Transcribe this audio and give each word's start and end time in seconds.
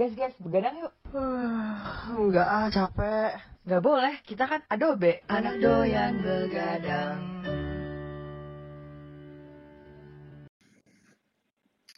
Guys, 0.00 0.16
guys, 0.16 0.32
begadang 0.40 0.80
yuk. 0.80 0.96
Enggak 1.12 2.48
ah, 2.48 2.72
capek. 2.72 3.36
Gak 3.68 3.84
boleh, 3.84 4.16
kita 4.24 4.48
kan 4.48 4.64
Adobe. 4.72 5.20
Anak 5.28 5.60
doyan 5.60 6.24
begadang. 6.24 7.20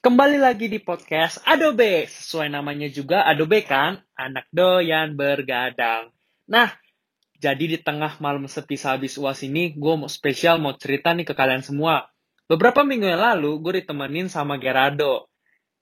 Kembali 0.03 0.35
lagi 0.35 0.67
di 0.67 0.83
podcast 0.83 1.46
Adobe. 1.46 2.11
Sesuai 2.11 2.51
namanya 2.51 2.91
juga 2.91 3.23
Adobe 3.23 3.62
kan, 3.62 4.03
anak 4.19 4.50
doyan 4.50 5.14
bergadang. 5.14 6.11
Nah, 6.50 6.75
jadi 7.39 7.71
di 7.71 7.79
tengah 7.79 8.19
malam 8.19 8.50
sepi 8.50 8.75
sehabis 8.75 9.14
uas 9.14 9.46
ini, 9.46 9.79
gue 9.79 9.95
mau 9.95 10.11
spesial 10.11 10.59
mau 10.59 10.75
cerita 10.75 11.14
nih 11.14 11.23
ke 11.23 11.39
kalian 11.39 11.62
semua. 11.62 12.11
Beberapa 12.50 12.82
minggu 12.82 13.07
yang 13.07 13.23
lalu, 13.23 13.62
gue 13.62 13.79
ditemenin 13.79 14.27
sama 14.27 14.59
Gerardo. 14.59 15.30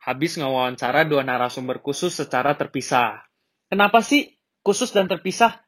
Habis 0.01 0.41
ngewawancara 0.41 1.05
dua 1.05 1.21
narasumber 1.21 1.85
khusus 1.85 2.17
secara 2.17 2.57
terpisah. 2.57 3.21
Kenapa 3.69 4.01
sih 4.01 4.33
khusus 4.65 4.91
dan 4.91 5.07
terpisah? 5.07 5.61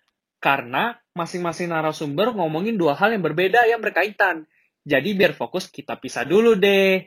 Karena 0.42 0.96
masing-masing 1.12 1.70
narasumber 1.70 2.32
ngomongin 2.32 2.80
dua 2.80 2.96
hal 2.96 3.12
yang 3.12 3.22
berbeda 3.22 3.68
yang 3.68 3.84
berkaitan. 3.84 4.48
Jadi 4.82 5.14
biar 5.14 5.36
fokus 5.36 5.70
kita 5.70 6.00
pisah 6.00 6.26
dulu 6.26 6.58
deh. 6.58 7.04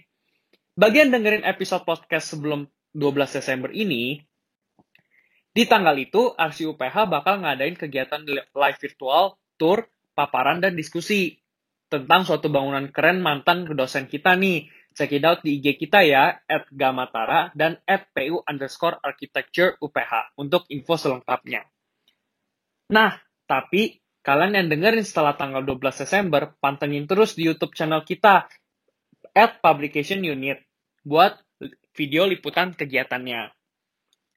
Bagian 0.78 1.12
dengerin 1.12 1.44
episode 1.44 1.84
podcast 1.84 2.32
sebelum 2.32 2.68
12 2.96 3.40
Desember 3.42 3.72
ini, 3.76 4.20
di 5.56 5.64
tanggal 5.64 5.96
itu 5.96 6.36
Arsi 6.36 6.68
UPH 6.68 7.08
bakal 7.08 7.40
ngadain 7.40 7.80
kegiatan 7.80 8.28
live 8.28 8.80
virtual, 8.80 9.40
tour, 9.56 9.88
paparan, 10.12 10.60
dan 10.60 10.76
diskusi 10.76 11.40
tentang 11.88 12.28
suatu 12.28 12.52
bangunan 12.52 12.92
keren 12.92 13.24
mantan 13.24 13.64
dosen 13.72 14.12
kita 14.12 14.36
nih. 14.36 14.68
Check 14.96 15.12
it 15.12 15.28
out 15.28 15.44
di 15.44 15.60
IG 15.60 15.76
kita 15.76 16.08
ya, 16.08 16.40
at 16.48 16.72
Gamatara 16.72 17.52
dan 17.52 17.84
at 17.84 18.08
PU 18.16 18.40
underscore 18.48 18.96
architecture 19.04 19.76
UPH 19.84 20.40
untuk 20.40 20.64
info 20.72 20.96
selengkapnya. 20.96 21.68
Nah, 22.96 23.20
tapi 23.44 24.00
kalian 24.24 24.56
yang 24.56 24.68
dengerin 24.72 25.04
setelah 25.04 25.36
tanggal 25.36 25.68
12 25.68 26.08
Desember, 26.08 26.56
pantengin 26.64 27.12
terus 27.12 27.36
di 27.36 27.44
YouTube 27.44 27.76
channel 27.76 28.08
kita, 28.08 28.48
at 29.36 29.60
Publication 29.60 30.24
Unit, 30.24 30.64
buat 31.04 31.36
video 31.92 32.24
liputan 32.24 32.72
kegiatannya. 32.72 33.52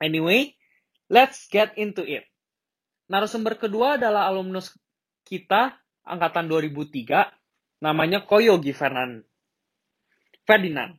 Anyway, 0.02 0.58
let's 1.06 1.46
get 1.46 1.78
into 1.78 2.02
it. 2.02 2.26
Narasumber 3.06 3.54
kedua 3.54 3.94
adalah 3.94 4.26
alumnus 4.26 4.74
kita 5.22 5.76
angkatan 6.02 6.48
2003, 6.48 7.84
namanya 7.84 8.24
Koyogi 8.24 8.72
Fernand. 8.72 9.27
Ferdinand. 10.48 10.96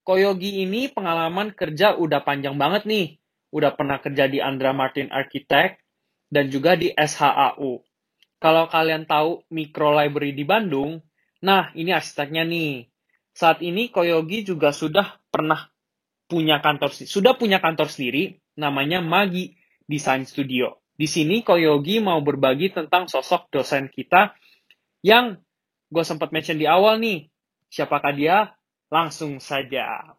Koyogi 0.00 0.64
ini 0.64 0.88
pengalaman 0.88 1.52
kerja 1.52 2.00
udah 2.00 2.24
panjang 2.24 2.56
banget 2.56 2.88
nih. 2.88 3.20
Udah 3.52 3.76
pernah 3.76 4.00
kerja 4.00 4.24
di 4.24 4.40
Andra 4.40 4.72
Martin 4.72 5.12
Architect 5.12 5.84
dan 6.32 6.48
juga 6.48 6.80
di 6.80 6.88
SHAU. 6.96 7.84
Kalau 8.40 8.64
kalian 8.72 9.04
tahu 9.04 9.44
Micro 9.52 9.92
Library 9.92 10.32
di 10.32 10.48
Bandung, 10.48 11.04
nah 11.44 11.68
ini 11.76 11.92
arsiteknya 11.92 12.48
nih. 12.48 12.88
Saat 13.36 13.60
ini 13.60 13.92
Koyogi 13.92 14.48
juga 14.48 14.72
sudah 14.72 15.20
pernah 15.28 15.68
punya 16.24 16.58
kantor 16.64 16.90
sudah 17.04 17.36
punya 17.36 17.60
kantor 17.60 17.92
sendiri 17.92 18.40
namanya 18.56 19.04
Magi 19.04 19.54
Design 19.84 20.24
Studio. 20.24 20.80
Di 20.96 21.04
sini 21.04 21.44
Koyogi 21.44 22.00
mau 22.00 22.24
berbagi 22.24 22.72
tentang 22.72 23.04
sosok 23.12 23.52
dosen 23.52 23.92
kita 23.92 24.32
yang 25.04 25.36
gue 25.92 26.04
sempat 26.08 26.32
mention 26.32 26.56
di 26.56 26.64
awal 26.64 26.96
nih. 26.96 27.28
Siapakah 27.68 28.16
dia? 28.16 28.55
Langsung 28.86 29.42
saja. 29.42 30.14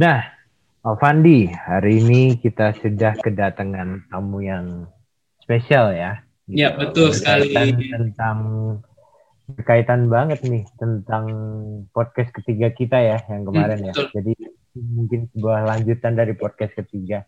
Nah, 0.00 0.20
Alfandi, 0.80 1.52
hari 1.52 2.00
ini 2.00 2.40
kita 2.40 2.72
sudah 2.80 3.12
kedatangan 3.20 4.08
tamu 4.08 4.40
yang 4.40 4.88
spesial 5.44 5.92
ya. 5.92 6.24
Ya, 6.48 6.72
betul 6.72 7.12
sekali. 7.12 7.52
Tentang 7.92 8.38
berkaitan 9.50 10.06
banget 10.06 10.40
nih 10.46 10.64
tentang 10.78 11.26
podcast 11.90 12.30
ketiga 12.32 12.70
kita 12.70 12.96
ya 13.02 13.18
yang 13.28 13.42
kemarin 13.44 13.78
hmm, 13.82 13.88
ya. 13.90 13.94
Jadi 14.14 14.32
mungkin 14.78 15.26
sebuah 15.34 15.66
lanjutan 15.66 16.14
dari 16.14 16.32
podcast 16.38 16.72
ketiga 16.78 17.26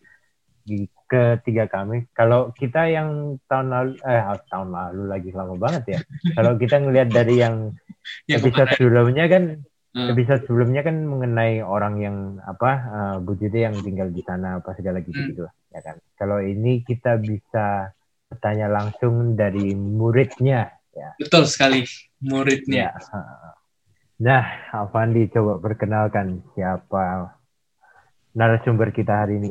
di 0.62 0.86
ketiga 1.10 1.66
kami. 1.66 2.06
Kalau 2.14 2.54
kita 2.54 2.86
yang 2.86 3.36
tahun 3.50 3.66
lalu 3.69 3.92
eh 4.06 4.22
tahun 4.48 4.69
lalu 4.70 5.02
lagi 5.10 5.31
lama 5.34 5.54
banget 5.58 5.84
ya. 5.98 6.00
Kalau 6.38 6.54
kita 6.56 6.78
ngelihat 6.78 7.08
dari 7.10 7.42
yang 7.42 7.75
episode 8.31 8.70
sebelumnya 8.78 9.26
kan 9.26 9.66
hmm. 9.97 10.08
episode 10.12 10.42
sebelumnya 10.48 10.82
kan 10.84 10.97
mengenai 11.04 11.60
orang 11.60 11.94
yang 12.00 12.16
apa 12.44 12.70
uh, 12.92 13.16
Bu 13.20 13.36
yang 13.38 13.76
tinggal 13.80 14.08
di 14.08 14.25
sana 14.25 14.60
apa 14.60 14.76
segala 14.76 15.00
gitu 15.04 15.20
gitu 15.32 15.44
hmm. 15.47 15.72
ya 15.72 15.80
kan. 15.84 15.97
Kalau 16.16 16.41
ini 16.41 16.84
kita 16.84 17.20
bisa 17.20 17.92
bertanya 18.32 18.72
langsung 18.72 19.36
dari 19.36 19.76
muridnya 19.76 20.72
ya. 20.92 21.12
Betul 21.20 21.44
sekali 21.48 21.84
muridnya. 22.25 22.97
Ya. 22.97 23.20
Nah, 24.22 24.44
Avandi 24.70 25.26
coba 25.34 25.58
perkenalkan 25.58 26.47
siapa 26.54 27.34
narasumber 28.38 28.94
kita 28.94 29.26
hari 29.26 29.42
ini. 29.42 29.50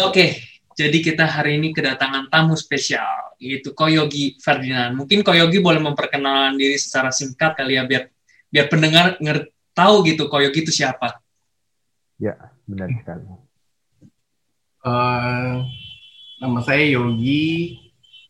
Oke, 0.00 0.38
jadi 0.78 0.98
kita 1.02 1.26
hari 1.26 1.58
ini 1.58 1.74
kedatangan 1.74 2.30
tamu 2.30 2.54
spesial, 2.54 3.36
yaitu 3.42 3.74
Koyogi 3.74 4.38
Ferdinand. 4.38 4.94
Mungkin 4.96 5.26
Koyogi 5.26 5.58
boleh 5.58 5.82
memperkenalkan 5.82 6.56
diri 6.56 6.78
secara 6.78 7.10
singkat 7.10 7.58
kali 7.58 7.76
ya, 7.76 7.84
biar 7.84 8.08
biar 8.48 8.66
pendengar 8.70 9.18
ngerti 9.18 9.50
tahu 9.74 10.06
gitu 10.06 10.30
Koyogi 10.30 10.62
itu 10.62 10.72
siapa. 10.72 11.18
Ya, 12.16 12.38
benar 12.64 12.88
sekali. 12.94 13.26
Uh, 14.84 15.66
nama 16.38 16.60
saya 16.62 16.86
Yogi, 16.86 17.76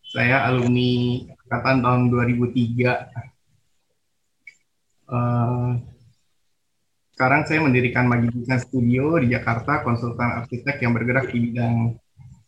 saya 0.08 0.48
alumni 0.48 1.22
angkatan 1.46 1.84
tahun 1.84 2.02
2003 2.10 3.32
Uh, 5.04 5.76
sekarang 7.12 7.44
saya 7.44 7.60
mendirikan 7.60 8.08
Magi 8.08 8.32
Design 8.32 8.56
Studio 8.64 9.20
di 9.20 9.30
Jakarta, 9.30 9.84
konsultan 9.84 10.42
arsitek 10.42 10.80
yang 10.80 10.96
bergerak 10.96 11.28
di 11.28 11.38
bidang 11.52 11.92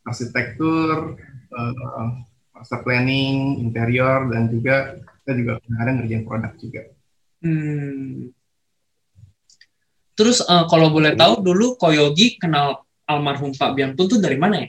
arsitektur, 0.09 1.21
uh, 1.53 2.09
master 2.57 2.81
planning, 2.81 3.61
interior, 3.61 4.27
dan 4.33 4.49
juga 4.49 4.97
kita 5.23 5.33
juga 5.37 5.53
kadang 5.61 6.01
ngerjain 6.01 6.25
produk 6.25 6.53
juga. 6.57 6.83
Hmm. 7.45 8.33
Terus 10.17 10.41
uh, 10.43 10.65
kalau 10.67 10.89
boleh 10.89 11.13
tahu 11.13 11.45
dulu 11.45 11.77
Koyogi 11.77 12.41
kenal 12.41 12.83
almarhum 13.05 13.53
Pak 13.53 13.77
Bianpun 13.77 14.09
tuh 14.09 14.19
dari 14.19 14.41
mana 14.41 14.65
ya? 14.65 14.69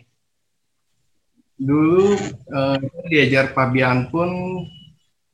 Dulu 1.57 2.13
uh, 2.51 2.77
diajar 3.09 3.55
Pak 3.55 3.71
Bianpun 3.73 4.29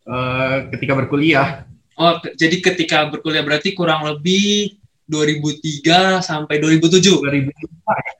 uh, 0.07 0.55
ketika 0.71 0.93
berkuliah 0.95 1.67
Oh, 1.93 2.17
jadi 2.33 2.57
ketika 2.57 3.05
berkuliah 3.05 3.45
berarti 3.45 3.77
kurang 3.77 4.01
lebih 4.01 4.81
2003 5.05 6.25
sampai 6.25 6.57
2007. 6.57 7.21
2005 7.21 7.53
ya. 7.53 8.11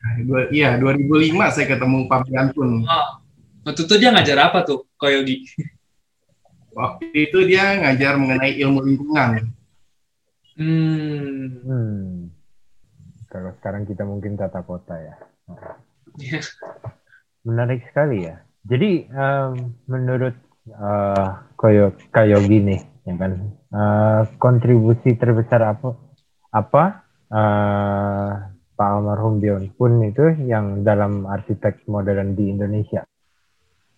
Iya, 0.53 0.69
2005 0.77 1.33
saya 1.49 1.65
ketemu 1.65 1.97
Pak 2.05 2.21
Biantun. 2.29 2.85
Oh. 2.85 3.09
Waktu 3.63 3.81
itu 3.87 3.95
dia 3.97 4.09
ngajar 4.13 4.37
apa 4.51 4.61
tuh, 4.61 4.85
Koyogi? 4.99 5.47
Waktu 6.75 7.05
itu 7.15 7.39
dia 7.49 7.81
ngajar 7.81 8.19
mengenai 8.19 8.59
ilmu 8.61 8.83
lingkungan. 8.83 9.49
Hmm. 10.53 11.61
hmm. 11.65 12.29
Kalau 13.29 13.49
sekarang 13.57 13.89
kita 13.89 14.05
mungkin 14.05 14.37
tata 14.37 14.61
kota 14.61 14.93
ya. 14.93 15.15
Yeah. 16.21 16.45
Menarik 17.47 17.89
sekali 17.89 18.29
ya. 18.29 18.45
Jadi 18.63 19.09
um, 19.11 19.75
menurut 19.89 20.37
uh, 20.71 21.43
Koyo 21.59 21.97
Koyogi 22.13 22.63
nih, 22.63 22.81
ya 23.03 23.13
kan 23.19 23.33
uh, 23.73 24.21
kontribusi 24.39 25.19
terbesar 25.19 25.75
apa 25.75 25.99
apa 26.53 26.83
uh, 27.27 28.31
Pak 28.73 28.89
almarhum 28.89 29.43
Dion 29.43 29.67
pun 29.75 29.99
itu 30.05 30.33
yang 30.47 30.81
dalam 30.87 31.27
arsitek 31.27 31.83
modern 31.91 32.37
di 32.37 32.53
Indonesia. 32.53 33.03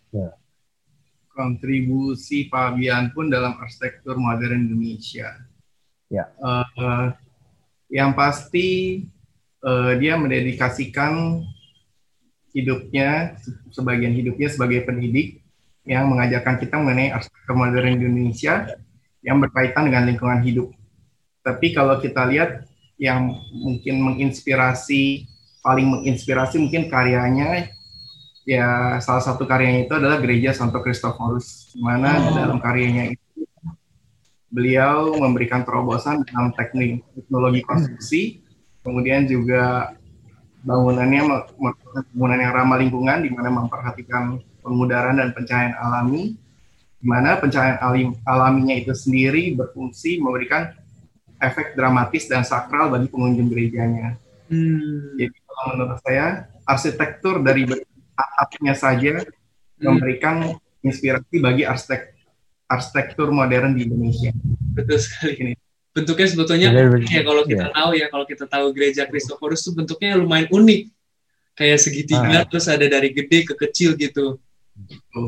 Ya. 0.10 0.34
Kontribusi 1.36 2.48
Pak 2.48 2.80
Bian 2.80 3.12
pun 3.12 3.28
dalam 3.28 3.60
arsitektur 3.60 4.16
modern 4.16 4.72
Indonesia. 4.72 5.45
Ya. 6.10 6.30
Uh, 6.38 6.68
uh, 6.78 7.06
yang 7.90 8.14
pasti 8.14 9.02
uh, 9.66 9.94
dia 9.98 10.18
mendedikasikan 10.18 11.42
hidupnya 12.56 13.36
sebagian 13.74 14.16
hidupnya 14.16 14.48
sebagai 14.48 14.88
pendidik 14.88 15.44
yang 15.86 16.10
mengajarkan 16.10 16.58
kita 16.58 16.82
mengenai 16.82 17.14
arsitektur 17.14 17.54
modern 17.54 18.00
Indonesia 18.02 18.66
yang 19.22 19.38
berkaitan 19.42 19.90
dengan 19.90 20.10
lingkungan 20.10 20.42
hidup. 20.42 20.74
Tapi 21.46 21.74
kalau 21.78 22.02
kita 22.02 22.26
lihat 22.26 22.66
yang 22.98 23.38
mungkin 23.54 24.02
menginspirasi, 24.02 25.30
paling 25.62 25.86
menginspirasi 25.86 26.58
mungkin 26.58 26.90
karyanya, 26.90 27.70
ya 28.50 28.98
salah 29.02 29.22
satu 29.22 29.46
karyanya 29.46 29.86
itu 29.86 29.94
adalah 29.94 30.18
Gereja 30.22 30.58
Santo 30.58 30.82
Kristoforus, 30.82 31.70
di 31.74 31.82
mana 31.86 32.18
oh. 32.18 32.34
dalam 32.34 32.58
karyanya 32.58 33.14
itu 33.14 33.25
beliau 34.50 35.18
memberikan 35.18 35.66
terobosan 35.66 36.24
dalam 36.30 36.54
teknik 36.54 37.02
teknologi 37.18 37.62
konstruksi, 37.66 38.22
kemudian 38.86 39.26
juga 39.26 39.94
bangunannya 40.66 41.22
bangunan 42.14 42.40
yang 42.42 42.54
ramah 42.54 42.78
lingkungan 42.82 43.22
di 43.22 43.30
mana 43.30 43.50
memperhatikan 43.54 44.42
pengudaran 44.66 45.22
dan 45.22 45.30
pencahayaan 45.34 45.78
alami 45.78 46.34
di 47.06 47.06
mana 47.06 47.38
pencahayaan 47.38 47.80
alim, 47.86 48.10
alaminya 48.26 48.74
itu 48.74 48.90
sendiri 48.98 49.54
berfungsi 49.54 50.18
memberikan 50.18 50.74
efek 51.38 51.78
dramatis 51.78 52.26
dan 52.26 52.42
sakral 52.42 52.90
bagi 52.90 53.06
pengunjung 53.14 53.46
gerejanya. 53.54 54.18
Hmm. 54.50 55.14
Jadi 55.20 55.38
kalau 55.46 55.64
menurut 55.78 56.00
saya 56.02 56.50
arsitektur 56.66 57.46
dari 57.46 57.70
atapnya 58.18 58.74
saja 58.74 59.22
hmm. 59.22 59.86
memberikan 59.86 60.58
inspirasi 60.82 61.38
bagi 61.38 61.62
arsitek 61.62 62.15
arsitektur 62.66 63.30
modern 63.30 63.78
di 63.78 63.86
Indonesia. 63.86 64.32
Betul 64.74 65.00
sekali 65.02 65.34
ini. 65.42 65.54
Bentuknya 65.96 66.28
sebetulnya 66.28 66.68
ya 67.08 67.24
kalau 67.24 67.44
kita 67.48 67.72
yeah. 67.72 67.72
tahu 67.72 67.90
ya 67.96 68.08
kalau 68.12 68.26
kita 68.28 68.46
tahu 68.52 68.66
gereja 68.76 69.08
Kristoforus 69.08 69.64
itu 69.64 69.72
bentuknya 69.72 70.20
lumayan 70.20 70.52
unik. 70.52 70.82
Kayak 71.56 71.80
segitiga 71.80 72.44
ah. 72.44 72.44
terus 72.44 72.68
ada 72.68 72.84
dari 72.84 73.16
gede 73.16 73.48
ke 73.48 73.56
kecil 73.56 73.96
gitu. 73.96 74.36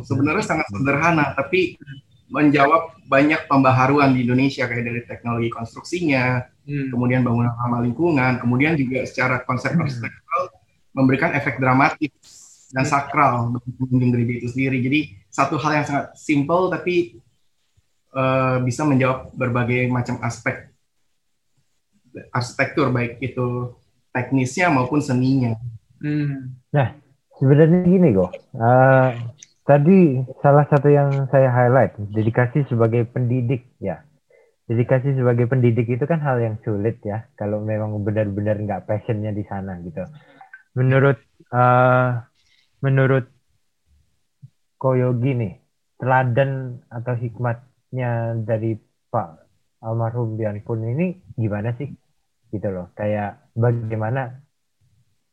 Sebenarnya 0.04 0.44
sangat 0.44 0.68
sederhana, 0.68 1.32
tapi 1.32 1.80
menjawab 2.28 3.00
banyak 3.08 3.48
pembaharuan 3.48 4.12
di 4.12 4.28
Indonesia 4.28 4.68
kayak 4.68 4.84
dari 4.84 5.02
teknologi 5.08 5.48
konstruksinya, 5.48 6.44
hmm. 6.68 6.92
kemudian 6.92 7.24
bangunan 7.24 7.56
ramah 7.56 7.80
lingkungan, 7.80 8.44
kemudian 8.44 8.76
juga 8.76 9.08
secara 9.08 9.40
konsep 9.48 9.72
hmm. 9.72 9.84
arsitektural 9.88 10.44
memberikan 10.92 11.32
efek 11.32 11.64
dramatis 11.64 12.12
dan 12.76 12.84
hmm. 12.84 12.92
sakral 12.92 13.56
bagi 13.56 13.72
pengunjung 13.80 14.12
gereja 14.12 14.34
itu 14.44 14.48
sendiri. 14.52 14.78
Jadi 14.84 15.00
satu 15.32 15.56
hal 15.56 15.72
yang 15.80 15.86
sangat 15.88 16.06
simple 16.20 16.68
tapi 16.68 17.24
uh, 18.18 18.58
bisa 18.66 18.82
menjawab 18.82 19.30
berbagai 19.38 19.86
macam 19.94 20.18
aspek 20.26 20.74
arsitektur 22.34 22.90
baik 22.90 23.22
itu 23.22 23.78
teknisnya 24.10 24.74
maupun 24.74 24.98
seninya. 24.98 25.54
Hmm. 26.02 26.58
Nah, 26.74 26.98
sebenarnya 27.38 27.86
gini 27.86 28.10
kok. 28.18 28.32
Uh, 28.58 29.14
tadi 29.70 30.26
salah 30.42 30.66
satu 30.66 30.90
yang 30.90 31.30
saya 31.30 31.54
highlight 31.54 31.94
dedikasi 32.10 32.66
sebagai 32.66 33.06
pendidik 33.06 33.70
ya. 33.78 34.02
Dedikasi 34.68 35.16
sebagai 35.16 35.48
pendidik 35.48 35.88
itu 35.88 36.04
kan 36.04 36.20
hal 36.20 36.44
yang 36.44 36.60
sulit 36.66 37.00
ya 37.06 37.24
kalau 37.40 37.64
memang 37.64 38.04
benar-benar 38.04 38.60
nggak 38.60 38.84
passionnya 38.90 39.32
di 39.32 39.46
sana 39.48 39.80
gitu. 39.86 40.04
Menurut 40.76 41.22
uh, 41.54 42.20
menurut 42.84 43.30
Koyogi 44.78 45.34
nih 45.34 45.54
teladan 45.98 46.84
atau 46.92 47.18
hikmatnya 47.98 48.46
dari 48.46 48.78
Pak 49.10 49.30
almarhum 49.82 50.38
Bian 50.38 50.62
pun 50.62 50.86
ini 50.86 51.18
gimana 51.34 51.74
sih? 51.78 51.90
Gitu 52.54 52.70
loh 52.70 52.94
kayak 52.94 53.52
bagaimana 53.58 54.38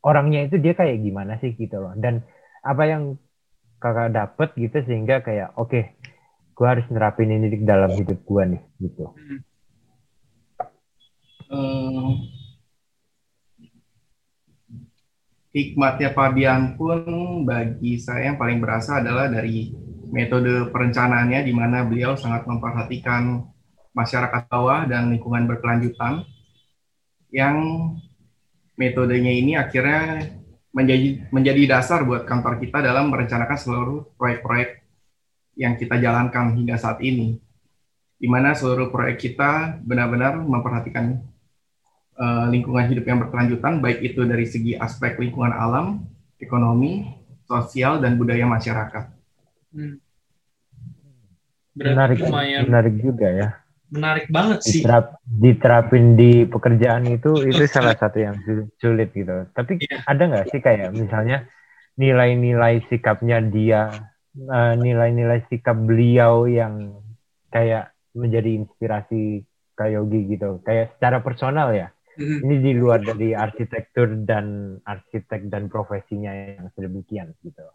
orangnya 0.01 0.49
itu 0.49 0.57
dia 0.57 0.73
kayak 0.73 1.05
gimana 1.05 1.37
sih 1.45 1.53
gitu 1.53 1.77
loh. 1.77 1.93
Dan 1.93 2.25
apa 2.65 2.83
yang 2.89 3.21
kakak 3.77 4.17
dapet 4.17 4.49
gitu 4.57 4.81
sehingga 4.89 5.21
kayak 5.21 5.53
oke 5.61 5.69
okay, 5.69 5.85
gue 6.57 6.67
harus 6.67 6.87
nerapin 6.89 7.29
ini 7.29 7.53
di 7.53 7.59
dalam 7.69 7.93
hidup 7.93 8.25
gue 8.25 8.43
nih 8.57 8.63
gitu. 8.81 9.05
Hmm. 11.53 12.17
hikmatnya 15.55 16.11
Fabian 16.11 16.75
pun 16.75 17.47
bagi 17.47 17.95
saya 17.95 18.35
yang 18.35 18.39
paling 18.43 18.59
berasa 18.59 18.99
adalah 18.99 19.31
dari 19.31 19.71
metode 20.11 20.69
perencanaannya 20.73 21.41
di 21.47 21.53
mana 21.53 21.87
beliau 21.87 22.19
sangat 22.19 22.45
memperhatikan 22.49 23.45
masyarakat 23.95 24.51
bawah 24.51 24.85
dan 24.91 25.15
lingkungan 25.15 25.47
berkelanjutan 25.47 26.27
yang 27.31 27.57
metodenya 28.75 29.31
ini 29.31 29.55
akhirnya 29.55 30.31
menjadi 30.75 31.31
menjadi 31.31 31.63
dasar 31.71 32.03
buat 32.03 32.27
kantor 32.27 32.59
kita 32.59 32.83
dalam 32.83 33.11
merencanakan 33.15 33.59
seluruh 33.59 34.01
proyek-proyek 34.19 34.83
yang 35.55 35.79
kita 35.79 36.03
jalankan 36.03 36.59
hingga 36.59 36.75
saat 36.75 36.99
ini. 36.99 37.39
Di 38.19 38.27
mana 38.27 38.55
seluruh 38.59 38.91
proyek 38.91 39.23
kita 39.23 39.79
benar-benar 39.87 40.43
memperhatikan 40.43 41.23
uh, 42.19 42.47
lingkungan 42.51 42.91
hidup 42.91 43.07
yang 43.07 43.23
berkelanjutan, 43.23 43.79
baik 43.79 44.03
itu 44.03 44.27
dari 44.27 44.47
segi 44.51 44.75
aspek 44.75 45.19
lingkungan 45.19 45.55
alam, 45.55 46.03
ekonomi, 46.43 47.07
sosial, 47.47 48.03
dan 48.03 48.19
budaya 48.19 48.47
masyarakat. 48.47 49.15
Hmm. 49.75 49.99
menarik, 51.75 52.23
menarik 52.23 52.95
juga 53.03 53.27
ya 53.27 53.49
menarik 53.95 54.27
banget 54.29 54.59
sih. 54.67 54.83
Diterap, 54.83 55.23
diterapin 55.23 56.19
di 56.19 56.43
pekerjaan 56.51 57.07
itu 57.07 57.47
itu 57.47 57.63
salah 57.71 57.95
satu 57.95 58.19
yang 58.19 58.37
sulit 58.83 59.15
gitu. 59.15 59.47
Tapi 59.55 59.79
yeah. 59.79 60.03
ada 60.11 60.23
nggak 60.27 60.47
sih 60.51 60.61
kayak 60.61 60.91
misalnya 60.91 61.47
nilai-nilai 61.95 62.83
sikapnya 62.91 63.39
dia, 63.39 63.95
nilai 64.35 64.75
nilai-nilai 64.83 65.47
sikap 65.47 65.79
beliau 65.79 66.51
yang 66.51 66.99
kayak 67.55 67.95
menjadi 68.19 68.63
inspirasi 68.63 69.47
Kayogi 69.75 70.31
gitu, 70.31 70.63
kayak 70.63 70.95
secara 70.99 71.19
personal 71.19 71.75
ya. 71.75 71.91
Mm-hmm. 72.15 72.47
Ini 72.47 72.55
di 72.63 72.73
luar 72.79 73.03
dari 73.03 73.35
arsitektur 73.35 74.23
dan 74.23 74.79
arsitek 74.87 75.51
dan 75.51 75.67
profesinya 75.67 76.31
yang 76.31 76.71
sedemikian 76.79 77.35
gitu. 77.43 77.67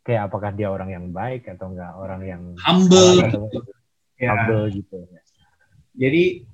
Kayak 0.00 0.32
apakah 0.32 0.50
dia 0.56 0.72
orang 0.72 0.90
yang 0.90 1.06
baik 1.12 1.44
atau 1.44 1.70
enggak 1.70 1.92
orang 1.92 2.20
yang 2.24 2.42
humble, 2.64 3.20
ya. 4.16 4.32
humble 4.32 4.64
gitu. 4.72 4.96
Jadi 5.92 6.48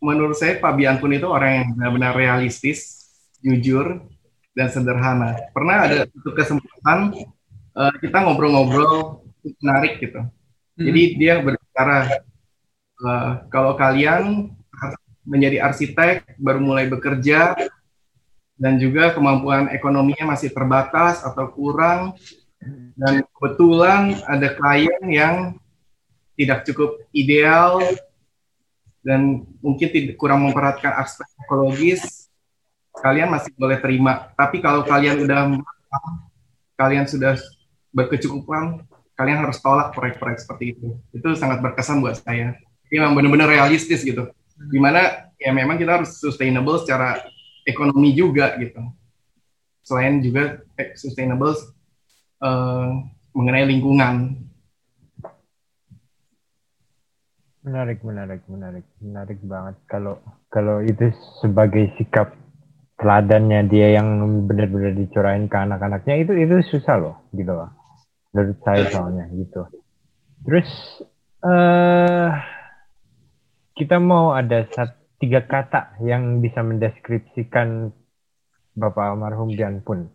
menurut 0.00 0.36
saya 0.36 0.60
Pak 0.60 0.72
Bian 0.76 0.96
pun 1.00 1.12
itu 1.12 1.24
orang 1.28 1.50
yang 1.62 1.66
benar-benar 1.76 2.12
realistis, 2.16 3.08
jujur, 3.40 4.04
dan 4.56 4.68
sederhana. 4.72 5.36
Pernah 5.52 5.76
ada 5.84 5.96
satu 6.08 6.30
kesempatan 6.32 7.12
uh, 7.76 7.94
kita 8.00 8.18
ngobrol-ngobrol 8.24 9.20
menarik 9.60 10.00
gitu. 10.00 10.24
Hmm. 10.24 10.84
Jadi 10.84 11.02
dia 11.20 11.40
berbicara 11.44 12.20
uh, 13.04 13.30
kalau 13.52 13.76
kalian 13.76 14.52
menjadi 15.26 15.60
arsitek 15.66 16.38
baru 16.38 16.62
mulai 16.62 16.86
bekerja 16.86 17.58
dan 18.56 18.80
juga 18.80 19.12
kemampuan 19.12 19.68
ekonominya 19.68 20.32
masih 20.32 20.48
terbatas 20.52 21.20
atau 21.20 21.52
kurang 21.52 22.16
dan 22.96 23.22
kebetulan 23.36 24.16
ada 24.24 24.48
klien 24.56 25.02
yang 25.06 25.34
tidak 26.36 26.64
cukup 26.68 27.00
ideal 27.12 27.80
dan 29.06 29.46
mungkin 29.62 29.88
tidak 29.92 30.18
kurang 30.18 30.42
memperhatikan 30.42 30.98
aspek 30.98 31.28
ekologis, 31.46 32.26
kalian 32.98 33.30
masih 33.30 33.54
boleh 33.54 33.78
terima. 33.78 34.34
Tapi 34.34 34.58
kalau 34.58 34.82
kalian 34.82 35.22
udah 35.22 35.62
kalian 36.74 37.06
sudah 37.06 37.38
berkecukupan, 37.94 38.82
kalian 39.14 39.46
harus 39.46 39.62
tolak 39.62 39.94
proyek-proyek 39.94 40.42
seperti 40.42 40.64
itu. 40.74 40.98
Itu 41.14 41.38
sangat 41.38 41.62
berkesan 41.62 42.02
buat 42.02 42.18
saya. 42.18 42.58
Memang 42.90 43.14
benar-benar 43.14 43.48
realistis 43.48 44.02
gitu. 44.02 44.26
Di 44.56 44.80
mana 44.82 45.30
ya 45.38 45.54
memang 45.54 45.78
kita 45.78 46.02
harus 46.02 46.18
sustainable 46.18 46.82
secara 46.82 47.22
ekonomi 47.66 48.14
juga 48.14 48.54
gitu. 48.62 48.80
Selain 49.82 50.22
juga 50.22 50.62
sustainable 50.94 51.54
uh, 52.42 53.04
mengenai 53.34 53.66
lingkungan. 53.68 54.46
Menarik, 57.66 57.98
menarik, 58.06 58.42
menarik, 58.46 58.86
menarik 59.02 59.38
banget. 59.42 59.76
Kalau 59.90 60.22
kalau 60.50 60.82
itu 60.86 61.10
sebagai 61.42 61.90
sikap 61.98 62.34
teladannya 62.96 63.66
dia 63.68 63.98
yang 63.98 64.22
benar-benar 64.46 64.94
dicurahin 64.94 65.50
ke 65.50 65.56
anak-anaknya 65.58 66.14
itu 66.22 66.32
itu 66.32 66.54
susah 66.70 66.96
loh, 66.96 67.16
gitu 67.34 67.50
loh. 67.50 67.70
Menurut 68.30 68.58
saya 68.62 68.86
soalnya 68.90 69.26
gitu. 69.34 69.66
Terus 70.46 70.70
uh, 71.42 72.30
kita 73.74 73.98
mau 73.98 74.34
ada 74.34 74.66
satu, 74.70 74.98
tiga 75.16 75.40
kata 75.44 75.96
yang 76.04 76.44
bisa 76.44 76.60
mendeskripsikan 76.60 77.92
Bapak 78.76 79.16
almarhum 79.16 79.48
Dian 79.48 79.80
pun. 79.80 80.12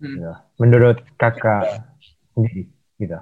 Hmm. 0.00 0.16
Gitu. 0.16 0.32
Menurut 0.64 1.04
kakak 1.20 1.84
sendiri, 2.32 2.72
gitu. 2.96 3.18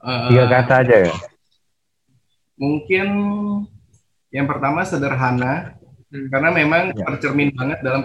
Tiga 0.00 0.44
kata 0.48 0.74
aja 0.80 0.96
ya 1.04 1.12
Mungkin 2.56 3.08
yang 4.32 4.46
pertama 4.48 4.84
sederhana, 4.84 5.76
hmm. 6.08 6.28
karena 6.32 6.50
memang 6.52 6.82
ya. 6.92 7.04
tercermin 7.08 7.52
banget 7.52 7.78
dalam 7.84 8.04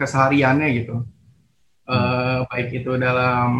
kesehariannya 0.00 0.68
gitu. 0.80 0.96
Hmm. 1.88 1.92
Uh, 1.92 2.38
baik 2.52 2.84
itu 2.84 2.92
dalam 3.00 3.50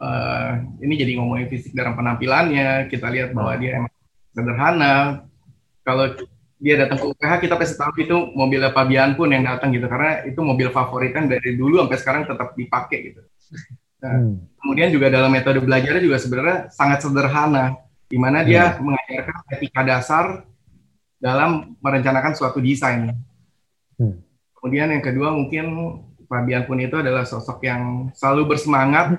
uh, 0.00 0.50
ini 0.82 0.94
jadi 0.96 1.18
ngomongin 1.18 1.50
fisik 1.50 1.74
dalam 1.74 1.94
penampilannya, 1.94 2.86
kita 2.90 3.10
lihat 3.10 3.30
bahwa 3.34 3.54
hmm. 3.54 3.60
dia 3.62 3.70
emang 3.82 3.94
sederhana. 4.34 4.94
Kalau 5.80 6.12
dia 6.60 6.74
datang 6.76 7.00
ke 7.00 7.06
UPH 7.08 7.32
kita 7.40 7.54
pasti 7.56 7.74
tahu 7.80 7.92
itu 8.04 8.16
mobil 8.36 8.60
Fabian 8.68 9.16
pun 9.16 9.32
yang 9.32 9.48
datang 9.48 9.72
gitu 9.72 9.88
karena 9.88 10.28
itu 10.28 10.36
mobil 10.44 10.68
favoritnya 10.68 11.24
dari 11.24 11.56
dulu 11.56 11.80
sampai 11.80 11.98
sekarang 11.98 12.22
tetap 12.28 12.52
dipakai 12.52 12.98
gitu. 13.10 13.20
Nah, 14.00 14.14
hmm. 14.16 14.34
Kemudian 14.60 14.88
juga 14.92 15.08
dalam 15.08 15.32
metode 15.32 15.60
belajarnya 15.64 16.04
juga 16.04 16.20
sebenarnya 16.20 16.58
sangat 16.68 17.00
sederhana 17.00 17.80
di 18.12 18.20
mana 18.20 18.44
dia 18.44 18.76
hmm. 18.76 18.84
mengajarkan 18.84 19.36
etika 19.56 19.82
dasar 19.84 20.24
dalam 21.16 21.76
merencanakan 21.80 22.32
suatu 22.36 22.60
desain. 22.60 23.16
Hmm. 23.96 24.20
Kemudian 24.60 24.92
yang 24.92 25.04
kedua 25.04 25.32
mungkin 25.32 25.64
Fabian 26.28 26.68
pun 26.68 26.76
itu 26.76 26.94
adalah 26.94 27.24
sosok 27.24 27.64
yang 27.64 28.12
selalu 28.12 28.54
bersemangat. 28.54 29.16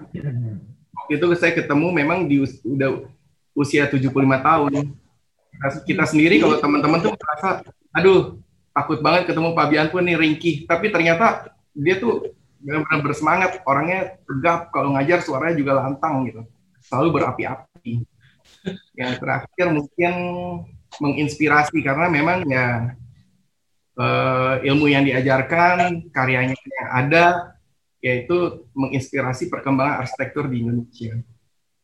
Waktu 0.93 1.11
itu 1.17 1.25
saya 1.35 1.57
ketemu 1.57 1.87
memang 1.89 2.29
di 2.29 2.39
us 2.39 2.61
udah 2.61 3.03
usia 3.57 3.89
75 3.89 4.13
tahun. 4.13 4.95
Kita, 5.51 5.67
kita 5.83 6.03
sendiri 6.07 6.39
kalau 6.39 6.57
teman-teman 6.57 6.99
tuh 7.03 7.13
merasa, 7.13 7.61
aduh 7.91 8.39
takut 8.71 9.03
banget 9.03 9.27
ketemu 9.27 9.51
Fabian 9.51 9.87
pun 9.91 10.03
nih 10.03 10.17
ringkih. 10.17 10.65
Tapi 10.65 10.89
ternyata 10.89 11.51
dia 11.75 11.99
tuh 11.99 12.35
benar-benar 12.61 13.01
bersemangat, 13.01 13.51
orangnya 13.65 14.21
tegap, 14.23 14.69
kalau 14.69 14.93
ngajar 14.95 15.19
suaranya 15.25 15.55
juga 15.57 15.71
lantang 15.81 16.29
gitu. 16.29 16.41
Selalu 16.85 17.07
berapi-api. 17.19 17.93
Yang 18.93 19.11
terakhir 19.17 19.67
mungkin 19.73 20.13
menginspirasi 21.01 21.77
karena 21.81 22.11
memang 22.11 22.45
ya 22.45 22.93
uh, 23.97 24.55
ilmu 24.61 24.91
yang 24.91 25.03
diajarkan, 25.07 26.11
karyanya 26.13 26.53
yang 26.53 26.89
ada, 26.91 27.25
yaitu 28.01 28.65
menginspirasi 28.77 29.49
perkembangan 29.49 30.05
arsitektur 30.05 30.45
di 30.49 30.61
Indonesia. 30.61 31.17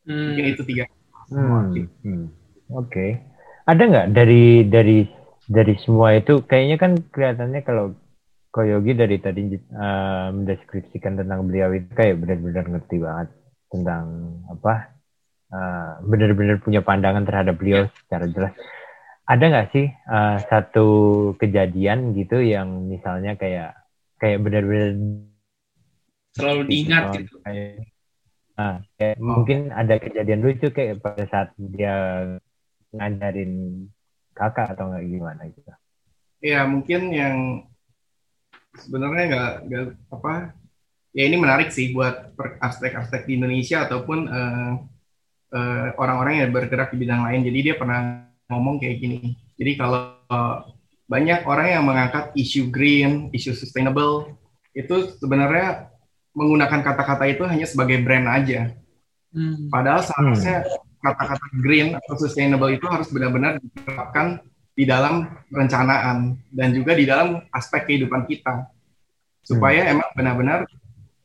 Hmm. 0.06 0.34
Mungkin 0.34 0.46
itu 0.46 0.62
tiga. 0.66 0.84
Hmm. 1.28 1.74
Hmm. 2.02 2.26
Oke. 2.72 2.88
Okay. 2.88 3.10
Ada 3.68 3.82
nggak? 3.84 4.06
Dari 4.16 4.64
dari 4.64 4.98
dari 5.44 5.74
semua 5.84 6.16
itu 6.16 6.40
kayaknya 6.48 6.76
kan 6.80 6.92
kelihatannya 7.12 7.60
kalau 7.60 7.92
Koyogi 8.48 8.96
dari 8.96 9.20
tadi 9.20 9.60
uh, 9.76 10.32
mendeskripsikan 10.32 11.20
tentang 11.20 11.44
beliau 11.44 11.68
itu 11.76 11.92
kayak 11.92 12.16
benar-benar 12.16 12.64
ngerti 12.64 12.96
banget 12.96 13.28
tentang 13.68 14.04
apa 14.48 14.96
uh, 15.52 16.00
benar-benar 16.00 16.56
punya 16.64 16.80
pandangan 16.80 17.28
terhadap 17.28 17.60
beliau 17.60 17.84
secara 18.04 18.24
jelas. 18.32 18.56
Ada 19.28 19.44
nggak 19.52 19.68
sih 19.76 19.86
uh, 20.08 20.40
satu 20.48 20.88
kejadian 21.36 22.16
gitu 22.16 22.40
yang 22.40 22.88
misalnya 22.88 23.36
kayak 23.36 23.76
kayak 24.16 24.40
benar-benar 24.40 24.96
selalu 26.40 26.62
diingat 26.72 27.02
gitu. 27.20 27.36
Kayak, 27.44 27.84
uh, 28.56 28.76
kayak 28.96 29.16
oh. 29.20 29.24
mungkin 29.28 29.58
ada 29.76 29.94
kejadian 30.00 30.40
lucu 30.40 30.72
kayak 30.72 31.04
pada 31.04 31.24
saat 31.28 31.52
dia 31.60 31.94
ngajarin 32.94 33.84
kakak 34.32 34.76
atau 34.76 34.92
nggak 34.92 35.04
gimana 35.04 35.42
gitu 35.50 35.72
ya 36.38 36.64
mungkin 36.64 37.10
yang 37.10 37.36
sebenarnya 38.78 39.24
nggak 39.28 39.52
nggak 39.66 39.84
apa 40.14 40.32
ya 41.12 41.22
ini 41.26 41.36
menarik 41.36 41.74
sih 41.74 41.90
buat 41.90 42.32
aspek-aspek 42.62 43.26
di 43.26 43.40
Indonesia 43.40 43.84
ataupun 43.84 44.18
uh, 44.30 44.72
uh, 45.52 45.88
orang-orang 45.98 46.46
yang 46.46 46.50
bergerak 46.54 46.94
di 46.94 47.02
bidang 47.02 47.26
lain 47.26 47.42
jadi 47.42 47.58
dia 47.72 47.74
pernah 47.74 48.28
ngomong 48.48 48.80
kayak 48.80 48.98
gini. 48.98 49.36
Jadi 49.60 49.72
kalau 49.76 50.16
banyak 51.08 51.44
orang 51.44 51.66
yang 51.68 51.84
mengangkat 51.84 52.32
isu 52.36 52.72
green, 52.72 53.28
isu 53.32 53.52
sustainable, 53.52 54.36
itu 54.72 55.12
sebenarnya 55.20 55.92
menggunakan 56.32 56.80
kata-kata 56.84 57.24
itu 57.28 57.44
hanya 57.44 57.68
sebagai 57.68 58.00
brand 58.00 58.28
aja. 58.28 58.72
Hmm. 59.32 59.68
Padahal 59.68 60.04
seharusnya 60.04 60.64
kata-kata 60.98 61.46
green 61.62 61.94
atau 61.94 62.14
sustainable 62.18 62.70
itu 62.74 62.86
harus 62.90 63.08
benar-benar 63.10 63.62
diterapkan 63.62 64.42
di 64.78 64.86
dalam 64.86 65.26
perencanaan 65.50 66.38
dan 66.54 66.68
juga 66.70 66.94
di 66.94 67.02
dalam 67.06 67.42
aspek 67.50 67.90
kehidupan 67.90 68.26
kita. 68.30 68.66
Supaya 69.42 69.88
hmm. 69.88 69.92
emang 69.96 70.08
benar-benar 70.14 70.60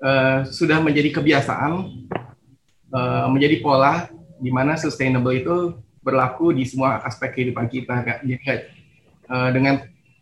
uh, 0.02 0.48
sudah 0.48 0.82
menjadi 0.82 1.14
kebiasaan, 1.22 1.72
uh, 2.94 3.28
menjadi 3.30 3.62
pola 3.62 4.10
di 4.42 4.50
mana 4.50 4.80
sustainable 4.80 5.34
itu 5.36 5.78
berlaku 6.04 6.52
di 6.52 6.68
semua 6.68 7.00
aspek 7.06 7.32
kehidupan 7.40 7.70
kita 7.70 8.04
kak. 8.04 8.20
Jadi 8.26 8.46
uh, 9.30 9.50
dengan 9.54 9.76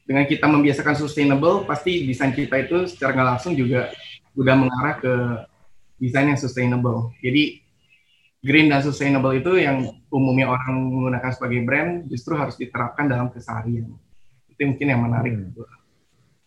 dengan 0.05 0.27
kita 0.27 0.45
membiasakan 0.49 0.95
sustainable, 0.99 1.63
pasti 1.63 2.03
desain 2.03 2.35
kita 2.35 2.67
itu 2.67 2.83
secara 2.89 3.15
nggak 3.15 3.29
langsung 3.37 3.53
juga 3.55 3.95
udah 4.35 4.55
mengarah 4.59 4.95
ke 4.99 5.13
desain 6.01 6.27
yang 6.27 6.39
sustainable. 6.39 7.15
Jadi 7.23 7.63
green 8.41 8.73
dan 8.73 8.81
sustainable 8.81 9.33
itu 9.37 9.61
yang 9.61 9.85
umumnya 10.09 10.49
orang 10.49 10.89
menggunakan 10.89 11.31
sebagai 11.33 11.61
brand 11.61 12.09
justru 12.09 12.33
harus 12.35 12.57
diterapkan 12.57 13.05
dalam 13.07 13.29
keseharian. 13.29 13.93
Itu 14.49 14.61
mungkin 14.65 14.87
yang 14.89 15.01
menarik 15.05 15.33
hmm. 15.37 15.53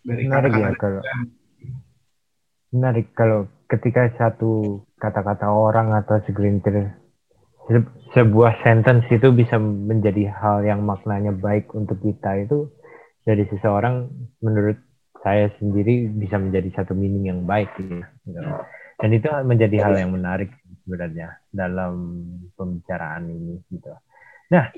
dari 0.05 0.23
menarik 0.27 0.51
kata 0.51 0.59
-kata 0.59 0.75
ya 0.75 0.77
kalau 0.77 1.01
menarik 2.75 3.07
kalau 3.15 3.41
ketika 3.71 4.11
satu 4.19 4.83
kata-kata 4.99 5.47
orang 5.47 5.95
atau 5.95 6.19
segelintir 6.27 6.91
sebuah 8.13 8.61
sentence 8.61 9.09
itu 9.09 9.33
bisa 9.33 9.57
menjadi 9.57 10.29
hal 10.29 10.67
yang 10.67 10.85
maknanya 10.85 11.33
baik 11.33 11.73
untuk 11.73 11.97
kita 12.03 12.45
itu 12.45 12.69
dari 13.25 13.49
seseorang 13.49 14.11
menurut 14.45 14.77
saya 15.25 15.49
sendiri 15.57 16.13
bisa 16.13 16.37
menjadi 16.37 16.69
satu 16.77 16.93
meaning 16.93 17.33
yang 17.33 17.41
baik 17.49 17.73
gitu. 17.81 18.05
Dan 19.01 19.11
itu 19.17 19.27
menjadi 19.49 19.77
hal 19.81 19.95
yang 19.97 20.13
menarik 20.13 20.53
sebenarnya 20.85 21.41
dalam 21.49 22.23
pembicaraan 22.55 23.27
ini 23.33 23.59
gitu. 23.73 23.91
Nah, 24.53 24.69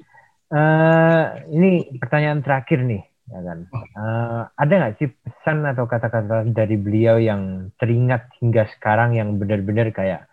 uh, 0.54 1.24
ini 1.50 1.98
pertanyaan 1.98 2.40
terakhir 2.40 2.86
nih, 2.86 3.02
ya 3.28 3.40
kan? 3.42 3.58
Uh, 3.74 4.42
ada 4.54 4.72
nggak 4.72 4.94
sih 5.02 5.10
pesan 5.10 5.66
atau 5.66 5.90
kata-kata 5.90 6.46
dari 6.54 6.78
beliau 6.78 7.18
yang 7.18 7.74
teringat 7.76 8.30
hingga 8.38 8.70
sekarang 8.78 9.18
yang 9.18 9.34
benar-benar 9.36 9.90
kayak, 9.90 10.30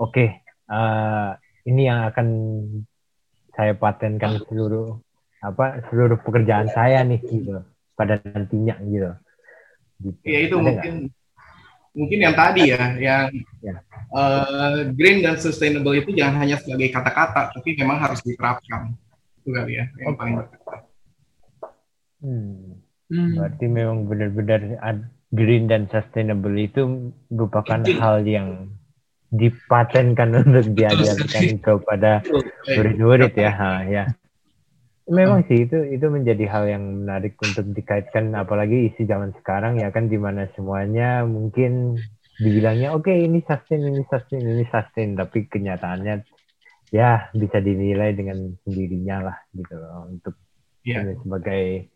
oke, 0.00 0.16
okay, 0.16 0.40
uh, 0.72 1.36
ini 1.68 1.86
yang 1.86 2.08
akan 2.08 2.26
saya 3.52 3.76
patenkan 3.76 4.40
seluruh 4.48 4.96
apa 5.40 5.84
seluruh 5.88 6.20
pekerjaan 6.20 6.68
saya 6.72 7.00
nih 7.04 7.20
gitu 7.24 7.64
pada 7.96 8.20
nantinya 8.24 8.76
gitu. 8.84 9.12
gitu. 10.00 10.20
Ya 10.24 10.38
itu 10.48 10.56
Ada 10.56 10.64
mungkin 10.64 10.94
gak? 11.08 11.19
Mungkin 11.94 12.18
yang 12.22 12.34
tadi 12.34 12.70
ya 12.70 12.84
yang 12.96 13.24
ya. 13.60 13.74
Uh, 14.10 14.90
green 14.94 15.22
dan 15.22 15.38
sustainable 15.38 15.94
itu 15.94 16.10
jangan 16.14 16.42
hanya 16.42 16.58
sebagai 16.58 16.90
kata-kata 16.90 17.54
tapi 17.54 17.78
memang 17.78 18.02
harus 18.02 18.18
diterapkan 18.26 18.94
itu 19.40 19.48
kali 19.54 19.78
ya 19.78 19.84
yang 20.02 20.14
paling 20.18 20.34
berkata. 20.38 20.76
Hmm. 22.20 22.78
Hmm. 23.10 23.34
Berarti 23.34 23.64
memang 23.66 24.06
benar-benar 24.06 24.60
green 25.34 25.66
dan 25.66 25.90
sustainable 25.90 26.54
itu 26.54 27.10
merupakan 27.30 27.82
hal 27.82 28.22
yang 28.22 28.70
dipatenkan 29.30 30.30
untuk 30.46 30.74
diajarkan 30.74 31.58
kepada 31.62 32.22
murid-murid 32.66 33.34
ya, 33.34 33.50
ha, 33.50 33.70
ya. 33.86 34.04
Memang 35.10 35.42
sih 35.50 35.66
itu 35.66 35.78
itu 35.90 36.06
menjadi 36.06 36.46
hal 36.46 36.64
yang 36.70 36.84
menarik 37.02 37.34
untuk 37.42 37.66
dikaitkan 37.74 38.30
apalagi 38.38 38.94
isi 38.94 39.04
zaman 39.10 39.34
sekarang 39.42 39.82
ya 39.82 39.90
kan 39.90 40.06
di 40.06 40.14
mana 40.14 40.46
semuanya 40.54 41.26
mungkin 41.26 41.98
dibilangnya 42.38 42.94
oke 42.94 43.10
okay, 43.10 43.26
ini 43.26 43.42
sustain 43.42 43.82
ini 43.82 44.06
sustain 44.06 44.46
ini 44.46 44.64
sustain 44.70 45.18
tapi 45.18 45.50
kenyataannya 45.50 46.22
ya 46.94 47.26
bisa 47.34 47.58
dinilai 47.58 48.14
dengan 48.14 48.54
sendirinya 48.62 49.16
lah 49.30 49.36
gitu 49.50 49.74
loh 49.74 50.08
untuk 50.08 50.38
yeah. 50.86 51.02
sebagai 51.20 51.90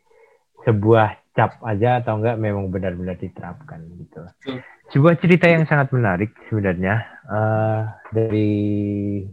sebuah 0.66 1.23
cap 1.38 1.62
aja 1.62 2.02
atau 2.02 2.18
enggak 2.18 2.37
memang 2.42 2.68
benar-benar 2.75 3.14
diterapkan 3.14 3.78
gitu. 3.94 4.23
Hmm 4.50 4.62
sebuah 4.92 5.16
cerita 5.16 5.49
yang 5.49 5.64
sangat 5.64 5.88
menarik 5.94 6.30
sebenarnya 6.50 7.02
uh, 7.30 7.88
dari 8.12 9.25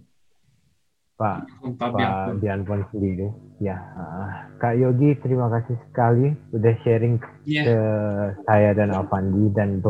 Pak 1.22 1.46
Pak 1.78 2.42
Dianpon 2.42 2.82
sendiri. 2.90 3.30
Ya, 3.62 3.78
Kak 4.58 4.74
Yogi 4.74 5.14
terima 5.22 5.54
kasih 5.54 5.78
sekali 5.86 6.34
udah 6.50 6.74
sharing 6.82 7.22
yeah. 7.46 7.66
ke 7.70 7.78
saya 8.50 8.74
dan 8.74 8.90
Avandi 8.90 9.54
dan 9.54 9.86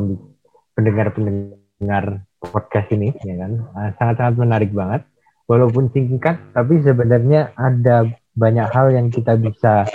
pendengar-pendengar 0.75 2.27
podcast 2.43 2.91
ini, 2.91 3.15
ya 3.23 3.47
kan? 3.47 3.51
Uh, 3.71 3.89
sangat-sangat 3.95 4.35
menarik 4.43 4.75
banget. 4.75 5.07
Walaupun 5.47 5.87
singkat, 5.95 6.35
tapi 6.51 6.83
sebenarnya 6.83 7.55
ada 7.55 8.11
banyak 8.35 8.67
hal 8.71 8.91
yang 8.91 9.07
kita 9.07 9.39
bisa 9.39 9.87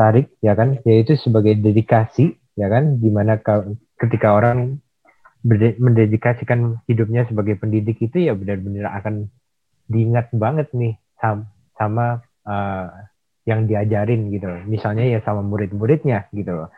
tarik, 0.00 0.32
ya 0.40 0.56
kan? 0.56 0.80
Yaitu 0.88 1.20
sebagai 1.20 1.60
dedikasi, 1.60 2.40
ya 2.56 2.72
kan? 2.72 2.96
Di 3.04 3.12
mana 3.12 3.36
ketika 4.00 4.32
orang 4.32 4.80
mendedikasikan 5.44 6.84
hidupnya 6.84 7.24
sebagai 7.24 7.56
pendidik 7.56 7.96
itu 8.00 8.28
ya 8.28 8.36
benar-benar 8.36 8.92
akan 9.00 9.32
diingat 9.90 10.30
banget 10.30 10.70
nih 10.70 10.94
sama, 11.18 11.50
sama 11.74 12.06
uh, 12.46 12.86
yang 13.44 13.66
diajarin 13.66 14.30
gitu 14.30 14.46
loh. 14.46 14.62
Misalnya 14.70 15.04
ya 15.10 15.18
sama 15.26 15.42
murid-muridnya 15.42 16.30
gitu 16.30 16.54
loh. 16.54 16.68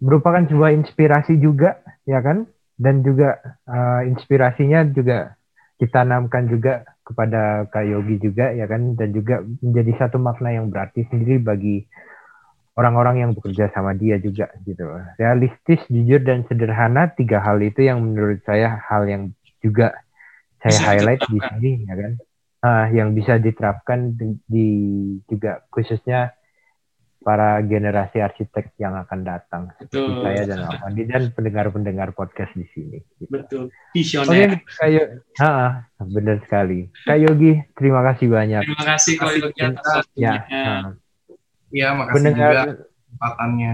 Merupakan 0.00 0.48
sebuah 0.48 0.72
inspirasi 0.72 1.36
juga 1.36 1.84
ya 2.08 2.24
kan 2.24 2.48
dan 2.76 3.04
juga 3.04 3.40
uh, 3.68 4.04
inspirasinya 4.08 4.84
juga 4.88 5.36
ditanamkan 5.76 6.48
juga 6.48 6.84
kepada 7.04 7.68
Kak 7.68 7.84
Yogi 7.84 8.16
juga 8.18 8.52
ya 8.52 8.64
kan 8.64 8.96
dan 8.96 9.12
juga 9.12 9.44
menjadi 9.60 9.92
satu 10.00 10.16
makna 10.16 10.56
yang 10.56 10.72
berarti 10.72 11.04
sendiri 11.12 11.36
bagi 11.40 11.84
orang-orang 12.76 13.24
yang 13.24 13.30
bekerja 13.32 13.72
sama 13.72 13.96
dia 13.96 14.20
juga 14.20 14.52
gitu 14.64 14.84
Realistis, 15.16 15.80
jujur 15.88 16.20
dan 16.24 16.44
sederhana 16.48 17.12
tiga 17.12 17.40
hal 17.40 17.60
itu 17.60 17.84
yang 17.84 18.04
menurut 18.04 18.40
saya 18.44 18.80
hal 18.88 19.08
yang 19.08 19.22
juga 19.60 19.96
saya 20.62 20.72
bisa 20.72 20.84
highlight 20.84 21.22
di 21.28 21.38
sini 21.38 21.72
ya 21.86 21.94
kan. 21.94 22.12
Uh, 22.66 22.86
yang 22.90 23.12
bisa 23.12 23.38
diterapkan 23.38 24.16
di, 24.16 24.34
di 24.48 24.68
juga 25.28 25.62
khususnya 25.70 26.34
para 27.26 27.58
generasi 27.58 28.22
arsitek 28.22 28.78
yang 28.78 28.94
akan 29.02 29.20
datang. 29.26 29.62
Betul. 29.82 30.22
Saya 30.22 30.46
dan 30.46 30.62
Alfandi 30.62 31.02
dan 31.10 31.22
pendengar-pendengar 31.34 32.14
podcast 32.14 32.54
di 32.54 32.66
sini. 32.70 33.02
Gitu. 33.18 33.30
Betul. 33.34 33.62
Oke, 33.66 33.90
Visioner. 33.98 34.62
kayo, 34.78 35.02
ha, 35.42 35.90
benar 36.06 36.38
sekali. 36.46 36.86
Kak 37.02 37.18
Yogi, 37.18 37.66
terima 37.74 38.06
kasih 38.06 38.30
banyak. 38.30 38.62
Terima 38.62 38.84
kasih 38.94 39.12
Ko 39.18 39.26
Yogi 39.34 39.58
atas 39.58 40.06
Ya, 40.14 40.32
waktunya. 40.38 40.64
Iya, 41.74 41.88
makasih 41.98 42.14
pendengar 42.14 42.50
juga 42.54 42.72
kesempatannya. 42.78 43.72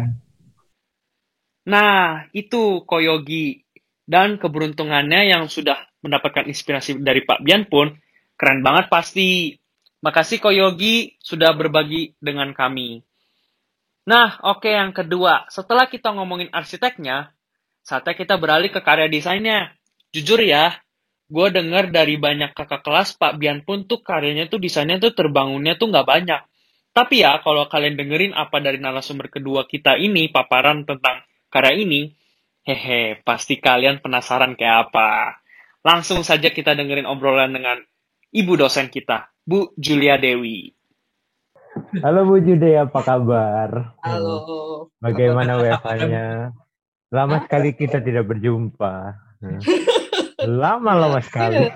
Nah, 1.68 2.26
itu 2.34 2.82
Koyogi. 2.88 3.62
Dan 4.02 4.34
keberuntungannya 4.42 5.30
yang 5.30 5.46
sudah 5.46 5.78
mendapatkan 6.02 6.44
inspirasi 6.50 7.00
dari 7.00 7.22
Pak 7.22 7.40
Bian 7.46 7.64
pun 7.70 7.94
keren 8.36 8.60
banget 8.60 8.90
pasti. 8.90 9.56
Makasih 10.02 10.42
Koyogi 10.42 11.14
sudah 11.22 11.54
berbagi 11.54 12.18
dengan 12.18 12.50
kami. 12.50 13.06
Nah, 14.02 14.34
oke 14.42 14.66
yang 14.66 14.90
kedua. 14.90 15.46
Setelah 15.46 15.86
kita 15.86 16.10
ngomongin 16.10 16.50
arsiteknya, 16.50 17.30
saatnya 17.86 18.18
kita 18.18 18.34
beralih 18.34 18.74
ke 18.74 18.82
karya 18.82 19.06
desainnya. 19.06 19.70
Jujur 20.10 20.42
ya, 20.42 20.74
gue 21.30 21.48
denger 21.54 21.94
dari 21.94 22.18
banyak 22.18 22.50
kakak 22.50 22.82
kelas 22.82 23.14
Pak 23.14 23.38
Bian 23.38 23.62
pun 23.62 23.86
tuh 23.86 24.02
karyanya 24.02 24.50
tuh 24.50 24.58
desainnya 24.58 24.98
tuh 24.98 25.14
terbangunnya 25.14 25.78
tuh 25.78 25.94
nggak 25.94 26.06
banyak. 26.06 26.40
Tapi 26.92 27.22
ya, 27.22 27.38
kalau 27.40 27.70
kalian 27.70 27.94
dengerin 27.94 28.34
apa 28.34 28.58
dari 28.58 28.82
narasumber 28.82 29.30
kedua 29.30 29.70
kita 29.70 29.96
ini, 29.96 30.28
paparan 30.34 30.82
tentang 30.82 31.22
karya 31.48 31.78
ini, 31.78 32.10
hehe, 32.66 33.22
pasti 33.22 33.56
kalian 33.62 34.02
penasaran 34.02 34.58
kayak 34.58 34.90
apa. 34.90 35.41
Langsung 35.82 36.22
saja 36.22 36.46
kita 36.54 36.78
dengerin 36.78 37.10
obrolan 37.10 37.58
dengan 37.58 37.74
ibu 38.30 38.54
dosen 38.54 38.86
kita, 38.86 39.34
Bu 39.42 39.74
Julia 39.74 40.14
Dewi. 40.14 40.70
Halo 42.06 42.22
Bu 42.22 42.38
Jude, 42.38 42.78
apa 42.78 43.02
kabar? 43.02 43.98
Halo. 43.98 44.86
Bagaimana 45.02 45.58
WFH-nya? 45.58 46.54
Lama 47.10 47.42
sekali 47.42 47.74
kita 47.74 47.98
tidak 47.98 48.30
berjumpa. 48.30 49.10
Lama-lama 50.62 51.18
sekali. 51.18 51.66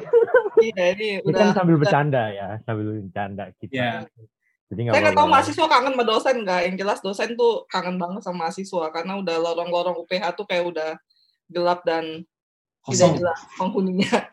Iya, 0.63 0.85
ini 0.95 1.21
Ini 1.21 1.27
udah. 1.27 1.41
kan 1.43 1.49
sambil 1.59 1.75
bercanda 1.75 2.31
ya, 2.31 2.63
sambil 2.63 3.03
bercanda 3.03 3.51
kita. 3.59 3.75
Ya. 3.75 3.93
Jadi 4.71 4.81
nggak 4.87 4.95
Saya 4.95 5.03
nggak 5.03 5.19
tahu 5.19 5.29
mahasiswa 5.35 5.67
kangen 5.67 5.93
sama 5.99 6.05
dosen 6.07 6.37
nggak? 6.47 6.61
Yang 6.63 6.77
jelas 6.79 6.99
dosen 7.03 7.29
tuh 7.35 7.67
kangen 7.67 7.99
banget 7.99 8.23
sama 8.23 8.47
mahasiswa 8.47 8.87
karena 8.95 9.19
udah 9.19 9.37
lorong-lorong 9.43 9.99
UPH 10.07 10.39
tuh 10.39 10.47
kayak 10.47 10.65
udah 10.71 10.91
gelap 11.51 11.83
dan 11.83 12.23
Kosong. 12.87 13.19
jelas 13.19 13.41
penghuninya. 13.59 14.31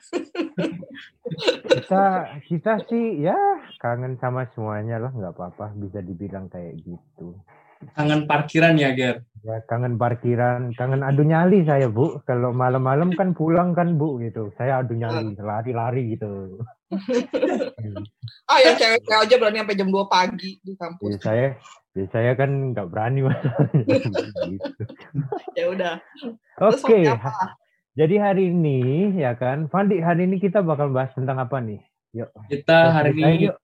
Kita 1.66 2.04
kita 2.46 2.74
sih 2.86 3.26
ya 3.26 3.36
kangen 3.82 4.22
sama 4.22 4.46
semuanya 4.54 5.02
lah, 5.02 5.10
nggak 5.10 5.34
apa-apa 5.34 5.74
bisa 5.74 6.00
dibilang 6.00 6.46
kayak 6.48 6.78
gitu. 6.80 7.34
Kangen 7.98 8.30
parkiran 8.30 8.80
ya, 8.80 8.94
Ger? 8.96 9.26
Ya 9.44 9.60
kangen 9.68 10.00
parkiran, 10.00 10.72
kangen 10.72 11.04
adu 11.04 11.26
nyali 11.26 11.68
saya 11.68 11.92
bu. 11.92 12.24
Kalau 12.24 12.56
malam-malam 12.56 13.12
kan 13.12 13.36
pulang 13.36 13.76
kan 13.76 14.00
bu 14.00 14.22
gitu. 14.24 14.54
Saya 14.56 14.80
adu 14.80 14.96
nyali, 14.96 15.36
lari-lari 15.36 16.16
gitu. 16.16 16.62
Ah 18.46 18.60
yang 18.60 18.76
cewek-cewek 18.78 19.24
aja 19.24 19.36
berani 19.40 19.58
sampai 19.64 19.80
jam 19.80 19.90
2 19.90 20.06
pagi 20.06 20.62
di 20.62 20.72
Ya, 20.72 20.80
kampus. 20.80 21.16
saya 21.24 21.48
ya 21.96 22.06
saya 22.12 22.32
kan 22.38 22.72
nggak 22.72 22.88
berani 22.92 23.20
gitu. 24.54 24.84
Ya 25.58 25.66
udah. 25.74 25.94
Oke, 26.62 27.08
apa? 27.08 27.58
Jadi 27.94 28.16
hari 28.18 28.50
ini 28.50 29.14
ya 29.22 29.38
kan, 29.38 29.70
Fandi 29.70 30.02
hari 30.02 30.26
ini 30.26 30.42
kita 30.42 30.66
bakal 30.66 30.90
bahas 30.90 31.14
tentang 31.14 31.38
apa 31.38 31.62
nih? 31.62 31.82
Yuk. 32.18 32.30
Kita 32.50 32.90
hari 32.90 33.14
ini 33.14 33.50
yuk. 33.50 33.58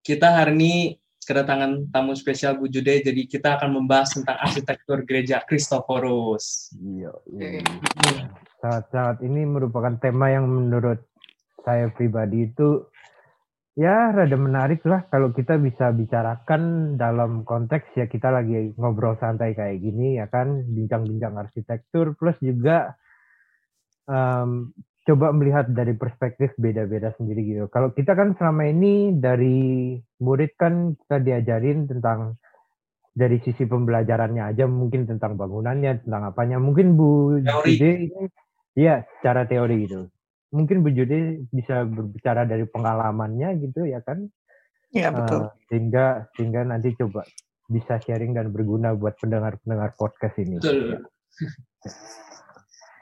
kita 0.00 0.28
hari 0.40 0.56
ini 0.56 0.74
kedatangan 1.22 1.92
tamu 1.92 2.16
spesial 2.16 2.56
Bu 2.56 2.66
Jude, 2.72 3.04
jadi 3.04 3.22
kita 3.28 3.60
akan 3.60 3.76
membahas 3.76 4.16
tentang 4.16 4.40
arsitektur 4.40 5.04
gereja 5.04 5.44
Christophorus. 5.44 6.72
Iya. 6.80 7.12
Sangat-sangat 8.58 9.20
ini 9.20 9.44
merupakan 9.44 10.00
tema 10.00 10.32
yang 10.32 10.48
menurut 10.48 11.04
saya 11.62 11.92
pribadi 11.92 12.50
itu 12.50 12.88
ya 13.78 14.12
rada 14.12 14.36
menarik 14.36 14.84
lah 14.84 15.08
kalau 15.08 15.32
kita 15.32 15.56
bisa 15.56 15.94
bicarakan 15.94 16.94
dalam 17.00 17.46
konteks 17.46 17.96
ya 17.96 18.04
kita 18.04 18.28
lagi 18.28 18.76
ngobrol 18.76 19.16
santai 19.16 19.56
kayak 19.56 19.80
gini 19.80 20.20
ya 20.20 20.28
kan 20.28 20.66
bincang-bincang 20.68 21.40
arsitektur 21.40 22.12
plus 22.18 22.36
juga 22.44 22.98
em, 24.12 24.50
coba 25.02 25.34
melihat 25.34 25.66
dari 25.72 25.96
perspektif 25.96 26.54
beda-beda 26.60 27.10
sendiri 27.18 27.42
gitu. 27.42 27.64
Kalau 27.72 27.90
kita 27.90 28.14
kan 28.14 28.36
selama 28.38 28.68
ini 28.70 29.16
dari 29.16 29.96
murid 30.20 30.54
kan 30.54 30.94
kita 30.94 31.16
diajarin 31.18 31.90
tentang 31.90 32.38
dari 33.12 33.42
sisi 33.42 33.66
pembelajarannya 33.66 34.54
aja 34.54 34.64
mungkin 34.70 35.04
tentang 35.04 35.34
bangunannya, 35.36 36.06
tentang 36.06 36.22
apanya. 36.30 36.62
Mungkin 36.62 36.94
Bu 36.94 37.40
Teori. 37.42 37.72
Jude 37.76 37.90
ini 38.08 38.22
iya 38.78 39.02
secara 39.18 39.44
teori 39.44 39.76
gitu. 39.84 40.06
Mungkin 40.54 40.84
Bu 40.86 40.94
Jude 40.94 41.44
bisa 41.50 41.82
berbicara 41.82 42.46
dari 42.46 42.64
pengalamannya 42.64 43.58
gitu 43.58 43.84
ya 43.88 44.00
kan. 44.06 44.28
Iya 44.92 45.08
Eh, 45.08 45.16
betul. 45.18 45.40
sehingga 45.72 46.28
sehingga 46.36 46.60
nanti 46.68 46.92
coba 46.94 47.24
bisa 47.66 47.96
sharing 47.98 48.36
dan 48.36 48.52
berguna 48.52 48.92
buat 48.92 49.16
pendengar-pendengar 49.18 49.96
podcast 49.96 50.36
ini. 50.38 50.60
Betul. 50.60 51.00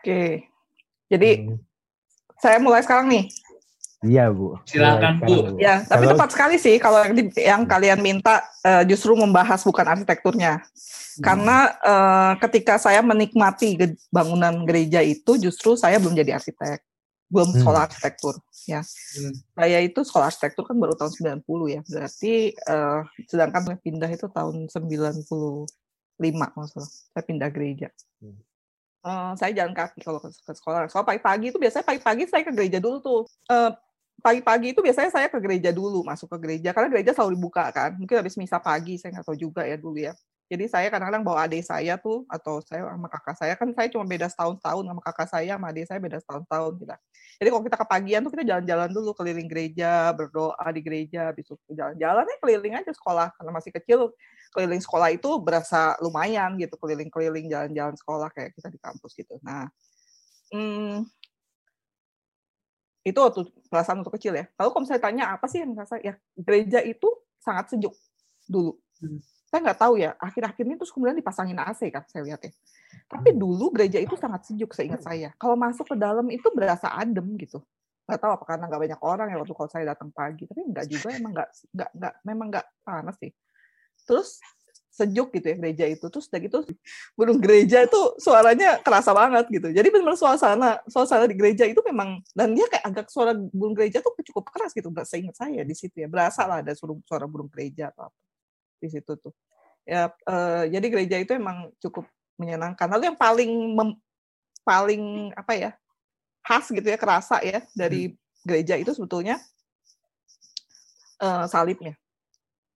Oke. 0.00 0.48
Jadi 1.10 1.30
Hmm. 1.42 1.58
saya 2.38 2.56
mulai 2.56 2.80
sekarang 2.80 3.10
nih. 3.10 3.26
Iya 4.00 4.32
Bu. 4.32 4.56
Silakan, 4.64 5.20
Bu. 5.20 5.60
Ya, 5.60 5.84
tapi 5.84 6.08
Kalau- 6.08 6.16
tepat 6.16 6.28
sekali 6.32 6.56
sih 6.56 6.80
kalau 6.80 7.04
yang, 7.04 7.12
di- 7.12 7.36
yang 7.36 7.62
kalian 7.66 8.00
minta 8.00 8.40
eh, 8.62 8.86
justru 8.86 9.12
membahas 9.12 9.60
bukan 9.60 9.84
arsitekturnya. 9.84 10.64
Karena 11.20 11.68
eh, 11.76 12.32
ketika 12.40 12.80
saya 12.80 13.02
menikmati 13.02 13.76
ge- 13.76 14.00
bangunan 14.08 14.64
gereja 14.64 15.04
itu 15.04 15.36
justru 15.36 15.76
saya 15.76 16.00
belum 16.00 16.16
jadi 16.16 16.32
arsitek. 16.32 16.80
Belum 17.28 17.52
Hmm. 17.52 17.60
sekolah 17.60 17.80
arsitektur, 17.86 18.34
ya. 18.64 18.80
Hmm. 18.80 19.34
Saya 19.54 19.78
itu 19.80 20.00
sekolah 20.00 20.26
arsitektur 20.26 20.64
kan 20.64 20.74
baru 20.74 20.96
tahun 20.96 21.12
90 21.12 21.68
ya. 21.68 21.80
Berarti 21.84 22.32
eh, 22.56 23.00
sedangkan 23.28 23.62
saya 23.66 23.78
pindah 23.78 24.08
itu 24.08 24.26
tahun 24.26 24.66
95 24.66 25.68
maksudnya. 26.56 26.88
Saya 26.88 27.22
pindah 27.22 27.48
gereja. 27.50 27.88
Hmm. 28.18 28.40
Eh, 29.00 29.32
saya 29.40 29.52
jalan 29.56 29.72
kaki 29.72 30.04
kalau 30.04 30.20
ke, 30.20 30.28
sekolah. 30.28 30.84
Soal 30.92 31.08
pagi-pagi 31.08 31.48
itu 31.48 31.56
biasanya 31.56 31.88
pagi-pagi 31.88 32.28
saya 32.28 32.44
ke 32.44 32.52
gereja 32.52 32.78
dulu 32.84 33.00
tuh. 33.00 33.20
Eh, 33.48 33.70
pagi-pagi 34.20 34.76
itu 34.76 34.80
biasanya 34.84 35.08
saya 35.08 35.26
ke 35.32 35.40
gereja 35.40 35.72
dulu, 35.72 36.04
masuk 36.04 36.28
ke 36.36 36.38
gereja 36.44 36.76
karena 36.76 36.92
gereja 36.92 37.16
selalu 37.16 37.40
dibuka 37.40 37.64
kan. 37.72 37.96
Mungkin 37.96 38.20
habis 38.20 38.36
misa 38.36 38.60
pagi, 38.60 39.00
saya 39.00 39.16
nggak 39.16 39.24
tahu 39.24 39.38
juga 39.40 39.64
ya 39.64 39.80
dulu 39.80 39.96
ya. 39.96 40.12
Jadi 40.50 40.66
saya 40.66 40.90
kadang-kadang 40.90 41.22
bawa 41.22 41.46
adik 41.46 41.62
saya 41.62 41.94
tuh 41.94 42.26
atau 42.26 42.58
saya 42.58 42.82
sama 42.82 43.06
kakak 43.06 43.36
saya 43.38 43.54
kan 43.54 43.70
saya 43.70 43.86
cuma 43.86 44.02
beda 44.02 44.26
setahun 44.26 44.58
tahun 44.58 44.82
sama 44.90 45.00
kakak 45.06 45.28
saya 45.30 45.52
sama 45.54 45.70
adik 45.70 45.86
saya 45.86 45.98
beda 46.02 46.18
setahun 46.18 46.44
tahun 46.50 46.72
kita. 46.74 46.96
Jadi 47.38 47.48
kalau 47.54 47.62
kita 47.62 47.76
kepagian 47.78 48.20
tuh 48.26 48.32
kita 48.34 48.44
jalan-jalan 48.50 48.88
dulu 48.90 49.10
keliling 49.14 49.46
gereja, 49.46 50.10
berdoa 50.10 50.66
di 50.74 50.80
gereja, 50.82 51.30
itu 51.38 51.54
jalan-jalan 51.70 52.26
ya 52.26 52.36
keliling 52.42 52.74
aja 52.82 52.90
sekolah 52.90 53.30
karena 53.38 53.50
masih 53.54 53.70
kecil 53.70 54.00
keliling 54.50 54.82
sekolah 54.82 55.14
itu 55.14 55.30
berasa 55.38 55.94
lumayan 56.02 56.58
gitu 56.58 56.74
keliling-keliling 56.82 57.46
jalan-jalan 57.46 57.94
sekolah 57.94 58.28
kayak 58.34 58.50
kita 58.58 58.74
di 58.74 58.78
kampus 58.82 59.14
gitu. 59.14 59.38
Nah, 59.46 59.70
hmm, 60.50 61.06
itu 63.06 63.18
waktu 63.22 63.46
perasaan 63.70 64.02
waktu 64.02 64.12
kecil 64.18 64.32
ya. 64.34 64.44
Lalu 64.58 64.68
kalau 64.74 64.82
misalnya 64.82 65.02
tanya 65.06 65.24
apa 65.38 65.46
sih 65.46 65.62
yang 65.62 65.78
rasa 65.78 65.96
ya 66.02 66.18
gereja 66.34 66.82
itu 66.82 67.08
sangat 67.38 67.70
sejuk 67.70 67.94
dulu. 68.50 68.74
Hmm. 68.98 69.22
Saya 69.50 69.60
nggak 69.66 69.80
tahu 69.82 69.94
ya. 69.98 70.14
Akhir-akhir 70.14 70.62
ini 70.62 70.78
terus 70.78 70.94
kemudian 70.94 71.18
dipasangin 71.18 71.58
AC 71.58 71.90
kan 71.90 72.06
saya 72.06 72.22
lihat 72.22 72.40
ya. 72.46 72.54
Tapi 73.10 73.34
dulu 73.34 73.74
gereja 73.74 73.98
itu 73.98 74.14
sangat 74.14 74.46
sejuk 74.46 74.70
seingat 74.70 75.02
saya. 75.02 75.34
Kalau 75.34 75.58
masuk 75.58 75.90
ke 75.90 75.96
dalam 75.98 76.30
itu 76.30 76.46
berasa 76.54 76.86
adem 76.94 77.34
gitu. 77.34 77.58
Nggak 78.06 78.20
tahu 78.22 78.32
apa 78.38 78.44
karena 78.46 78.64
nggak 78.70 78.82
banyak 78.86 79.00
orang 79.02 79.26
ya 79.34 79.36
waktu 79.42 79.54
kalau 79.58 79.70
saya 79.70 79.84
datang 79.90 80.14
pagi. 80.14 80.46
Tapi 80.46 80.70
nggak 80.70 80.86
juga 80.86 81.08
emang 81.18 81.32
nggak 81.34 81.48
nggak 81.74 81.90
nggak 81.98 82.14
memang 82.22 82.46
nggak 82.54 82.66
panas 82.86 83.16
sih. 83.18 83.34
Terus 84.06 84.38
sejuk 84.90 85.32
gitu 85.32 85.46
ya 85.54 85.56
gereja 85.56 85.84
itu 85.86 86.06
terus 86.10 86.26
udah 86.28 86.40
gitu 86.42 86.58
burung 87.14 87.38
gereja 87.38 87.86
itu 87.86 88.00
suaranya 88.18 88.82
kerasa 88.82 89.14
banget 89.14 89.46
gitu 89.48 89.70
jadi 89.70 89.88
benar 89.88 90.18
suasana 90.18 90.82
suasana 90.90 91.30
di 91.30 91.38
gereja 91.38 91.64
itu 91.64 91.78
memang 91.86 92.20
dan 92.34 92.52
dia 92.52 92.66
kayak 92.68 92.84
agak 92.84 93.06
suara 93.08 93.32
burung 93.32 93.72
gereja 93.72 94.02
tuh 94.02 94.12
cukup 94.18 94.50
keras 94.50 94.74
gitu 94.74 94.90
seingat 95.06 95.38
saya 95.38 95.62
di 95.62 95.72
situ 95.78 96.04
ya 96.04 96.10
berasa 96.10 96.44
lah 96.44 96.60
ada 96.60 96.74
suara, 96.74 96.98
suara 97.06 97.24
burung 97.24 97.48
gereja 97.48 97.94
atau 97.94 98.10
apa 98.10 98.18
di 98.80 98.88
situ 98.88 99.12
tuh. 99.20 99.32
Ya 99.84 100.08
eh, 100.08 100.64
jadi 100.72 100.86
gereja 100.88 101.16
itu 101.20 101.36
emang 101.36 101.68
cukup 101.78 102.08
menyenangkan. 102.40 102.88
Lalu 102.88 103.12
yang 103.12 103.18
paling 103.20 103.50
mem- 103.76 104.00
paling 104.64 105.32
apa 105.36 105.52
ya 105.56 105.70
khas 106.44 106.72
gitu 106.72 106.84
ya 106.84 106.96
kerasa 106.96 107.40
ya 107.44 107.64
dari 107.76 108.16
gereja 108.44 108.80
itu 108.80 108.96
sebetulnya 108.96 109.36
eh, 111.20 111.44
salibnya. 111.46 111.94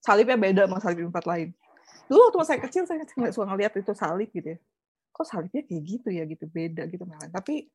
Salibnya 0.05 0.37
beda 0.37 0.69
sama 0.69 0.79
salib 0.85 1.01
di 1.01 1.07
tempat 1.09 1.25
lain. 1.25 1.49
Dulu 2.05 2.29
waktu 2.29 2.39
saya 2.45 2.61
kecil 2.61 2.85
saya 2.85 3.01
nggak 3.01 3.33
suka 3.33 3.49
ngeliat 3.49 3.73
itu 3.73 3.93
salib 3.97 4.29
gitu 4.29 4.53
ya. 4.53 4.59
Kok 5.17 5.25
salibnya 5.25 5.65
kayak 5.65 5.83
gitu 5.89 6.09
ya 6.13 6.25
gitu 6.29 6.45
beda 6.45 6.85
gitu 6.93 7.09
malah. 7.09 7.33
Tapi 7.33 7.73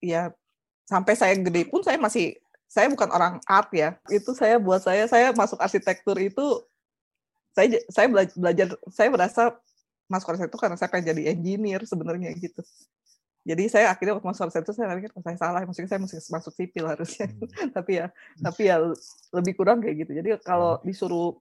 ya 0.00 0.32
sampai 0.88 1.14
saya 1.14 1.36
gede 1.36 1.68
pun 1.68 1.84
saya 1.84 2.00
masih 2.00 2.36
saya 2.68 2.88
bukan 2.92 3.08
orang 3.12 3.34
art 3.48 3.72
ya. 3.72 3.96
Itu 4.12 4.36
saya 4.36 4.60
buat 4.60 4.84
saya 4.84 5.08
saya 5.08 5.32
masuk 5.32 5.56
arsitektur 5.60 6.16
itu 6.20 6.64
saya 7.54 7.66
saya 7.90 8.06
belajar, 8.06 8.34
belajar 8.38 8.66
saya 8.90 9.08
merasa 9.10 9.42
masuk 10.10 10.34
arsitektur 10.34 10.58
karena 10.58 10.76
saya 10.78 10.90
pengen 10.90 11.14
jadi 11.14 11.22
engineer 11.34 11.82
sebenarnya 11.86 12.34
gitu. 12.38 12.62
Jadi 13.40 13.72
saya 13.72 13.88
akhirnya 13.88 14.20
waktu 14.20 14.28
masuk 14.28 14.42
arsitektur 14.52 14.76
saya 14.76 14.92
pikir 15.00 15.16
oh, 15.16 15.24
saya 15.24 15.38
salah, 15.40 15.64
maksudnya 15.64 15.88
saya 15.88 16.00
mesti 16.02 16.18
masuk 16.28 16.52
sipil 16.52 16.84
harusnya. 16.84 17.26
Hmm. 17.30 17.72
tapi 17.76 18.02
ya 18.02 18.06
tapi 18.36 18.62
ya 18.68 18.76
lebih 19.32 19.52
kurang 19.56 19.80
kayak 19.80 20.04
gitu. 20.04 20.12
Jadi 20.20 20.28
kalau 20.44 20.76
hmm. 20.76 20.84
disuruh 20.84 21.40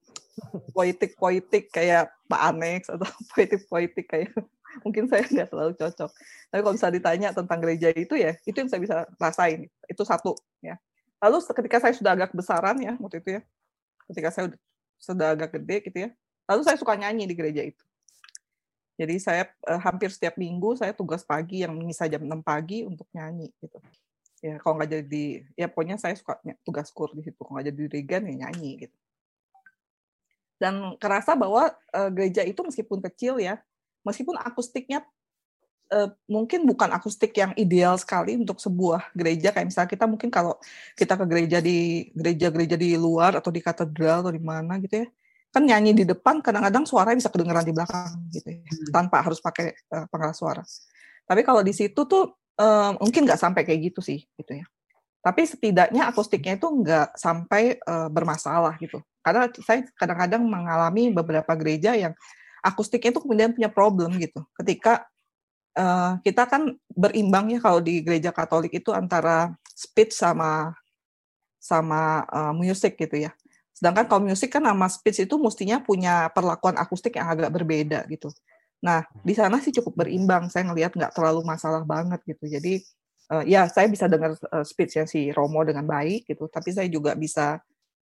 politik-politik 0.71 1.67
kayak 1.75 2.07
Pak 2.31 2.41
Anex 2.55 2.87
atau 2.87 3.03
politik-politik 3.35 4.05
kayak 4.07 4.31
mungkin 4.85 5.11
saya 5.11 5.27
nggak 5.27 5.49
terlalu 5.51 5.73
cocok. 5.75 6.11
Tapi 6.53 6.59
kalau 6.63 6.75
bisa 6.79 6.87
ditanya 6.87 7.29
tentang 7.35 7.59
gereja 7.59 7.89
itu 7.91 8.15
ya, 8.15 8.31
itu 8.47 8.55
yang 8.55 8.69
saya 8.71 8.79
bisa 8.79 8.95
rasain. 9.19 9.67
Itu 9.89 10.07
satu 10.07 10.39
ya. 10.63 10.79
Lalu 11.19 11.43
ketika 11.51 11.83
saya 11.83 11.91
sudah 11.91 12.15
agak 12.15 12.31
besaran 12.31 12.79
ya 12.79 12.95
waktu 12.95 13.19
itu 13.19 13.29
ya, 13.35 13.41
ketika 14.07 14.31
saya 14.31 14.55
sudah 14.99 15.33
agak 15.33 15.55
gede 15.57 15.75
gitu 15.87 15.97
ya, 16.05 16.09
lalu 16.45 16.61
saya 16.67 16.77
suka 16.77 16.93
nyanyi 16.93 17.25
di 17.25 17.35
gereja 17.35 17.63
itu. 17.63 17.83
Jadi 18.99 19.15
saya 19.15 19.47
eh, 19.47 19.79
hampir 19.79 20.11
setiap 20.11 20.35
minggu 20.35 20.75
saya 20.75 20.91
tugas 20.91 21.23
pagi 21.23 21.63
yang 21.63 21.71
bisa 21.79 22.03
jam 22.11 22.19
6 22.19 22.43
pagi 22.43 22.83
untuk 22.83 23.07
nyanyi 23.15 23.47
gitu. 23.63 23.79
Ya 24.43 24.59
kalau 24.59 24.75
nggak 24.75 24.91
jadi 24.91 25.25
ya 25.55 25.67
pokoknya 25.71 25.95
saya 25.95 26.19
suka 26.19 26.35
tugas 26.67 26.91
kur 26.91 27.11
di 27.15 27.23
situ. 27.23 27.39
Kalau 27.39 27.55
nggak 27.55 27.71
jadi 27.71 27.83
regen 27.87 28.23
ya 28.27 28.35
nyanyi 28.47 28.87
gitu. 28.87 28.97
Dan 30.59 30.99
kerasa 30.99 31.39
bahwa 31.39 31.71
uh, 31.95 32.11
gereja 32.11 32.43
itu 32.43 32.59
meskipun 32.59 32.99
kecil 32.99 33.39
ya, 33.39 33.63
meskipun 34.03 34.35
akustiknya 34.35 35.07
uh, 35.93 36.09
mungkin 36.29 36.65
bukan 36.65 36.89
akustik 36.93 37.33
yang 37.37 37.51
ideal 37.57 37.97
sekali 37.97 38.37
untuk 38.37 38.61
sebuah 38.61 39.13
gereja 39.13 39.53
kayak 39.53 39.67
misalnya 39.69 39.89
kita 39.89 40.05
mungkin 40.05 40.29
kalau 40.29 40.57
kita 40.95 41.13
ke 41.17 41.25
gereja 41.25 41.57
di 41.59 42.09
gereja-gereja 42.13 42.75
di 42.77 42.95
luar 42.95 43.37
atau 43.37 43.49
di 43.49 43.61
katedral 43.61 44.25
atau 44.25 44.33
di 44.33 44.41
mana 44.41 44.77
gitu 44.81 45.05
ya 45.05 45.07
kan 45.49 45.65
nyanyi 45.65 45.97
di 45.97 46.05
depan 46.05 46.45
kadang-kadang 46.45 46.85
suara 46.85 47.17
bisa 47.17 47.33
kedengeran 47.33 47.65
di 47.65 47.73
belakang 47.73 48.21
gitu 48.29 48.53
ya, 48.53 48.61
hmm. 48.61 48.93
tanpa 48.93 49.25
harus 49.25 49.41
pakai 49.41 49.73
uh, 49.89 50.05
pengeras 50.05 50.37
suara. 50.37 50.61
Tapi 51.25 51.41
kalau 51.41 51.65
di 51.65 51.73
situ 51.73 52.05
tuh 52.05 52.37
uh, 52.61 52.93
mungkin 53.01 53.25
nggak 53.25 53.41
sampai 53.41 53.65
kayak 53.65 53.93
gitu 53.93 54.01
sih 54.05 54.29
gitu 54.37 54.61
ya. 54.61 54.65
Tapi 55.19 55.49
setidaknya 55.49 56.07
akustiknya 56.07 56.55
itu 56.55 56.69
nggak 56.69 57.17
sampai 57.17 57.81
uh, 57.81 58.07
bermasalah 58.13 58.77
gitu. 58.77 59.01
Karena 59.25 59.49
saya 59.65 59.83
kadang-kadang 59.97 60.45
mengalami 60.45 61.11
beberapa 61.11 61.51
gereja 61.57 61.97
yang 61.97 62.13
akustiknya 62.61 63.17
itu 63.17 63.21
kemudian 63.25 63.51
punya 63.51 63.73
problem 63.73 64.15
gitu. 64.21 64.45
Ketika 64.53 65.09
uh, 65.77 66.17
kita 66.23 66.47
kan 66.49 66.73
berimbang 66.93 67.53
ya 67.53 67.59
kalau 67.61 67.83
di 67.83 68.01
gereja 68.01 68.33
Katolik 68.33 68.73
itu 68.73 68.89
antara 68.95 69.53
speech 69.75 70.15
sama 70.15 70.73
sama 71.59 72.23
uh, 72.31 72.53
musik 72.55 72.95
gitu 72.95 73.27
ya. 73.27 73.31
Sedangkan 73.75 74.07
kalau 74.07 74.27
musik 74.27 74.51
kan 74.51 74.63
nama 74.63 74.87
speech 74.91 75.23
itu 75.27 75.35
mestinya 75.39 75.79
punya 75.79 76.27
perlakuan 76.31 76.75
akustik 76.79 77.15
yang 77.15 77.31
agak 77.31 77.51
berbeda 77.51 78.07
gitu. 78.11 78.31
Nah, 78.79 79.03
di 79.23 79.35
sana 79.35 79.59
sih 79.59 79.75
cukup 79.75 80.03
berimbang. 80.03 80.47
Saya 80.47 80.67
ngelihat 80.71 80.95
nggak 80.95 81.11
terlalu 81.15 81.43
masalah 81.43 81.83
banget 81.83 82.19
gitu. 82.27 82.47
Jadi 82.47 82.79
uh, 83.31 83.43
ya 83.43 83.67
saya 83.67 83.87
bisa 83.87 84.07
dengar 84.07 84.35
uh, 84.51 84.65
speechnya 84.67 85.03
si 85.07 85.31
Romo 85.35 85.63
dengan 85.63 85.83
baik 85.87 86.27
gitu, 86.27 86.47
tapi 86.47 86.71
saya 86.71 86.87
juga 86.87 87.15
bisa 87.15 87.59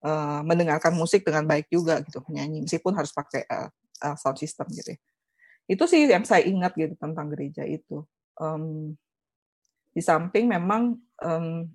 uh, 0.05 0.41
mendengarkan 0.45 0.93
musik 0.97 1.25
dengan 1.25 1.45
baik 1.45 1.69
juga 1.69 2.01
gitu 2.05 2.21
penyanyi 2.25 2.65
meskipun 2.65 2.93
harus 2.97 3.13
pakai 3.13 3.45
uh, 3.49 3.69
uh, 4.05 4.17
sound 4.17 4.41
system 4.41 4.69
gitu. 4.73 4.97
Ya. 4.97 4.99
Itu 5.71 5.87
sih 5.87 6.11
yang 6.11 6.27
saya 6.27 6.43
ingat 6.43 6.75
gitu 6.75 6.99
tentang 6.99 7.31
gereja 7.31 7.63
itu. 7.63 8.03
Um, 8.35 8.99
di 9.95 10.03
samping 10.03 10.51
memang 10.51 10.99
um, 11.23 11.67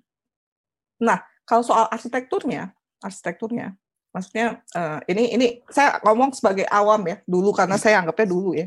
nah 1.00 1.20
kalau 1.48 1.64
soal 1.64 1.88
arsitekturnya 1.88 2.76
arsitekturnya. 3.00 3.76
Maksudnya 4.12 4.64
uh, 4.72 4.98
ini 5.08 5.36
ini 5.36 5.46
saya 5.68 6.00
ngomong 6.00 6.32
sebagai 6.32 6.64
awam 6.72 7.04
ya 7.04 7.20
dulu 7.28 7.52
karena 7.52 7.76
saya 7.76 8.00
anggapnya 8.00 8.28
dulu 8.28 8.56
ya. 8.56 8.66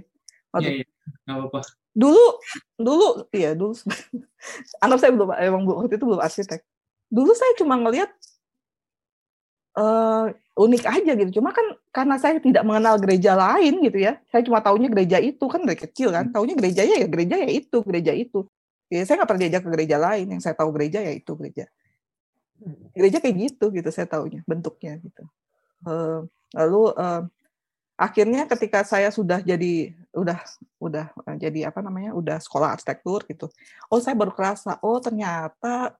Iya, 0.57 0.81
iya. 0.81 0.85
apa-apa. 1.25 1.61
Dulu 1.93 2.25
dulu 2.77 3.07
iya 3.33 3.57
dulu 3.57 3.73
anggap 4.83 4.97
saya 5.01 5.11
belum 5.13 5.29
emang 5.33 5.63
waktu 5.65 5.97
itu 5.97 6.05
belum 6.05 6.21
arsitek. 6.21 6.61
Dulu 7.09 7.33
saya 7.33 7.53
cuma 7.57 7.81
ngelihat 7.81 8.13
uh, 9.79 10.27
unik 10.59 10.83
aja 10.83 11.11
gitu. 11.15 11.39
Cuma 11.39 11.55
kan 11.55 11.63
karena 11.95 12.19
saya 12.19 12.43
tidak 12.43 12.67
mengenal 12.67 12.99
gereja 12.99 13.39
lain 13.39 13.79
gitu 13.79 14.03
ya. 14.03 14.19
Saya 14.27 14.43
cuma 14.43 14.59
tahunya 14.59 14.91
gereja 14.91 15.17
itu 15.23 15.45
kan 15.47 15.63
dari 15.63 15.79
kecil 15.79 16.11
kan. 16.11 16.27
Tahunya 16.35 16.59
gerejanya 16.59 16.95
ya 16.99 17.07
gereja 17.07 17.35
ya 17.39 17.49
itu, 17.49 17.77
gereja 17.87 18.11
itu. 18.11 18.43
Ya, 18.91 19.05
saya 19.07 19.21
nggak 19.21 19.29
pernah 19.31 19.43
diajak 19.47 19.61
ke 19.63 19.69
gereja 19.71 19.97
lain. 20.01 20.25
Yang 20.35 20.41
saya 20.43 20.55
tahu 20.59 20.69
gereja 20.75 20.99
ya 20.99 21.13
itu 21.15 21.31
gereja 21.39 21.71
gereja 22.95 23.17
kayak 23.23 23.35
gitu 23.49 23.71
gitu 23.71 23.89
saya 23.89 24.07
tahunya 24.09 24.43
bentuknya 24.43 24.99
gitu 24.99 25.23
uh, 25.87 26.27
lalu 26.55 26.91
uh, 26.95 27.23
akhirnya 27.99 28.47
ketika 28.47 28.83
saya 28.83 29.11
sudah 29.11 29.43
jadi 29.43 29.95
udah 30.15 30.39
udah 30.79 31.05
jadi 31.39 31.69
apa 31.71 31.79
namanya 31.83 32.15
udah 32.15 32.39
sekolah 32.39 32.75
arsitektur 32.75 33.23
gitu 33.27 33.47
oh 33.91 33.99
saya 33.99 34.15
baru 34.15 34.31
kerasa 34.35 34.79
oh 34.83 34.99
ternyata 34.99 35.95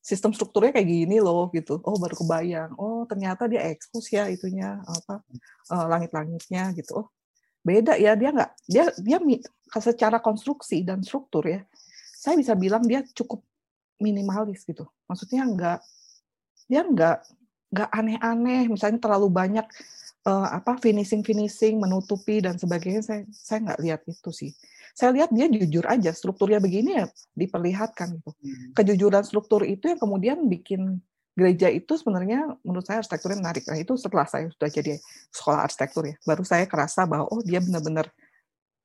sistem 0.00 0.32
strukturnya 0.32 0.72
kayak 0.72 0.88
gini 0.88 1.20
loh 1.20 1.52
gitu 1.52 1.78
oh 1.84 1.96
baru 2.00 2.16
kebayang 2.16 2.72
oh 2.80 3.04
ternyata 3.04 3.44
dia 3.46 3.68
ekspos 3.68 4.08
ya 4.08 4.26
itunya 4.32 4.80
apa 4.80 5.20
uh, 5.70 5.86
langit-langitnya 5.86 6.72
gitu 6.72 7.04
oh 7.04 7.06
beda 7.60 8.00
ya 8.00 8.16
dia 8.16 8.32
nggak 8.32 8.50
dia 8.64 8.84
dia 8.96 9.18
secara 9.76 10.16
konstruksi 10.16 10.80
dan 10.80 11.04
struktur 11.04 11.44
ya 11.44 11.60
saya 12.20 12.36
bisa 12.36 12.52
bilang 12.52 12.84
dia 12.84 13.00
cukup 13.16 13.40
minimalis 13.96 14.64
gitu. 14.68 14.88
Maksudnya 15.08 15.48
nggak 15.48 15.78
dia 16.68 16.82
nggak 16.84 17.18
nggak 17.70 17.90
aneh-aneh, 17.96 18.68
misalnya 18.68 18.98
terlalu 18.98 19.28
banyak 19.32 19.64
uh, 20.28 20.48
apa 20.52 20.76
finishing 20.76 21.24
finishing 21.24 21.80
menutupi 21.80 22.44
dan 22.44 22.60
sebagainya. 22.60 23.00
Saya 23.00 23.22
saya 23.30 23.58
nggak 23.70 23.80
lihat 23.80 24.00
itu 24.04 24.30
sih. 24.36 24.52
Saya 25.00 25.16
lihat 25.16 25.32
dia 25.32 25.48
jujur 25.48 25.88
aja 25.88 26.12
strukturnya 26.12 26.60
begini 26.60 27.00
ya 27.00 27.06
diperlihatkan 27.32 28.20
gitu. 28.20 28.30
Hmm. 28.36 28.76
Kejujuran 28.76 29.24
struktur 29.24 29.64
itu 29.64 29.88
yang 29.88 29.96
kemudian 29.96 30.44
bikin 30.44 31.00
gereja 31.32 31.72
itu 31.72 31.96
sebenarnya 31.96 32.60
menurut 32.60 32.84
saya 32.84 33.00
arsitekturnya 33.00 33.40
menarik. 33.40 33.64
Nah 33.64 33.80
itu 33.80 33.96
setelah 33.96 34.28
saya 34.28 34.52
sudah 34.52 34.68
jadi 34.68 35.00
sekolah 35.32 35.64
arsitektur 35.64 36.04
ya, 36.04 36.16
baru 36.28 36.44
saya 36.44 36.68
kerasa 36.68 37.08
bahwa 37.08 37.32
oh 37.32 37.40
dia 37.40 37.64
benar-benar 37.64 38.12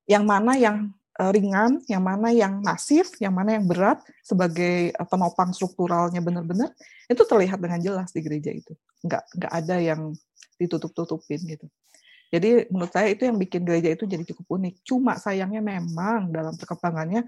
yang 0.08 0.24
mana 0.24 0.56
yang 0.56 0.88
Eh, 1.16 1.32
ringan, 1.32 1.80
yang 1.88 2.04
mana 2.04 2.28
yang 2.28 2.60
masif, 2.60 3.16
yang 3.24 3.32
mana 3.32 3.56
yang 3.56 3.64
berat 3.64 4.04
sebagai 4.20 4.92
eh, 4.92 5.06
penopang 5.08 5.48
strukturalnya 5.48 6.20
benar-benar 6.20 6.76
itu 7.08 7.24
terlihat 7.24 7.56
dengan 7.56 7.80
jelas 7.80 8.12
di 8.12 8.20
gereja 8.20 8.52
itu. 8.52 8.76
Nggak 9.00 9.24
nggak 9.32 9.52
ada 9.64 9.76
yang 9.80 10.12
ditutup-tutupin 10.60 11.40
gitu. 11.48 11.72
Jadi 12.26 12.66
menurut 12.68 12.90
saya 12.90 13.12
itu 13.14 13.22
yang 13.22 13.38
bikin 13.38 13.62
gereja 13.62 13.94
itu 13.94 14.04
jadi 14.04 14.26
cukup 14.26 14.58
unik. 14.58 14.74
Cuma 14.82 15.14
sayangnya 15.16 15.62
memang 15.62 16.34
dalam 16.34 16.58
perkembangannya 16.58 17.26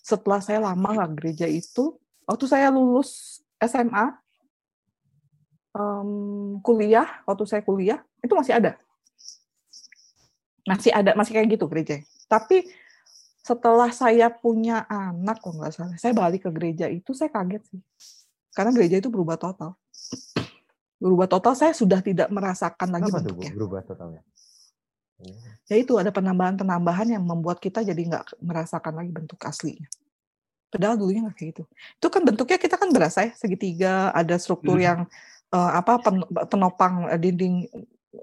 setelah 0.00 0.40
saya 0.40 0.62
lama 0.62 0.90
lah 0.96 1.08
gereja 1.10 1.44
itu, 1.50 1.98
waktu 2.24 2.44
saya 2.46 2.72
lulus 2.72 3.42
SMA, 3.60 4.16
um, 5.76 6.58
kuliah, 6.64 7.20
waktu 7.28 7.44
saya 7.46 7.62
kuliah 7.62 8.00
itu 8.24 8.32
masih 8.32 8.56
ada, 8.56 8.72
masih 10.64 10.90
ada, 10.94 11.12
masih 11.18 11.32
kayak 11.36 11.48
gitu 11.58 11.66
gereja. 11.68 12.00
Tapi 12.30 12.64
setelah 13.40 13.90
saya 13.90 14.30
punya 14.30 14.84
anak 14.86 15.42
kok 15.42 15.52
nggak 15.56 15.72
salah, 15.74 15.96
saya 15.98 16.12
balik 16.14 16.46
ke 16.46 16.50
gereja 16.54 16.86
itu 16.86 17.12
saya 17.12 17.32
kaget 17.32 17.62
sih. 17.66 17.80
Karena 18.54 18.74
gereja 18.74 18.98
itu 18.98 19.08
berubah 19.12 19.38
total. 19.38 19.78
Berubah 21.00 21.26
total 21.26 21.56
saya 21.56 21.72
sudah 21.72 22.04
tidak 22.04 22.28
merasakan 22.28 22.88
lagi 22.92 23.08
Apa 23.08 23.24
bentuknya. 23.24 23.50
Tuh, 23.50 23.56
berubah 23.56 23.80
totalnya? 23.88 24.22
Ya 25.68 25.76
itu 25.76 25.96
ada 26.00 26.08
penambahan-penambahan 26.12 27.12
yang 27.16 27.24
membuat 27.24 27.60
kita 27.60 27.84
jadi 27.84 27.96
nggak 27.96 28.40
merasakan 28.40 29.00
lagi 29.00 29.10
bentuk 29.12 29.40
aslinya. 29.40 29.88
Padahal 30.70 30.96
dulunya 30.96 31.24
nggak 31.28 31.36
kayak 31.36 31.48
gitu. 31.56 31.62
Itu 31.96 32.06
kan 32.08 32.22
bentuknya 32.24 32.58
kita 32.60 32.76
kan 32.76 32.88
berasa 32.92 33.28
ya 33.28 33.32
segitiga, 33.36 34.12
ada 34.12 34.36
struktur 34.40 34.80
hmm. 34.80 34.86
yang 34.86 35.00
uh, 35.52 35.70
apa 35.76 36.00
penopang 36.48 37.10
eh, 37.10 37.20
dinding 37.20 37.68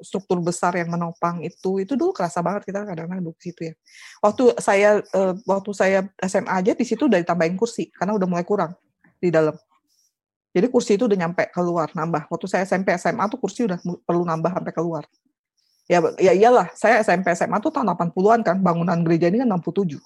struktur 0.04 0.44
besar 0.44 0.76
yang 0.76 0.92
menopang 0.92 1.40
itu 1.48 1.80
itu 1.80 1.96
dulu 1.96 2.12
kerasa 2.12 2.44
banget 2.44 2.68
kita 2.68 2.84
kadang-kadang 2.84 3.24
duduk 3.24 3.40
situ 3.40 3.72
ya 3.72 3.74
waktu 4.20 4.52
saya 4.60 5.00
uh, 5.16 5.34
waktu 5.48 5.72
saya 5.72 6.00
SMA 6.28 6.52
aja 6.52 6.72
di 6.76 6.84
situ 6.84 7.08
udah 7.08 7.20
ditambahin 7.24 7.56
kursi 7.56 7.88
karena 7.96 8.20
udah 8.20 8.28
mulai 8.28 8.44
kurang 8.44 8.76
di 9.16 9.32
dalam 9.32 9.56
jadi 10.58 10.74
kursi 10.74 10.98
itu 10.98 11.06
udah 11.06 11.14
nyampe 11.22 11.54
keluar 11.54 11.94
nambah. 11.94 12.34
Waktu 12.34 12.50
saya 12.50 12.66
SMP 12.66 12.90
SMA 12.98 13.30
tuh 13.30 13.38
kursi 13.38 13.70
udah 13.70 13.78
perlu 13.78 14.26
nambah 14.26 14.58
sampai 14.58 14.74
keluar. 14.74 15.06
Ya 15.86 16.02
ya 16.18 16.34
iyalah 16.34 16.74
saya 16.74 17.06
SMP 17.06 17.30
SMA 17.38 17.62
tuh 17.62 17.70
tahun 17.70 17.94
80-an 17.94 18.42
kan 18.42 18.58
bangunan 18.58 18.98
gereja 19.06 19.30
ini 19.30 19.46
kan 19.46 19.54
67 19.54 20.02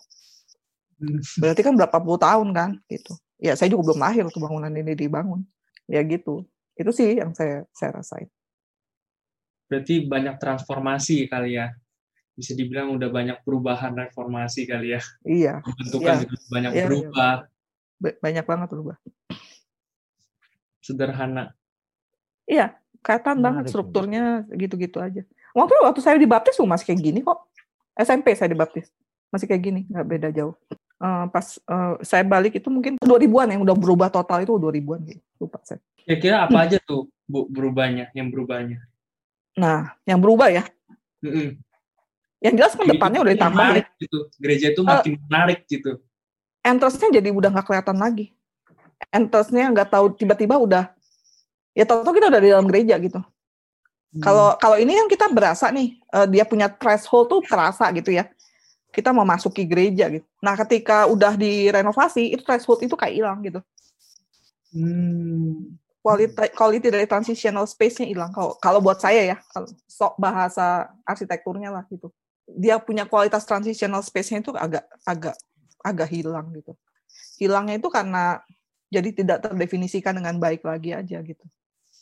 berarti 1.41 1.65
kan 1.65 1.73
berapa 1.73 1.97
puluh 1.97 2.19
tahun 2.19 2.53
kan 2.53 2.69
gitu. 2.91 3.15
Ya 3.41 3.57
saya 3.57 3.73
juga 3.73 3.89
belum 3.89 3.99
lahir 4.03 4.27
tuh 4.29 4.43
bangunan 4.43 4.69
ini 4.69 4.93
dibangun. 4.93 5.41
Ya 5.87 6.03
gitu. 6.03 6.45
Itu 6.75 6.91
sih 6.91 7.15
yang 7.17 7.31
saya 7.33 7.65
saya 7.71 7.97
rasain. 7.97 8.29
Berarti 9.71 10.05
banyak 10.05 10.35
transformasi 10.37 11.31
kali 11.31 11.57
ya. 11.57 11.71
Bisa 12.35 12.53
dibilang 12.53 12.93
udah 12.93 13.09
banyak 13.09 13.41
perubahan 13.41 13.95
reformasi 13.97 14.69
kali 14.69 14.93
ya. 14.93 15.01
Iya. 15.25 15.53
Bentukan 15.65 16.15
iya. 16.21 16.37
banyak 16.51 16.71
iya, 16.75 16.85
berubah. 16.85 17.35
Iya. 18.01 18.13
banyak 18.21 18.45
banget 18.49 18.67
berubah 18.73 18.97
sederhana 20.81 21.53
iya 22.49 22.75
kelihatan 23.05 23.39
banget 23.39 23.69
strukturnya 23.69 24.45
gitu-gitu 24.53 24.99
aja 25.01 25.23
Waktu 25.51 25.73
waktu 25.83 25.99
saya 25.99 26.15
dibaptis 26.15 26.55
tuh 26.55 26.67
masih 26.67 26.85
kayak 26.87 27.01
gini 27.03 27.19
kok. 27.23 27.39
SMP 27.99 28.33
saya 28.39 28.47
dibaptis 28.47 28.87
masih 29.31 29.47
kayak 29.47 29.63
gini, 29.63 29.81
nggak 29.87 30.07
beda 30.07 30.29
jauh. 30.31 30.55
Uh, 31.01 31.25
pas 31.31 31.57
uh, 31.65 31.97
saya 32.03 32.21
balik 32.21 32.59
itu 32.59 32.67
mungkin 32.69 32.99
2000-an 33.01 33.57
yang 33.57 33.61
udah 33.63 33.75
berubah 33.79 34.07
total 34.11 34.43
itu 34.43 34.53
2000-an 34.55 34.99
gitu. 35.07 35.21
Lupa 35.39 35.59
saya. 35.63 35.79
Kira-kira 35.95 36.43
apa 36.43 36.57
aja 36.67 36.77
tuh 36.83 37.07
bu 37.27 37.47
berubahnya, 37.47 38.11
yang 38.11 38.27
berubahnya? 38.27 38.83
Nah, 39.55 39.95
yang 40.03 40.19
berubah 40.19 40.51
ya. 40.51 40.63
Mm-mm. 41.23 41.59
Yang 42.41 42.53
jelas 42.57 42.73
kan 42.75 42.85
depannya 42.89 43.19
udah 43.21 43.33
ditambah 43.37 43.59
ya. 43.59 43.67
menarik 43.71 43.87
gitu. 44.01 44.19
Gereja 44.39 44.67
itu 44.73 44.81
makin 44.81 45.13
menarik 45.29 45.59
gitu. 45.69 45.91
Entrance-nya 46.61 47.09
jadi 47.21 47.29
udah 47.31 47.49
nggak 47.53 47.65
kelihatan 47.71 47.97
lagi. 47.97 48.25
Entrance-nya 49.09 49.73
nggak 49.73 49.89
tahu 49.89 50.13
tiba-tiba 50.13 50.61
udah 50.61 50.93
ya 51.71 51.87
tahu-tahu 51.87 52.13
kita 52.19 52.27
udah 52.29 52.41
di 52.43 52.49
dalam 52.51 52.67
gereja 52.67 52.95
gitu. 52.99 53.19
Hmm. 54.11 54.21
Kalau 54.21 54.47
kalau 54.59 54.77
ini 54.77 54.99
yang 54.99 55.07
kita 55.07 55.31
berasa 55.31 55.71
nih, 55.71 55.95
uh, 56.11 56.27
dia 56.27 56.43
punya 56.43 56.67
threshold 56.67 57.31
tuh 57.31 57.41
terasa 57.47 57.87
gitu 57.95 58.11
ya. 58.11 58.27
Kita 58.91 59.15
mau 59.15 59.23
masuki 59.23 59.63
gereja 59.63 60.11
gitu. 60.11 60.27
Nah, 60.43 60.59
ketika 60.59 61.07
udah 61.07 61.39
direnovasi, 61.39 62.35
itu 62.35 62.43
threshold 62.43 62.83
itu 62.83 62.91
kayak 62.99 63.15
hilang 63.15 63.39
gitu. 63.39 63.63
Hmm. 64.75 65.79
Quality, 66.01 66.57
quality 66.57 66.87
dari 66.91 67.07
transitional 67.07 67.63
space-nya 67.63 68.09
hilang. 68.11 68.35
Kalau 68.35 68.59
kalau 68.59 68.83
buat 68.83 68.99
saya 68.99 69.31
ya, 69.31 69.37
kalau 69.53 69.71
sok 69.87 70.19
bahasa 70.19 70.91
arsitekturnya 71.07 71.71
lah 71.71 71.87
gitu. 71.87 72.11
Dia 72.51 72.83
punya 72.83 73.07
kualitas 73.07 73.47
transitional 73.47 74.03
space-nya 74.03 74.43
itu 74.43 74.51
agak 74.51 74.83
agak 75.07 75.39
agak 75.79 76.09
hilang 76.11 76.51
gitu. 76.51 76.75
Hilangnya 77.39 77.79
itu 77.79 77.87
karena 77.87 78.43
jadi 78.91 79.09
tidak 79.15 79.37
terdefinisikan 79.47 80.19
dengan 80.19 80.35
baik 80.35 80.67
lagi 80.67 80.91
aja 80.91 81.23
gitu. 81.23 81.45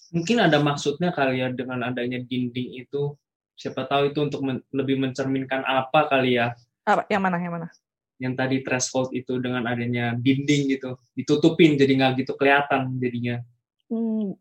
Mungkin 0.09 0.41
ada 0.41 0.57
maksudnya 0.57 1.13
kali 1.13 1.37
ya 1.37 1.53
dengan 1.53 1.85
adanya 1.85 2.17
dinding 2.17 2.81
itu. 2.81 3.13
Siapa 3.53 3.85
tahu 3.85 4.09
itu 4.09 4.19
untuk 4.25 4.41
men- 4.41 4.65
lebih 4.73 4.97
mencerminkan 4.97 5.61
apa 5.61 6.09
kali 6.09 6.41
ya. 6.41 6.57
Apa? 6.81 7.05
Yang 7.05 7.21
mana? 7.21 7.37
Yang 7.37 7.53
mana? 7.53 7.67
Yang 8.17 8.33
tadi 8.35 8.57
threshold 8.65 9.09
itu 9.13 9.37
dengan 9.37 9.69
adanya 9.69 10.17
dinding 10.17 10.73
gitu. 10.73 10.97
Ditutupin 11.13 11.77
jadi 11.77 11.93
nggak 11.93 12.25
gitu 12.25 12.33
kelihatan 12.33 12.97
jadinya. 12.97 13.37
Hmm, 13.85 14.33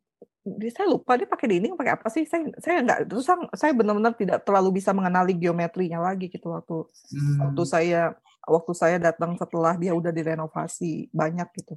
dia- 0.57 0.73
saya 0.73 0.89
lupa 0.89 1.21
dia 1.21 1.29
pakai 1.29 1.47
dinding 1.53 1.77
pakai 1.77 2.01
apa 2.01 2.09
sih? 2.09 2.25
Saya 2.25 2.49
saya 2.65 2.81
nggak 2.81 2.99
terus 3.05 3.29
saya- 3.29 3.53
saya 3.53 3.73
benar-benar 3.77 4.17
tidak 4.17 4.41
terlalu 4.49 4.81
bisa 4.81 4.97
mengenali 4.97 5.37
geometrinya 5.37 6.01
lagi 6.01 6.33
gitu 6.33 6.49
waktu 6.49 6.89
Hmm. 7.13 7.39
waktu 7.45 7.63
saya 7.69 8.01
waktu 8.49 8.73
saya 8.73 8.97
datang 8.97 9.37
setelah 9.37 9.77
dia 9.77 9.93
udah 9.93 10.09
direnovasi 10.09 11.13
banyak 11.13 11.45
gitu 11.61 11.77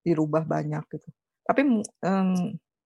dirubah 0.00 0.42
banyak 0.44 0.82
gitu. 0.90 1.08
Tapi 1.44 1.84
em, 1.84 2.28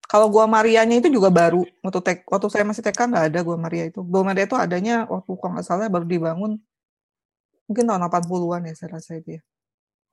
kalau 0.05 0.27
gua 0.29 0.45
Marianya 0.45 1.01
itu 1.01 1.09
juga 1.11 1.33
baru. 1.33 1.65
Waktu 1.81 2.01
tek, 2.05 2.19
waktu 2.29 2.47
saya 2.53 2.65
masih 2.67 2.83
TK 2.85 3.01
nggak 3.11 3.25
ada 3.33 3.41
gua 3.41 3.57
Maria 3.57 3.85
itu. 3.89 4.01
Gua 4.05 4.23
Maria 4.23 4.45
itu 4.47 4.57
adanya 4.59 5.09
waktu 5.09 5.31
kalau 5.37 5.53
nggak 5.57 5.67
salah 5.67 5.89
baru 5.91 6.07
dibangun 6.07 6.61
mungkin 7.65 7.85
tahun 7.89 8.05
80-an 8.13 8.69
ya 8.69 8.75
saya 8.77 9.01
rasa 9.01 9.17
itu 9.17 9.41
ya. 9.41 9.43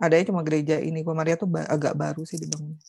Adanya 0.01 0.31
cuma 0.31 0.41
gereja 0.41 0.79
ini. 0.79 1.03
Gua 1.03 1.13
Maria 1.13 1.35
tuh 1.37 1.49
ba- 1.51 1.67
agak 1.67 1.93
baru 1.93 2.23
sih 2.25 2.39
dibangun. 2.39 2.79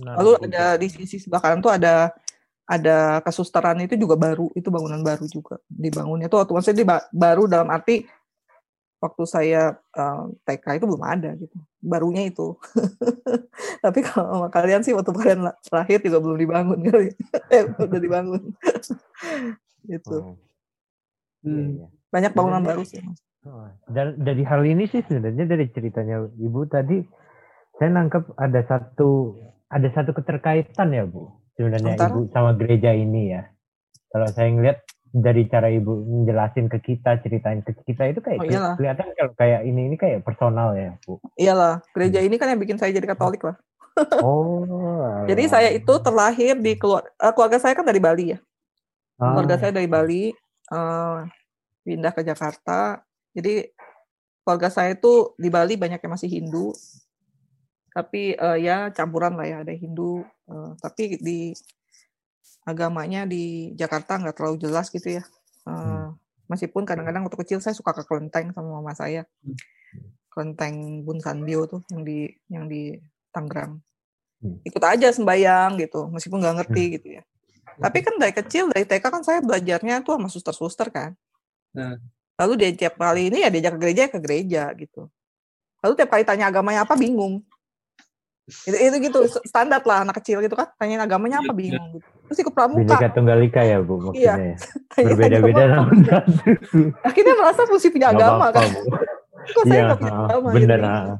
Nah, 0.00 0.16
lalu 0.16 0.30
ada 0.48 0.80
di 0.80 0.88
sisi 0.88 1.20
sebelah 1.20 1.44
kanan 1.44 1.60
tuh 1.60 1.68
ada 1.68 2.08
ada 2.64 3.20
kesusteran 3.20 3.76
itu 3.84 4.00
juga 4.00 4.16
baru. 4.16 4.48
Itu 4.56 4.72
bangunan 4.72 5.04
baru 5.04 5.28
juga 5.28 5.60
dibangunnya. 5.68 6.32
Tuh 6.32 6.40
waktu 6.40 6.52
maksudnya 6.56 6.78
di 6.80 6.86
ba- 6.88 7.06
baru 7.12 7.44
dalam 7.44 7.68
arti 7.68 8.08
waktu 9.04 9.22
saya 9.28 9.76
eh, 9.76 10.22
TK 10.48 10.80
itu 10.80 10.84
belum 10.88 11.04
ada 11.04 11.36
gitu 11.36 11.60
barunya 11.84 12.24
itu 12.24 12.56
tapi 13.84 14.00
kalau 14.00 14.26
sama 14.34 14.48
kalian 14.48 14.80
sih 14.80 14.90
waktu 14.90 15.12
kalian 15.12 15.40
la- 15.44 15.58
lahir 15.68 16.00
juga 16.00 16.18
belum 16.18 16.38
dibangun 16.38 16.78
kali 16.80 17.12
eh, 17.54 17.62
udah 17.70 18.00
dibangun 18.00 18.42
gitu 19.86 20.16
Oh, 20.16 20.34
iya, 21.44 21.60
Hmm. 21.60 21.68
iya. 21.76 21.86
banyak 22.08 22.32
bangunan 22.32 22.56
Sebenarnya- 22.58 22.80
baru 22.80 22.82
sih 22.88 23.00
Mas. 23.00 23.20
Oh, 23.44 23.68
Dan 23.86 24.16
dari 24.18 24.40
hal 24.40 24.64
ini 24.64 24.88
sih 24.88 25.04
sebenarnya 25.04 25.44
dari 25.44 25.68
ceritanya 25.68 26.24
Ibu 26.32 26.64
tadi 26.64 27.04
saya 27.74 27.92
nangkep 27.92 28.32
ada 28.34 28.64
satu 28.64 29.36
ada 29.68 29.84
satu 29.90 30.16
keterkaitan 30.16 30.88
ya 30.88 31.04
Bu 31.04 31.28
sebenarnya 31.52 31.92
Antara? 31.92 32.08
Ibu 32.08 32.32
sama 32.32 32.56
gereja 32.56 32.90
ini 32.90 33.36
ya. 33.36 33.44
Kalau 34.08 34.32
saya 34.32 34.48
ngeliat 34.48 34.80
dari 35.14 35.46
cara 35.46 35.70
Ibu 35.70 35.92
menjelasin 36.04 36.66
ke 36.66 36.82
kita, 36.82 37.22
ceritain 37.22 37.62
ke 37.62 37.70
kita 37.80 38.10
itu 38.10 38.18
kayak 38.18 38.42
Oh, 38.42 38.46
iyalah. 38.46 38.74
kelihatan 38.74 39.06
kalau 39.14 39.32
kayak 39.32 39.62
ini 39.62 39.86
ini 39.86 39.94
kayak 39.94 40.26
personal 40.26 40.74
ya 40.74 40.98
Bu. 41.00 41.22
iyalah 41.38 41.78
gereja 41.94 42.18
ini 42.18 42.34
kan 42.34 42.50
yang 42.50 42.58
bikin 42.58 42.74
saya 42.74 42.90
jadi 42.90 43.06
Katolik 43.06 43.40
lah 43.40 43.54
Oh. 44.20 45.22
jadi 45.30 45.46
saya 45.46 45.70
itu 45.70 45.94
terlahir 46.02 46.58
di 46.58 46.74
keluar 46.74 47.06
eh, 47.06 47.30
keluarga 47.30 47.56
saya 47.56 47.72
kan 47.72 47.86
dari 47.86 48.02
Bali 48.02 48.34
ya 48.34 48.38
Ah, 49.14 49.30
keluarga 49.30 49.54
saya 49.56 49.70
dari 49.70 49.86
Bali 49.86 50.34
eh, 50.68 51.18
pindah 51.80 52.10
ke 52.10 52.20
Jakarta 52.20 52.98
jadi 53.30 53.70
keluarga 54.42 54.66
saya 54.68 54.92
itu 54.92 55.30
di 55.38 55.46
Bali 55.46 55.78
banyak 55.78 56.02
yang 56.02 56.12
masih 56.12 56.26
Hindu 56.28 56.74
tapi 57.88 58.34
eh, 58.34 58.58
ya 58.58 58.90
campuran 58.90 59.38
lah 59.38 59.46
ya 59.46 59.56
ada 59.62 59.70
Hindu 59.70 60.26
eh, 60.50 60.70
tapi 60.82 61.14
di 61.16 61.54
agamanya 62.64 63.28
di 63.28 63.72
Jakarta 63.76 64.16
nggak 64.20 64.36
terlalu 64.36 64.56
jelas 64.60 64.88
gitu 64.90 65.20
ya 65.20 65.24
Eh, 65.64 66.06
meskipun 66.52 66.84
kadang-kadang 66.84 67.24
waktu 67.24 67.40
kecil 67.40 67.56
saya 67.56 67.72
suka 67.72 67.96
ke 67.96 68.04
kelenteng 68.04 68.52
sama 68.52 68.68
mama 68.68 68.92
saya 68.92 69.24
kelenteng 70.28 71.00
Bun 71.00 71.24
Sanbio 71.24 71.64
tuh 71.64 71.80
yang 71.88 72.04
di 72.04 72.28
yang 72.52 72.64
di 72.68 72.92
Tangerang 73.32 73.80
Hmm. 74.44 74.60
ikut 74.60 74.82
aja 74.84 75.08
sembayang 75.08 75.80
gitu 75.80 76.04
meskipun 76.12 76.44
nggak 76.44 76.56
ngerti 76.60 76.82
gitu 77.00 77.16
ya 77.16 77.22
tapi 77.80 77.98
kan 78.06 78.14
dari 78.20 78.34
kecil 78.34 78.70
dari 78.70 78.86
TK 78.86 79.02
kan 79.02 79.22
saya 79.26 79.42
belajarnya 79.42 80.06
tuh 80.06 80.14
sama 80.18 80.28
suster-suster 80.30 80.88
kan. 80.94 81.10
Hmm. 81.74 81.98
Lalu 82.38 82.52
dia 82.58 82.70
tiap 82.74 82.98
kali 82.98 83.30
ini 83.30 83.42
ya 83.42 83.50
diajak 83.50 83.78
ke 83.78 83.80
gereja 83.82 84.00
ya 84.06 84.10
ke 84.10 84.20
gereja 84.22 84.62
gitu. 84.78 85.10
Lalu 85.82 85.92
tiap 85.98 86.10
kali 86.10 86.22
tanya 86.26 86.50
agamanya 86.50 86.86
apa 86.86 86.94
bingung. 86.94 87.42
Itu, 88.44 88.76
itu 88.76 88.96
gitu 89.08 89.18
standar 89.42 89.80
lah 89.82 90.04
anak 90.04 90.20
kecil 90.20 90.44
gitu 90.44 90.52
kan 90.52 90.68
tanya 90.76 91.00
agamanya 91.00 91.40
apa 91.40 91.48
Iya, 91.48 91.56
bingung 91.56 91.88
gitu. 91.96 92.08
Terus 92.28 92.38
ikut 92.44 92.52
pramuka. 92.52 92.84
Bineka 92.84 93.08
Tunggal 93.12 93.40
Ika 93.40 93.62
ya 93.64 93.78
Bu 93.80 93.94
maksudnya. 93.96 94.36
ya? 94.36 94.56
Tanya 94.92 95.06
Berbeda-beda. 95.08 95.64
Akhirnya 97.00 97.34
merasa 97.36 97.60
mesti 97.64 97.88
punya 97.88 98.08
agama 98.12 98.48
apa-apa, 98.48 98.60
kan. 98.60 98.68
Kok 99.54 99.62
saya 99.64 99.72
Iya, 99.72 99.82
nggak 99.86 99.98
punya 100.00 100.12
ah, 100.12 100.24
agama 100.24 100.48
bener. 100.52 100.80
gitu. 100.80 101.14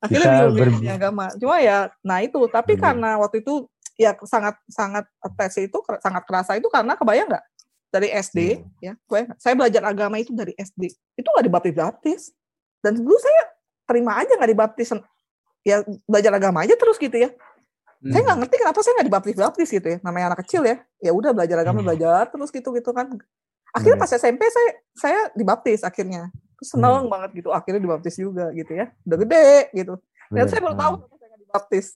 Akhirnya 0.00 0.28
bingung 0.32 0.56
ber- 0.56 0.76
punya 0.80 0.94
agama. 0.94 1.24
Cuma 1.36 1.56
ya 1.60 1.78
nah 2.00 2.18
itu 2.20 2.40
tapi 2.48 2.72
karena 2.76 3.10
waktu 3.16 3.36
itu 3.40 3.54
ya 3.94 4.10
sangat 4.24 4.56
sangat 4.66 5.04
tes 5.36 5.54
itu 5.60 5.78
sangat 6.00 6.22
kerasa 6.24 6.56
itu 6.56 6.66
karena 6.66 6.96
kebayang 6.96 7.28
nggak 7.30 7.44
dari 7.88 8.08
SD 8.10 8.38
Hmm. 8.58 8.66
ya 8.82 8.92
kebayang 9.06 9.28
saya 9.38 9.54
belajar 9.54 9.82
agama 9.86 10.18
itu 10.18 10.34
dari 10.34 10.50
SD 10.58 10.90
itu 11.14 11.28
nggak 11.28 11.46
dibaptis 11.46 11.72
baptis 11.72 12.22
dan 12.82 12.98
dulu 12.98 13.14
saya 13.16 13.54
terima 13.86 14.18
aja 14.18 14.34
nggak 14.34 14.50
dibaptis 14.50 14.90
ya 15.64 15.80
belajar 16.04 16.32
agama 16.36 16.62
aja 16.62 16.76
terus 16.76 17.00
gitu 17.00 17.16
ya 17.16 17.32
saya 18.04 18.20
Hmm. 18.20 18.24
nggak 18.28 18.38
ngerti 18.44 18.56
kenapa 18.60 18.78
saya 18.84 18.92
nggak 19.00 19.08
dibaptis 19.08 19.34
baptis 19.34 19.70
gitu 19.72 19.86
ya 19.88 19.98
namanya 20.04 20.24
anak 20.32 20.44
kecil 20.44 20.62
ya 20.62 20.76
ya 21.00 21.10
udah 21.10 21.32
belajar 21.32 21.56
agama 21.58 21.80
Hmm. 21.80 21.88
belajar 21.88 22.28
terus 22.28 22.52
gitu 22.52 22.68
gitu 22.76 22.90
kan 22.92 23.06
akhirnya 23.72 23.96
Hmm. 23.96 24.04
pas 24.04 24.12
SMP 24.12 24.42
saya 24.44 24.70
saya 24.92 25.20
dibaptis 25.32 25.80
akhirnya 25.80 26.28
terus 26.54 26.68
seneng 26.68 27.08
banget 27.08 27.40
gitu 27.40 27.48
akhirnya 27.48 27.80
dibaptis 27.80 28.14
juga 28.14 28.52
gitu 28.52 28.76
ya 28.76 28.92
udah 29.02 29.18
gede 29.18 29.48
gitu 29.72 29.94
dan 30.28 30.44
Bener. 30.44 30.48
saya 30.48 30.60
baru 30.60 30.76
Ah. 30.76 30.80
tahu 30.80 30.92
kenapa 31.00 31.14
saya 31.16 31.28
nggak 31.28 31.40
dibaptis 31.42 31.86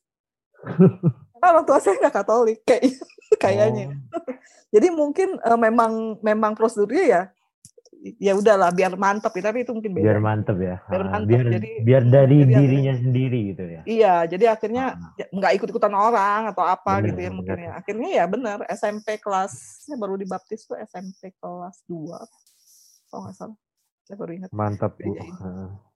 karena 1.33 1.47
orang 1.53 1.65
tua 1.65 1.79
saya 1.79 1.95
nggak 2.01 2.15
Katolik 2.15 2.59
kayak 2.65 2.83
kayaknya 3.45 3.85
Oh. 4.11 4.23
jadi 4.73 4.89
mungkin 4.91 5.29
eh, 5.39 5.59
memang 5.61 5.93
memang 6.21 6.53
prosedurnya 6.53 7.05
ya 7.05 7.23
ya 8.17 8.33
udahlah 8.33 8.71
biar 8.71 8.95
mantep 8.95 9.35
ya 9.35 9.43
tapi 9.45 9.63
itu 9.63 9.75
mungkin 9.75 9.91
beda 9.93 10.05
biar 10.07 10.19
mantep 10.19 10.57
ya. 10.57 10.77
Biar 10.87 11.03
Ah, 11.03 11.11
mantep, 11.11 11.29
biar 11.29 11.45
jadi- 11.51 11.81
biar 11.83 12.03
dari 12.05 12.37
jadi 12.41 12.55
dirinya 12.55 12.95
sendiri 12.97 13.41
gitu 13.49 13.65
ya. 13.65 13.81
Iya, 13.85 14.15
jadi 14.27 14.45
akhirnya 14.49 14.85
Ah. 14.95 15.13
ya, 15.15 15.27
nggak 15.29 15.53
ikut-ikutan 15.57 15.91
orang 15.91 16.41
atau 16.49 16.63
apa 16.63 16.93
Bener, 16.97 17.07
gitu 17.09 17.19
ya 17.19 17.25
bener. 17.25 17.37
mungkin 17.37 17.57
ya. 17.59 17.71
Akhirnya 17.75 18.09
ya 18.13 18.25
benar 18.25 18.59
SMP 18.69 19.19
kelas 19.19 19.53
saya 19.83 19.97
baru 19.97 20.15
dibaptis 20.15 20.63
tuh 20.65 20.79
SMP 20.79 21.35
kelas 21.35 21.83
2. 21.85 22.23
Oh 23.09 23.19
nggak 23.21 23.35
salah. 23.35 23.59
Saya 24.03 24.17
baru 24.17 24.33
ingat 24.35 24.51
Mantap 24.51 24.93
Bu. 24.97 25.13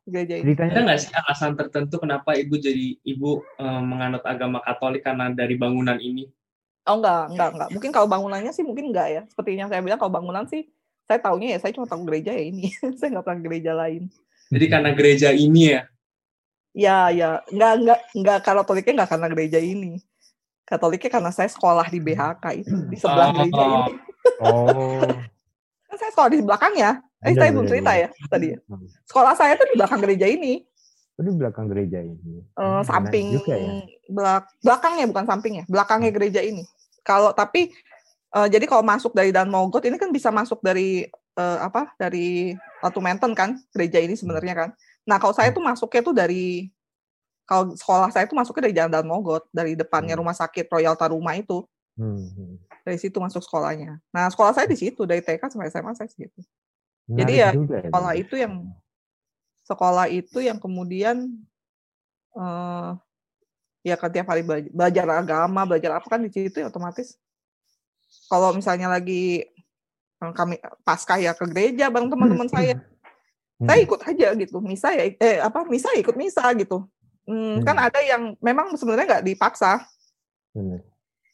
Gereja 0.03 0.35
ini. 0.37 0.43
Ah. 0.43 0.59
Ceritanya 0.59 0.73
Ada 0.73 0.81
nggak 0.83 0.99
sih 0.99 1.11
alasan 1.15 1.53
tertentu 1.55 1.95
kenapa 1.97 2.35
ibu 2.35 2.59
jadi 2.59 2.99
ibu 3.01 3.31
eh, 3.57 3.81
menganut 3.81 4.27
agama 4.27 4.59
Katolik 4.59 5.01
karena 5.01 5.31
dari 5.31 5.55
bangunan 5.55 5.97
ini? 5.97 6.27
Oh 6.83 6.99
enggak, 6.99 7.31
enggak, 7.31 7.49
enggak. 7.55 7.69
Mungkin 7.71 7.91
kalau 7.95 8.11
bangunannya 8.11 8.51
sih 8.51 8.67
mungkin 8.67 8.91
enggak 8.91 9.09
ya. 9.09 9.23
Seperti 9.25 9.55
yang 9.55 9.71
saya 9.71 9.79
bilang 9.79 9.97
kalau 9.97 10.11
bangunan 10.11 10.43
sih 10.45 10.67
saya 11.03 11.19
taunya 11.19 11.55
ya 11.55 11.59
saya 11.59 11.73
cuma 11.73 11.87
tahu 11.87 12.07
gereja 12.07 12.33
ya 12.33 12.43
ini. 12.43 12.71
saya 12.99 13.09
nggak 13.11 13.25
pernah 13.25 13.41
gereja 13.41 13.73
lain. 13.75 14.03
Jadi 14.49 14.65
karena 14.69 14.91
gereja 14.93 15.29
ini 15.31 15.62
ya. 15.71 15.83
Ya, 16.73 16.99
ya, 17.09 17.31
enggak, 17.53 17.73
enggak, 17.77 18.01
enggak 18.17 18.38
Katoliknya 18.43 18.93
enggak 18.97 19.11
karena 19.11 19.29
gereja 19.29 19.59
ini. 19.61 19.93
Katoliknya 20.65 21.11
karena 21.11 21.31
saya 21.31 21.49
sekolah 21.49 21.85
di 21.85 22.01
BHK 22.01 22.45
itu 22.57 22.75
di 22.88 22.97
sebelah 22.97 23.29
Oh. 23.29 23.35
gereja 23.37 23.62
ini. 23.62 23.93
Oh. 24.41 25.05
Kan 25.85 25.97
saya 26.01 26.11
sekolah 26.11 26.31
di 26.33 26.41
belakangnya. 26.41 26.91
Eh, 27.23 27.31
Bener, 27.31 27.38
saya 27.38 27.51
belum 27.53 27.61
bener, 27.62 27.73
cerita 27.77 27.93
ya 27.95 28.09
tadi. 28.27 28.47
ya. 28.51 28.59
Hmm. 28.67 28.87
Sekolah 29.05 29.33
saya 29.37 29.53
tuh 29.55 29.67
di 29.69 29.77
belakang 29.77 30.01
gereja 30.01 30.27
ini, 30.27 30.53
Oh, 31.12 31.23
di 31.23 31.31
belakang 31.31 31.67
gereja 31.69 31.99
ini. 32.01 32.41
Eh, 32.41 32.57
Hmm, 32.57 32.83
samping 32.83 33.27
juga 33.31 33.53
ya. 33.55 33.73
belak 34.09 34.43
belakangnya 34.59 35.05
bukan 35.07 35.25
sampingnya, 35.25 35.65
belakangnya 35.69 36.11
gereja 36.11 36.41
ini. 36.41 36.65
Kalau 37.05 37.31
tapi 37.31 37.69
Uh, 38.33 38.49
jadi 38.49 38.64
kalau 38.64 38.81
masuk 38.81 39.12
dari 39.12 39.29
Dan 39.29 39.53
Mogot 39.53 39.85
ini 39.85 40.01
kan 40.01 40.09
bisa 40.09 40.33
masuk 40.33 40.64
dari 40.64 41.05
uh, 41.37 41.59
apa? 41.61 41.92
Dari 42.01 42.57
Ratu 42.81 43.05
Menten 43.05 43.37
kan 43.37 43.61
gereja 43.77 44.01
ini 44.01 44.16
sebenarnya 44.16 44.55
kan. 44.57 44.71
Nah 45.05 45.21
kalau 45.21 45.37
saya 45.37 45.53
tuh 45.53 45.61
masuknya 45.61 46.01
tuh 46.01 46.16
dari 46.16 46.73
kalau 47.45 47.77
sekolah 47.77 48.09
saya 48.09 48.25
tuh 48.25 48.38
masuknya 48.38 48.73
dari 48.73 48.75
Jalan 48.81 48.92
Dan 48.97 49.07
Mogot 49.07 49.45
dari 49.53 49.77
depannya 49.77 50.16
rumah 50.16 50.33
sakit 50.33 50.64
Royal 50.73 50.97
Taruma 50.97 51.37
itu. 51.37 51.68
Hmm. 52.01 52.57
Dari 52.83 52.97
situ 52.97 53.21
masuk 53.21 53.45
sekolahnya. 53.45 54.01
Nah 54.09 54.33
sekolah 54.33 54.57
saya 54.57 54.64
di 54.64 54.81
situ 54.81 55.05
dari 55.05 55.21
TK 55.21 55.53
sampai 55.53 55.68
SMA 55.68 55.92
saya 55.92 56.09
di 56.09 56.25
situ. 56.25 56.40
Jadi 57.12 57.33
ya, 57.37 57.51
ya 57.53 57.90
sekolah 57.92 58.12
itu 58.16 58.35
yang 58.40 58.55
sekolah 59.68 60.07
itu 60.09 60.38
yang 60.40 60.57
kemudian 60.57 61.29
uh, 62.33 62.97
ya 63.83 63.99
kan 63.99 64.11
tiap 64.11 64.31
hari 64.31 64.42
belajar 64.47 65.07
agama 65.11 65.66
belajar 65.66 65.99
apa 65.99 66.07
kan 66.07 66.23
di 66.23 66.31
situ 66.31 66.62
ya 66.62 66.71
otomatis 66.71 67.18
kalau 68.31 68.57
misalnya 68.57 68.88
lagi 68.88 69.44
eh, 70.20 70.33
kami 70.33 70.57
pasca 70.87 71.20
ya 71.20 71.37
ke 71.37 71.44
gereja 71.51 71.92
bareng 71.92 72.09
teman-teman 72.12 72.48
saya. 72.48 72.79
Hmm. 73.62 73.70
saya 73.70 73.79
ikut 73.87 74.01
aja 74.03 74.29
gitu 74.35 74.59
misa 74.59 74.90
ya 74.90 75.05
eh 75.22 75.38
apa 75.38 75.62
misa 75.70 75.92
ya 75.94 76.03
ikut 76.03 76.16
misa 76.18 76.42
gitu. 76.59 76.83
Hmm, 77.22 77.62
kan 77.62 77.79
hmm. 77.79 77.87
ada 77.87 78.01
yang 78.03 78.22
memang 78.42 78.75
sebenarnya 78.75 79.18
nggak 79.18 79.27
dipaksa. 79.27 79.87
Hmm. 80.53 80.85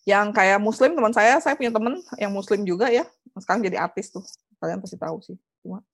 yang 0.07 0.33
kayak 0.33 0.63
muslim 0.63 0.97
teman 0.97 1.13
saya 1.13 1.37
saya 1.43 1.53
punya 1.53 1.69
teman 1.69 2.01
yang 2.17 2.33
muslim 2.33 2.65
juga 2.65 2.89
ya. 2.89 3.05
Sekarang 3.37 3.61
jadi 3.61 3.77
artis 3.77 4.09
tuh. 4.09 4.25
Kalian 4.57 4.81
pasti 4.81 4.97
tahu 4.97 5.21
sih 5.21 5.37
cuma 5.63 5.85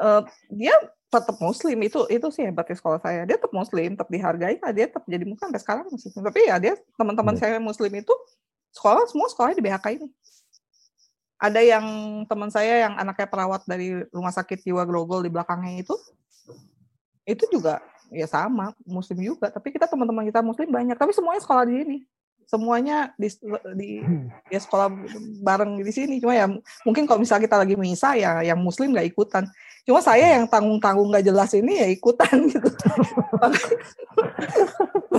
uh, 0.00 0.22
dia 0.52 0.74
tetap 1.08 1.36
muslim. 1.40 1.76
Itu 1.84 2.04
itu 2.12 2.26
sih 2.32 2.44
hebatnya 2.44 2.76
sekolah 2.76 3.00
saya. 3.00 3.24
Dia 3.24 3.36
tetap 3.40 3.52
muslim 3.52 3.96
tetap 3.96 4.08
dihargai 4.12 4.56
dia 4.76 4.86
tetap 4.88 5.04
jadi 5.08 5.24
muslim 5.24 5.48
sampai 5.48 5.60
sekarang 5.60 5.84
muslim 5.88 6.10
tapi 6.12 6.40
ya 6.48 6.56
dia 6.60 6.74
teman-teman 6.96 7.34
hmm. 7.36 7.40
saya 7.40 7.56
muslim 7.60 7.92
itu 7.96 8.14
sekolah 8.76 9.08
semua 9.08 9.32
sekolahnya 9.32 9.56
di 9.56 9.64
BHK 9.64 9.86
ini. 9.96 10.08
Ada 11.36 11.60
yang 11.60 11.86
teman 12.28 12.48
saya 12.52 12.88
yang 12.88 12.96
anaknya 12.96 13.28
perawat 13.28 13.64
dari 13.64 14.04
rumah 14.12 14.32
sakit 14.32 14.60
jiwa 14.64 14.84
Grogol 14.84 15.24
di 15.24 15.32
belakangnya 15.32 15.84
itu, 15.84 15.96
itu 17.28 17.44
juga 17.52 17.80
ya 18.12 18.28
sama 18.28 18.72
muslim 18.84 19.20
juga. 19.20 19.48
Tapi 19.48 19.72
kita 19.72 19.88
teman-teman 19.88 20.28
kita 20.28 20.40
muslim 20.40 20.68
banyak. 20.68 20.96
Tapi 20.96 21.12
semuanya 21.12 21.40
sekolah 21.44 21.64
di 21.68 21.74
sini 21.80 21.98
semuanya 22.46 23.10
di, 23.18 23.26
di 23.74 23.90
ya 24.54 24.60
sekolah 24.62 24.86
bareng 25.42 25.82
di 25.82 25.90
sini. 25.90 26.22
Cuma 26.22 26.32
ya 26.32 26.46
mungkin 26.86 27.04
kalau 27.04 27.18
misalnya 27.18 27.50
kita 27.50 27.58
lagi 27.58 27.74
misa 27.74 28.14
ya 28.14 28.40
yang 28.46 28.62
muslim 28.62 28.94
nggak 28.94 29.10
ikutan. 29.10 29.44
Cuma 29.82 29.98
saya 29.98 30.38
yang 30.38 30.46
tanggung 30.46 30.78
tanggung 30.78 31.10
nggak 31.10 31.26
jelas 31.26 31.50
ini 31.58 31.82
ya 31.82 31.86
ikutan 31.90 32.46
gitu. 32.54 32.70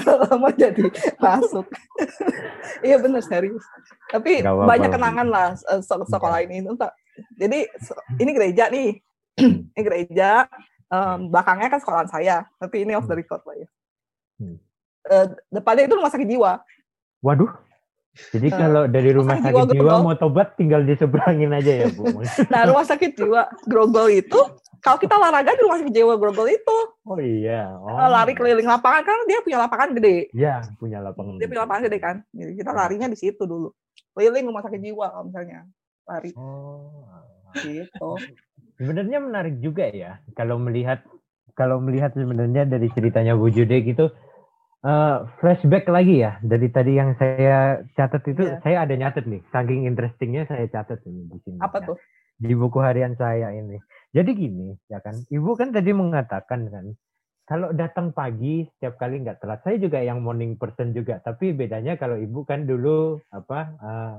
Lama 0.08 0.50
jadi 0.56 0.88
masuk. 1.20 1.68
Iya 2.80 2.96
benar 3.04 3.22
serius. 3.28 3.64
Tapi 4.08 4.40
apa 4.40 4.56
-apa. 4.56 4.64
banyak 4.64 4.90
kenangan 4.90 5.28
lah 5.28 5.48
sekolah 5.84 6.40
ini. 6.48 6.64
Entah. 6.64 6.96
Jadi 7.36 7.68
ini 8.24 8.32
gereja 8.32 8.72
nih. 8.72 9.04
Ini 9.38 9.82
gereja 9.84 10.48
um, 10.88 11.28
belakangnya 11.28 11.76
kan 11.76 11.80
sekolah 11.84 12.08
saya. 12.08 12.48
Tapi 12.56 12.88
ini 12.88 12.96
off 12.96 13.06
the 13.06 13.20
record 13.20 13.44
lah 13.44 13.56
ya. 13.60 13.68
Uh, 15.08 15.28
depannya 15.52 15.88
itu 15.88 15.96
rumah 15.96 16.12
sakit 16.12 16.28
jiwa 16.28 16.60
Waduh. 17.28 17.52
Jadi 18.34 18.48
uh, 18.50 18.56
kalau 18.58 18.84
dari 18.90 19.12
rumah 19.14 19.38
sakit 19.38 19.78
jiwa, 19.78 19.78
jiwa 19.78 19.94
mau 20.02 20.16
tobat 20.18 20.58
tinggal 20.58 20.82
diseberangin 20.82 21.54
aja 21.54 21.86
ya 21.86 21.88
Bu. 21.94 22.10
nah 22.54 22.66
rumah 22.66 22.88
sakit 22.88 23.14
jiwa 23.14 23.46
Grogol 23.70 24.10
itu 24.10 24.40
kalau 24.82 24.98
kita 24.98 25.20
olahraga 25.20 25.54
di 25.54 25.62
rumah 25.62 25.78
sakit 25.84 25.94
jiwa 25.94 26.16
Grogol 26.18 26.50
itu. 26.50 26.78
Oh 27.06 27.20
iya. 27.22 27.70
Oh. 27.78 27.94
Lari 27.94 28.34
keliling 28.34 28.66
lapangan 28.66 29.06
kan 29.06 29.18
dia 29.30 29.44
punya 29.46 29.62
lapangan 29.62 29.94
gede. 29.94 30.32
Iya 30.34 30.66
punya 30.82 31.04
lapangan. 31.04 31.38
Dia 31.38 31.48
punya 31.52 31.62
lapangan 31.68 31.84
gede 31.86 31.98
kan. 32.02 32.16
Jadi 32.34 32.52
kita 32.58 32.72
larinya 32.74 33.08
di 33.12 33.18
situ 33.20 33.44
dulu. 33.46 33.70
Keliling 34.18 34.50
rumah 34.50 34.64
sakit 34.66 34.82
jiwa 34.82 35.06
kalau 35.14 35.26
misalnya 35.30 35.60
lari. 36.10 36.32
Oh. 36.34 37.06
Gitu. 37.54 38.12
Sebenarnya 38.82 39.20
menarik 39.22 39.62
juga 39.62 39.86
ya 39.94 40.22
kalau 40.34 40.58
melihat 40.58 41.06
kalau 41.54 41.82
melihat 41.82 42.14
sebenarnya 42.14 42.66
dari 42.66 42.90
ceritanya 42.94 43.34
Bu 43.34 43.50
Jude 43.50 43.78
gitu 43.82 44.10
Uh, 44.86 45.26
flashback 45.42 45.90
lagi 45.90 46.22
ya. 46.22 46.38
Dari 46.46 46.70
tadi 46.70 46.94
yang 46.96 47.18
saya 47.18 47.82
catat 47.98 48.22
itu 48.30 48.46
yeah. 48.46 48.62
saya 48.62 48.78
ada 48.86 48.94
nyatet 48.94 49.26
nih. 49.26 49.42
Saking 49.50 49.90
interestingnya 49.90 50.46
saya 50.46 50.70
catat 50.70 51.02
ini 51.10 51.26
di 51.28 51.38
sini 51.42 51.58
apa 51.58 51.82
tuh? 51.82 51.98
Di 52.38 52.54
buku 52.54 52.78
harian 52.78 53.18
saya 53.18 53.50
ini. 53.58 53.82
Jadi 54.14 54.32
gini 54.38 54.78
ya 54.86 55.02
kan. 55.02 55.18
Ibu 55.28 55.58
kan 55.58 55.74
tadi 55.74 55.92
mengatakan 55.98 56.70
kan 56.70 56.86
kalau 57.48 57.74
datang 57.74 58.14
pagi 58.14 58.70
setiap 58.78 59.02
kali 59.02 59.26
nggak 59.26 59.42
telat. 59.42 59.66
Saya 59.66 59.82
juga 59.82 59.98
yang 60.04 60.22
morning 60.22 60.60
person 60.62 60.94
juga. 60.94 61.18
Tapi 61.26 61.58
bedanya 61.58 61.98
kalau 61.98 62.20
ibu 62.20 62.46
kan 62.46 62.70
dulu 62.70 63.18
apa 63.34 63.60
uh, 63.82 64.16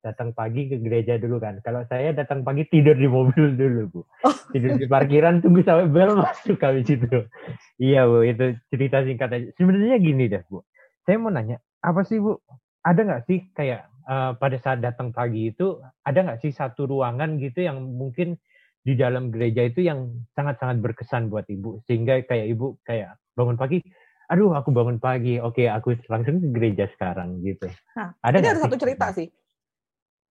datang 0.00 0.32
pagi 0.32 0.68
ke 0.68 0.80
gereja 0.80 1.20
dulu 1.20 1.40
kan. 1.40 1.60
Kalau 1.60 1.84
saya 1.88 2.16
datang 2.16 2.44
pagi 2.44 2.64
tidur 2.68 2.96
di 2.96 3.08
mobil 3.08 3.54
dulu, 3.60 3.80
Bu. 3.88 4.00
Oh. 4.24 4.34
Tidur 4.52 4.76
di 4.80 4.88
parkiran 4.88 5.44
tunggu 5.44 5.60
sampai 5.62 5.88
bel 5.88 6.16
masuk 6.16 6.56
kami 6.56 6.84
situ. 6.84 7.28
Iya, 7.76 8.08
Bu, 8.08 8.24
itu 8.24 8.56
cerita 8.72 9.04
singkat 9.04 9.30
aja. 9.30 9.48
Sebenarnya 9.56 9.96
gini 10.00 10.26
deh, 10.26 10.42
Bu. 10.48 10.64
Saya 11.04 11.16
mau 11.20 11.32
nanya, 11.32 11.60
apa 11.84 12.02
sih, 12.04 12.18
Bu? 12.18 12.40
Ada 12.80 13.00
nggak 13.04 13.22
sih 13.28 13.44
kayak 13.52 13.90
uh, 14.08 14.32
pada 14.40 14.56
saat 14.56 14.80
datang 14.80 15.12
pagi 15.12 15.52
itu 15.52 15.78
ada 16.02 16.18
nggak 16.24 16.40
sih 16.40 16.50
satu 16.50 16.88
ruangan 16.88 17.36
gitu 17.36 17.62
yang 17.62 17.78
mungkin 17.84 18.40
di 18.80 18.96
dalam 18.96 19.28
gereja 19.28 19.68
itu 19.68 19.84
yang 19.84 20.24
sangat-sangat 20.32 20.80
berkesan 20.80 21.28
buat 21.28 21.44
Ibu 21.44 21.84
sehingga 21.84 22.24
kayak 22.24 22.48
Ibu 22.56 22.80
kayak 22.80 23.20
bangun 23.36 23.60
pagi 23.60 23.84
aduh 24.30 24.56
aku 24.56 24.70
bangun 24.72 24.96
pagi 25.02 25.36
oke 25.36 25.68
aku 25.68 26.00
langsung 26.08 26.40
ke 26.40 26.48
gereja 26.54 26.86
sekarang 26.96 27.44
gitu 27.44 27.68
nah, 27.92 28.14
ada 28.24 28.40
ini 28.40 28.48
ada 28.48 28.62
satu 28.62 28.78
cerita 28.78 29.12
sih 29.12 29.28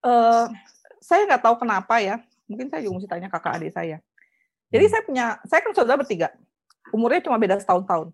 uh, 0.02 0.44
saya 1.00 1.22
nggak 1.28 1.42
tahu 1.42 1.56
kenapa 1.62 2.02
ya. 2.02 2.20
Mungkin 2.50 2.70
saya 2.70 2.82
juga 2.82 3.02
mesti 3.02 3.08
tanya 3.10 3.28
kakak 3.30 3.58
adik 3.58 3.72
saya. 3.74 3.98
Jadi 4.70 4.84
hmm. 4.86 4.92
saya 4.92 5.02
punya, 5.06 5.26
saya 5.46 5.60
kan 5.62 5.72
saudara 5.74 5.98
bertiga. 5.98 6.28
Umurnya 6.90 7.22
cuma 7.22 7.38
beda 7.38 7.58
setahun-tahun. 7.58 8.10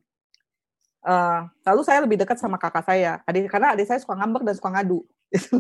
Uh, 1.03 1.51
lalu 1.67 1.83
saya 1.83 1.99
lebih 2.05 2.21
dekat 2.21 2.39
sama 2.39 2.57
kakak 2.61 2.85
saya. 2.87 3.21
Adik 3.27 3.51
karena 3.51 3.75
adik 3.75 3.89
saya 3.89 3.99
suka 3.99 4.15
ngambek 4.17 4.43
dan 4.47 4.55
suka 4.57 4.71
ngadu. 4.73 5.01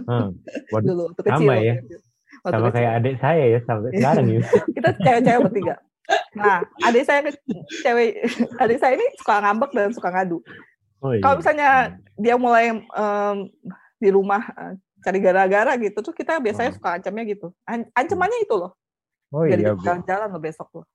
Hmm. 0.04 0.36
Waduh, 0.72 0.86
Dulu, 0.92 1.02
waktu 1.12 1.22
kecil. 1.24 1.48
Sama 1.48 1.54
ya. 1.58 1.74
Waktu 2.44 2.52
sama 2.52 2.68
kecil. 2.68 2.76
kayak 2.76 2.92
adik 3.00 3.14
saya 3.20 3.44
ya 3.44 3.58
sampai 3.64 3.90
sekarang 3.96 4.26
ya. 4.28 4.40
Kita 4.72 4.90
cewek-cewek 5.00 5.40
bertiga. 5.48 5.74
Nah, 6.36 6.56
adik 6.84 7.04
saya 7.08 7.20
cewek, 7.84 8.10
adik 8.62 8.78
saya 8.80 8.92
ini 8.96 9.06
suka 9.20 9.34
ngambek 9.40 9.70
dan 9.72 9.90
suka 9.92 10.08
ngadu. 10.12 10.38
Oh, 11.02 11.10
iya. 11.10 11.22
Kalau 11.24 11.36
misalnya 11.42 11.68
dia 12.14 12.34
mulai 12.38 12.70
um, 12.94 13.36
di 13.98 14.08
rumah 14.14 14.42
uh, 14.54 14.72
cari 15.02 15.18
gara-gara 15.18 15.72
gitu. 15.76 15.98
Tuh 16.00 16.14
kita 16.14 16.38
biasanya 16.38 16.70
oh. 16.72 16.76
suka 16.78 16.88
ancamnya 16.96 17.24
gitu. 17.26 17.50
An 17.66 17.84
ancamannya 17.92 18.38
itu 18.46 18.54
loh. 18.54 18.72
Oh 19.32 19.42
iya 19.48 19.74
jalan-jalan 19.76 20.28
lo 20.28 20.40
besok 20.40 20.68
loh 20.76 20.86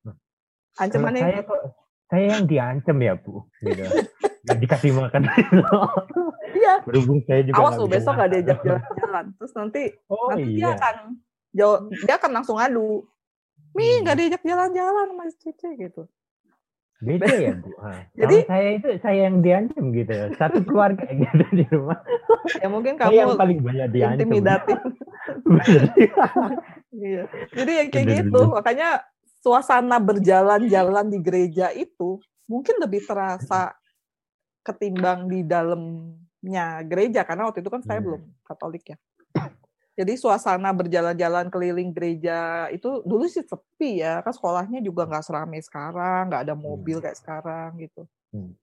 ancamannya 0.78 1.22
saya 1.26 1.42
kok 1.42 1.62
saya 2.08 2.24
yang 2.40 2.44
diancam 2.48 2.98
ya 3.04 3.14
bu 3.20 3.44
gitu. 3.60 3.84
Dikasih 4.48 4.96
makan. 4.96 5.28
Iya. 6.58 6.82
Berhubung 6.88 7.22
saya 7.28 7.44
juga 7.46 7.60
awas 7.60 7.78
lo 7.78 7.86
besok 7.86 8.18
gak 8.18 8.32
diajak 8.34 8.58
jalan-jalan. 8.66 9.26
Terus 9.36 9.52
nanti 9.54 9.84
oh, 10.10 10.32
nanti 10.32 10.48
iya. 10.48 10.58
dia 10.58 10.70
akan 10.74 10.96
jauh 11.54 11.78
dia 11.92 12.16
akan 12.18 12.32
langsung 12.34 12.58
ngadu. 12.58 13.04
Mi 13.78 13.86
hmm. 13.86 14.02
nggak 14.02 14.16
diajak 14.18 14.42
jalan-jalan 14.48 15.08
mas 15.14 15.36
Cici 15.38 15.70
gitu 15.78 16.08
Beda 16.98 17.30
ya 17.30 17.54
Bu. 17.62 17.70
Jadi 18.20 18.36
saya 18.50 18.70
itu 18.74 18.88
saya 18.98 19.20
yang 19.30 19.46
diancam 19.46 19.94
gitu. 19.94 20.14
Satu 20.34 20.66
keluarga 20.66 21.06
gitu 21.06 21.46
di 21.54 21.66
rumah. 21.70 22.00
Ya 22.48 22.72
mungkin 22.72 22.96
kamu 22.96 23.12
yang 23.12 23.36
paling 23.36 23.60
banyak 23.60 23.88
diancam. 23.92 24.24
Intimidatif. 24.24 24.80
iya. 26.96 27.24
Jadi 27.52 27.72
ya 27.76 27.84
kayak 27.92 28.08
gitu. 28.24 28.40
Makanya 28.48 28.90
suasana 29.44 30.00
berjalan-jalan 30.00 31.12
di 31.12 31.20
gereja 31.20 31.76
itu 31.76 32.24
mungkin 32.48 32.80
lebih 32.80 33.04
terasa 33.04 33.76
ketimbang 34.64 35.28
di 35.28 35.44
dalamnya 35.44 36.88
gereja 36.88 37.28
karena 37.28 37.52
waktu 37.52 37.60
itu 37.60 37.68
kan 37.72 37.84
saya 37.84 38.00
hmm. 38.00 38.06
belum 38.08 38.22
Katolik 38.48 38.96
ya. 38.96 38.98
Jadi 39.98 40.14
suasana 40.14 40.70
berjalan-jalan 40.78 41.50
keliling 41.50 41.90
gereja 41.90 42.70
itu 42.70 43.02
dulu 43.02 43.26
sih 43.26 43.42
sepi 43.42 44.06
ya, 44.06 44.22
kan 44.22 44.30
sekolahnya 44.30 44.78
juga 44.86 45.10
nggak 45.10 45.26
seramai 45.26 45.58
sekarang, 45.66 46.30
nggak 46.30 46.46
ada 46.46 46.54
mobil 46.54 47.02
hmm. 47.02 47.04
kayak 47.10 47.18
sekarang 47.18 47.70
gitu. 47.82 48.06
Hmm. 48.30 48.54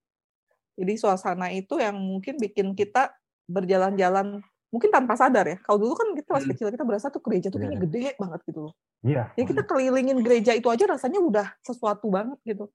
Jadi 0.79 0.95
suasana 0.95 1.51
itu 1.51 1.75
yang 1.83 1.99
mungkin 1.99 2.39
bikin 2.39 2.79
kita 2.79 3.11
berjalan-jalan 3.51 4.47
mungkin 4.71 4.91
tanpa 4.95 5.19
sadar 5.19 5.51
ya. 5.51 5.59
Kalau 5.67 5.83
dulu 5.83 5.99
kan 5.99 6.15
kita 6.15 6.31
masih 6.39 6.47
hmm. 6.47 6.55
kecil 6.55 6.69
kita 6.71 6.85
berasa 6.87 7.11
tuh 7.11 7.19
gereja 7.19 7.51
tuh 7.51 7.59
kayaknya 7.59 7.79
iya. 7.79 7.85
gede 7.91 8.07
banget 8.15 8.41
gitu 8.47 8.61
loh. 8.71 8.75
Iya. 9.03 9.25
Jadi 9.35 9.45
kita 9.51 9.63
kelilingin 9.67 10.19
gereja 10.23 10.53
itu 10.55 10.71
aja 10.71 10.85
rasanya 10.87 11.19
udah 11.19 11.47
sesuatu 11.67 12.15
banget 12.15 12.39
gitu. 12.47 12.71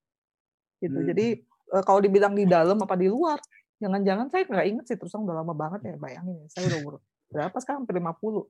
Gitu. 0.83 0.99
Hmm. 0.99 1.07
Jadi 1.07 1.27
eh, 1.47 1.83
kalau 1.87 2.03
dibilang 2.03 2.35
di 2.35 2.43
dalam 2.43 2.75
apa 2.75 2.99
di 2.99 3.07
luar, 3.07 3.39
jangan-jangan 3.79 4.27
saya 4.27 4.43
nggak 4.51 4.67
inget 4.67 4.85
sih 4.91 4.97
terus 4.99 5.15
udah 5.15 5.43
lama 5.43 5.55
banget 5.55 5.79
ya 5.91 5.95
bayangin. 5.95 6.43
Saya 6.51 6.75
udah 6.75 6.79
umur 6.83 6.95
berapa 7.29 7.57
sekarang? 7.61 7.85
Hampir 7.85 7.97
50 7.97 8.09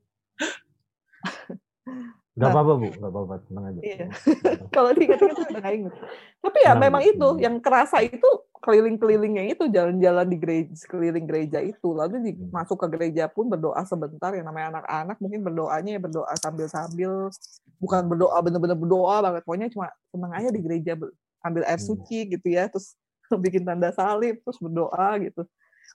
Gak 2.39 2.55
apa-apa 2.55 2.71
bu, 2.79 2.87
gak 2.87 3.11
apa-apa, 3.11 3.35
tenang 3.43 3.65
aja. 3.67 3.81
Iya. 3.83 4.05
Kalau 4.75 4.89
diingat-ingat 4.95 5.37
udah 5.43 5.59
gak 5.59 5.75
inget. 5.75 5.93
Tapi 6.39 6.57
ya 6.63 6.71
nah, 6.71 6.79
memang 6.79 7.03
itu, 7.03 7.27
yang 7.43 7.59
kerasa 7.59 7.99
itu 7.99 8.29
keliling-kelilingnya 8.63 9.43
itu 9.51 9.67
jalan-jalan 9.67 10.23
di 10.23 10.37
gereja 10.39 10.71
sekeliling 10.71 11.27
gereja 11.27 11.59
itu. 11.59 11.91
Lalu 11.91 12.15
di, 12.23 12.31
masuk 12.47 12.79
ke 12.79 12.87
gereja 12.95 13.27
pun 13.27 13.51
berdoa 13.51 13.83
sebentar. 13.83 14.31
Yang 14.31 14.47
namanya 14.47 14.79
anak-anak 14.79 15.19
mungkin 15.19 15.39
berdoanya 15.43 15.91
ya 15.97 15.99
berdoa 15.99 16.33
sambil-sambil. 16.39 17.27
Bukan 17.75 18.07
berdoa 18.07 18.39
bener-bener 18.39 18.77
berdoa 18.79 19.15
banget. 19.19 19.41
Pokoknya 19.43 19.67
cuma 19.75 19.91
seneng 20.07 20.31
aja 20.31 20.49
di 20.55 20.59
gereja 20.63 20.95
ambil 21.43 21.67
air 21.67 21.81
suci 21.83 22.23
gitu 22.23 22.47
ya. 22.47 22.71
Terus 22.71 22.95
bikin 23.43 23.67
tanda 23.67 23.91
salib 23.91 24.39
terus 24.47 24.63
berdoa 24.63 25.19
gitu 25.19 25.43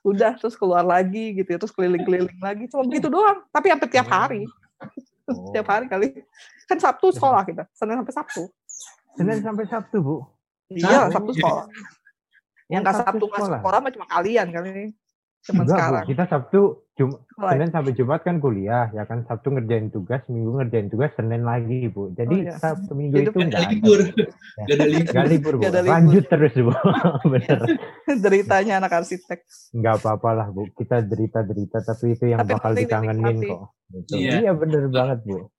udah 0.01 0.35
terus 0.35 0.57
keluar 0.57 0.83
lagi 0.83 1.37
gitu 1.37 1.47
ya 1.47 1.57
terus 1.61 1.73
keliling-keliling 1.75 2.39
lagi. 2.41 2.65
Cuma 2.67 2.83
begitu 2.83 3.07
doang 3.07 3.45
tapi 3.53 3.71
hampir 3.71 3.87
tiap 3.91 4.09
hari. 4.09 4.49
Oh. 5.29 5.51
tiap 5.53 5.67
hari 5.69 5.85
kali. 5.87 6.07
Kan 6.65 6.81
Sabtu 6.81 7.13
sekolah 7.13 7.45
kita 7.45 7.63
Senin 7.71 8.01
sampai 8.01 8.13
Sabtu. 8.13 8.43
Senin 9.15 9.39
sampai 9.39 9.65
Sabtu 9.69 9.97
bu? 10.01 10.17
Iya 10.73 11.13
Sabtu. 11.13 11.31
Sekolah. 11.37 11.65
Yang 12.67 12.81
nggak 12.81 12.95
Sabtu 13.05 13.25
masuk 13.29 13.53
sekolah. 13.61 13.79
mah 13.79 13.91
cuma 13.93 14.07
kalian 14.09 14.47
kali. 14.49 14.69
ini. 14.73 14.85
Cuma 15.45 15.61
Enggak, 15.61 15.77
sekarang. 15.77 16.03
Bu. 16.03 16.09
Kita 16.09 16.23
Sabtu 16.25 16.61
Jum 16.95 17.11
Senin 17.35 17.69
sampai 17.75 17.91
Jumat 17.91 18.23
kan 18.23 18.39
kuliah, 18.39 18.87
ya 18.95 19.03
kan 19.03 19.27
Sabtu 19.27 19.51
ngerjain 19.51 19.91
tugas, 19.91 20.23
Minggu 20.31 20.57
ngerjain 20.57 20.87
tugas, 20.87 21.11
Senin 21.13 21.43
lagi, 21.43 21.91
Bu. 21.91 22.15
Jadi 22.15 22.35
oh, 22.39 22.45
iya. 22.49 22.55
Sabtu 22.55 22.91
Minggu 22.95 23.15
Hidup 23.19 23.33
itu 23.35 23.39
enggak 23.45 23.61
ada 23.61 23.69
libur. 23.69 23.99
Enggak 23.99 24.75
ada 24.79 24.85
libur. 24.87 25.11
Enggak 25.11 25.27
libur, 25.27 25.53
Bu. 25.53 25.61
Ada 25.61 25.79
libur. 25.83 25.91
Lanjut 25.93 26.25
terus, 26.31 26.53
Bu. 26.55 26.71
Bener. 27.35 27.59
Deritanya 28.25 28.73
anak 28.79 28.91
arsitek. 28.95 29.39
Enggak 29.75 29.93
apa-apa 30.01 30.29
lah, 30.33 30.47
Bu. 30.49 30.71
Kita 30.71 31.03
derita-derita, 31.03 31.77
tapi 31.83 32.15
itu 32.15 32.25
yang 32.31 32.41
tapi 32.41 32.51
bakal 32.55 32.71
dikangenin 32.73 33.37
kok. 33.43 33.61
Gitu. 33.91 34.13
Iya. 34.17 34.31
iya, 34.49 34.51
bener 34.55 34.89
banget, 34.89 35.19
Bu. 35.27 35.51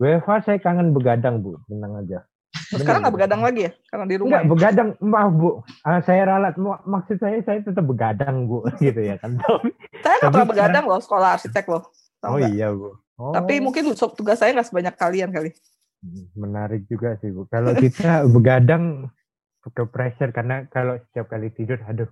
WFH 0.00 0.50
saya 0.50 0.58
kangen 0.58 0.96
begadang, 0.96 1.44
Bu. 1.44 1.60
Tenang 1.68 2.00
aja. 2.00 2.24
Sekarang 2.68 3.00
nggak 3.00 3.14
begadang 3.16 3.40
lagi 3.40 3.60
ya? 3.68 3.72
Karena 3.88 4.04
di 4.04 4.16
rumah. 4.20 4.28
Enggak, 4.28 4.44
ya? 4.44 4.50
begadang, 4.52 4.88
maaf 5.00 5.32
Bu. 5.32 5.50
Uh, 5.84 6.00
saya 6.04 6.22
ralat. 6.28 6.54
Maksud 6.84 7.16
saya, 7.16 7.38
saya 7.40 7.58
tetap 7.64 7.84
begadang 7.88 8.44
Bu. 8.44 8.68
gitu 8.84 9.00
ya 9.00 9.16
kan. 9.16 9.40
saya 10.04 10.16
nggak 10.20 10.32
pernah 10.36 10.48
begadang 10.48 10.84
loh, 10.84 11.00
sekolah 11.00 11.40
arsitek 11.40 11.64
loh. 11.68 11.82
oh 12.28 12.36
gak? 12.36 12.50
iya 12.52 12.68
Bu. 12.68 12.92
Oh. 13.18 13.32
Tapi 13.32 13.58
mungkin 13.64 13.96
tugas 13.96 14.36
saya 14.36 14.52
nggak 14.52 14.68
sebanyak 14.68 14.94
kalian 15.00 15.30
kali. 15.32 15.50
Hmm, 15.98 16.24
menarik 16.36 16.84
juga 16.86 17.16
sih 17.24 17.32
Bu. 17.32 17.48
Kalau 17.48 17.72
kita 17.72 18.22
begadang 18.36 19.08
ke 19.64 19.82
pressure 19.88 20.30
karena 20.30 20.68
kalau 20.68 21.00
setiap 21.08 21.32
kali 21.32 21.48
tidur, 21.56 21.80
aduh, 21.88 22.08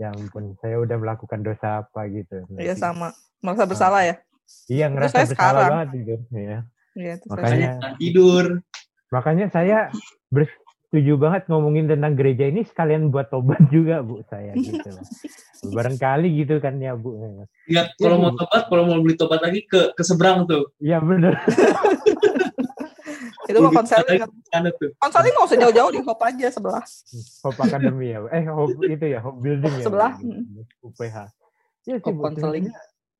ya 0.00 0.10
ampun, 0.12 0.56
saya 0.64 0.80
udah 0.80 0.96
melakukan 0.96 1.44
dosa 1.44 1.84
apa 1.84 2.08
gitu. 2.08 2.48
Iya 2.56 2.74
sama, 2.74 3.12
merasa 3.44 3.68
bersalah 3.68 4.02
ya. 4.08 4.16
Iya 4.72 4.88
ngerasa 4.88 5.16
bersalah 5.24 5.32
sekarang. 5.36 5.68
banget 5.68 5.88
gitu. 6.00 6.14
Ya. 6.32 6.58
Iya, 6.98 7.14
Makanya 7.30 7.70
tidur. 8.00 8.44
Makanya 9.08 9.48
saya 9.48 9.88
bersetuju 10.34 11.16
banget 11.16 11.48
ngomongin 11.48 11.88
tentang 11.88 12.16
gereja 12.16 12.48
ini 12.48 12.64
sekalian 12.64 13.08
buat 13.08 13.32
tobat 13.32 13.60
juga 13.72 14.04
bu 14.04 14.20
saya 14.28 14.52
gitu. 14.60 14.92
Barangkali 15.72 16.28
gitu 16.44 16.60
kan 16.60 16.76
ya 16.80 16.94
bu. 16.94 17.44
Iya 17.68 17.92
kalau 17.96 18.16
ya, 18.16 18.22
mau 18.22 18.32
tobat, 18.36 18.62
kalau 18.68 18.82
mau 18.84 18.98
beli 19.00 19.16
tobat 19.16 19.40
lagi 19.40 19.64
ke 19.64 19.92
ke 19.96 20.02
seberang 20.04 20.44
tuh. 20.44 20.72
Iya 20.80 21.00
benar. 21.00 21.36
itu 23.48 23.64
mau 23.64 23.72
konseling 23.72 24.20
konseling 25.00 25.32
nggak 25.32 25.48
usah 25.48 25.56
jauh-jauh 25.56 25.88
di 25.96 26.00
Hop 26.04 26.20
aja 26.20 26.46
sebelah. 26.52 26.84
Hop 27.48 27.56
Academy 27.56 28.12
ya 28.12 28.20
eh 28.28 28.44
Hop 28.44 28.76
itu 28.84 29.06
ya 29.08 29.24
Hop 29.24 29.40
Building 29.40 29.72
ya 29.72 29.84
sebelah. 29.88 30.12
UPH 30.84 31.16
ya 31.88 31.96
sih 31.96 32.12
bu. 32.12 32.28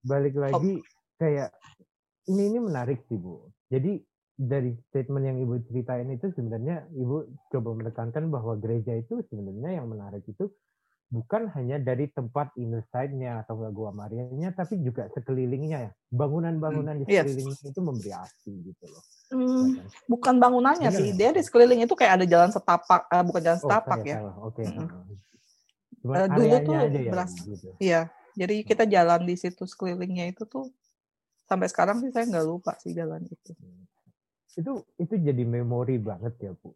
balik 0.04 0.36
lagi 0.36 0.84
kayak 1.16 1.48
ini 2.28 2.52
ini 2.52 2.58
menarik 2.60 3.00
sih 3.08 3.16
bu. 3.16 3.48
Jadi 3.72 4.04
dari 4.38 4.70
statement 4.94 5.24
yang 5.26 5.38
ibu 5.42 5.58
ceritain 5.66 6.06
itu 6.14 6.30
sebenarnya 6.30 6.86
ibu 6.94 7.26
coba 7.50 7.74
menekankan 7.74 8.30
bahwa 8.30 8.54
gereja 8.54 8.94
itu 8.94 9.18
sebenarnya 9.26 9.82
yang 9.82 9.90
menarik 9.90 10.22
itu 10.30 10.46
bukan 11.10 11.50
hanya 11.58 11.82
dari 11.82 12.06
tempat 12.06 12.54
inner 12.54 12.86
side-nya 12.94 13.42
atau 13.42 13.58
gua 13.74 13.90
Marianya 13.90 14.54
tapi 14.54 14.78
juga 14.78 15.10
sekelilingnya 15.10 15.78
ya 15.88 15.92
bangunan-bangunan 16.14 17.02
di 17.02 17.04
hmm, 17.08 17.14
iya. 17.18 17.22
sekelilingnya 17.26 17.58
yes. 17.66 17.72
itu 17.74 17.80
memberi 17.82 18.12
arti 18.14 18.52
gitu 18.62 18.84
loh 18.86 19.02
hmm, 19.34 19.66
bukan 20.06 20.34
bangunannya 20.38 20.90
sih 20.94 21.10
dia 21.18 21.34
di 21.34 21.42
sekeliling 21.42 21.82
itu 21.82 21.98
kayak 21.98 22.22
ada 22.22 22.26
jalan 22.28 22.54
setapak 22.54 23.10
uh, 23.10 23.24
bukan 23.26 23.40
jalan 23.42 23.58
oh, 23.58 23.62
setapak 23.66 24.00
ya 24.06 24.18
oke 24.22 24.54
okay. 24.54 24.66
hmm. 24.70 26.14
uh, 26.14 26.28
dulu 26.30 26.54
tuh 26.62 26.74
aja 26.78 26.86
ya, 26.94 27.10
beras, 27.10 27.32
gitu. 27.42 27.68
iya 27.82 28.00
jadi 28.38 28.54
kita 28.62 28.84
jalan 28.86 29.26
di 29.26 29.34
situ 29.34 29.66
sekelilingnya 29.66 30.30
itu 30.30 30.46
tuh 30.46 30.70
sampai 31.50 31.66
sekarang 31.66 32.04
sih 32.04 32.12
saya 32.14 32.28
nggak 32.28 32.46
lupa 32.46 32.76
sih 32.78 32.94
jalan 32.94 33.24
itu 33.26 33.56
hmm 33.56 33.88
itu 34.58 34.72
itu 34.98 35.14
jadi 35.22 35.42
memori 35.46 36.02
banget 36.02 36.34
ya 36.42 36.52
bu. 36.58 36.74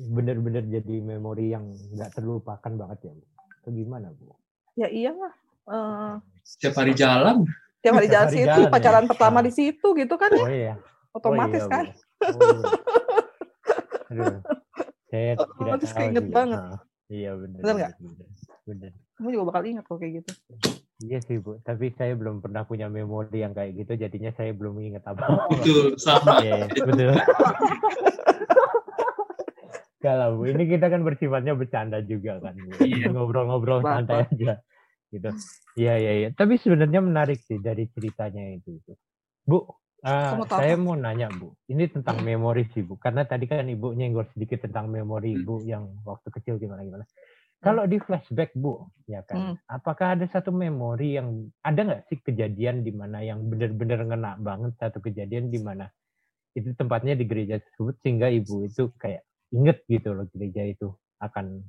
Bener-bener 0.00 0.64
jadi 0.64 0.96
memori 1.04 1.52
yang 1.52 1.76
nggak 1.92 2.16
terlupakan 2.16 2.72
banget 2.72 2.98
ya 3.08 3.12
bu. 3.12 3.24
Atau 3.60 3.70
gimana 3.76 4.08
bu? 4.16 4.32
Ya 4.74 4.88
iyalah 4.88 5.34
uh, 5.68 6.14
setiap 6.42 6.80
hari 6.80 6.96
jalan. 6.96 7.44
setiap 7.78 8.00
hari 8.00 8.08
jalan 8.08 8.28
situ 8.32 8.48
jalan, 8.48 8.72
pacaran 8.72 9.04
ya. 9.04 9.08
pertama 9.12 9.38
di 9.44 9.52
situ 9.52 9.86
gitu 9.92 10.14
kan 10.16 10.32
ya? 10.32 10.40
Oh, 10.40 10.48
iya. 10.48 10.74
otomatis 11.12 11.62
oh, 11.62 11.68
iya, 11.68 11.74
kan? 11.76 11.84
Oh, 12.24 12.62
Aduh, 14.08 14.36
saya 15.12 15.32
otomatis 15.36 15.90
tidak 15.92 16.24
tahu 16.24 16.32
banget. 16.32 16.60
Nah, 16.64 16.78
iya 17.12 17.30
benar 17.36 17.60
benar 17.60 17.74
nggak? 17.76 17.92
benar 18.64 18.92
kamu 19.14 19.28
juga 19.30 19.44
bakal 19.52 19.62
ingat 19.68 19.84
kok 19.86 19.98
kayak 20.00 20.12
gitu 20.20 20.30
Iya 21.02 21.18
sih 21.26 21.42
bu, 21.42 21.58
tapi 21.66 21.90
saya 21.98 22.14
belum 22.14 22.38
pernah 22.38 22.62
punya 22.62 22.86
memori 22.86 23.42
yang 23.42 23.50
kayak 23.50 23.74
gitu, 23.82 23.98
jadinya 23.98 24.30
saya 24.38 24.54
belum 24.54 24.78
ingat 24.78 25.02
apa. 25.10 25.50
Betul, 25.50 25.98
sama. 25.98 26.38
Iya, 26.38 26.70
betul. 26.70 27.18
Kalau 29.98 30.38
bu, 30.38 30.54
ini 30.54 30.70
kita 30.70 30.86
kan 30.86 31.02
bersifatnya 31.02 31.58
bercanda 31.58 31.98
juga 31.98 32.38
kan, 32.38 32.54
iya. 32.86 33.10
ngobrol-ngobrol 33.10 33.82
santai 33.82 34.22
aja, 34.30 34.62
gitu. 35.10 35.30
Iya 35.74 35.94
iya 35.98 36.12
iya. 36.14 36.28
Tapi 36.30 36.62
sebenarnya 36.62 37.02
menarik 37.02 37.42
sih 37.42 37.58
dari 37.58 37.90
ceritanya 37.90 38.54
itu. 38.54 38.78
Bu, 39.42 39.66
uh, 40.06 40.46
saya 40.46 40.78
mau 40.78 40.94
nanya 40.94 41.26
bu, 41.26 41.58
ini 41.74 41.90
tentang 41.90 42.22
memori 42.22 42.70
sih 42.70 42.86
bu, 42.86 43.02
karena 43.02 43.26
tadi 43.26 43.50
kan 43.50 43.66
ibu 43.66 43.98
nyenggol 43.98 44.30
sedikit 44.30 44.62
tentang 44.70 44.94
memori 44.94 45.34
ibu 45.42 45.58
yang 45.66 45.90
waktu 46.06 46.30
kecil 46.30 46.54
gimana 46.62 46.86
gimana. 46.86 47.02
Kalau 47.64 47.88
di 47.88 47.96
flashback 47.96 48.52
Bu, 48.52 48.84
ya 49.08 49.24
kan, 49.24 49.56
hmm. 49.56 49.56
apakah 49.72 50.12
ada 50.12 50.28
satu 50.28 50.52
memori 50.52 51.16
yang 51.16 51.48
ada 51.64 51.80
nggak 51.80 52.02
sih 52.12 52.20
kejadian 52.20 52.84
di 52.84 52.92
mana 52.92 53.24
yang 53.24 53.40
benar-benar 53.40 54.04
ngena 54.04 54.36
banget 54.36 54.76
satu 54.76 55.00
kejadian 55.00 55.48
di 55.48 55.64
mana 55.64 55.88
itu 56.52 56.76
tempatnya 56.76 57.16
di 57.16 57.24
gereja 57.24 57.56
tersebut 57.58 57.96
sehingga 58.04 58.28
ibu 58.28 58.68
itu 58.68 58.92
kayak 59.00 59.24
inget 59.50 59.80
gitu 59.88 60.12
loh 60.12 60.28
gereja 60.28 60.60
itu 60.60 60.92
akan 61.24 61.64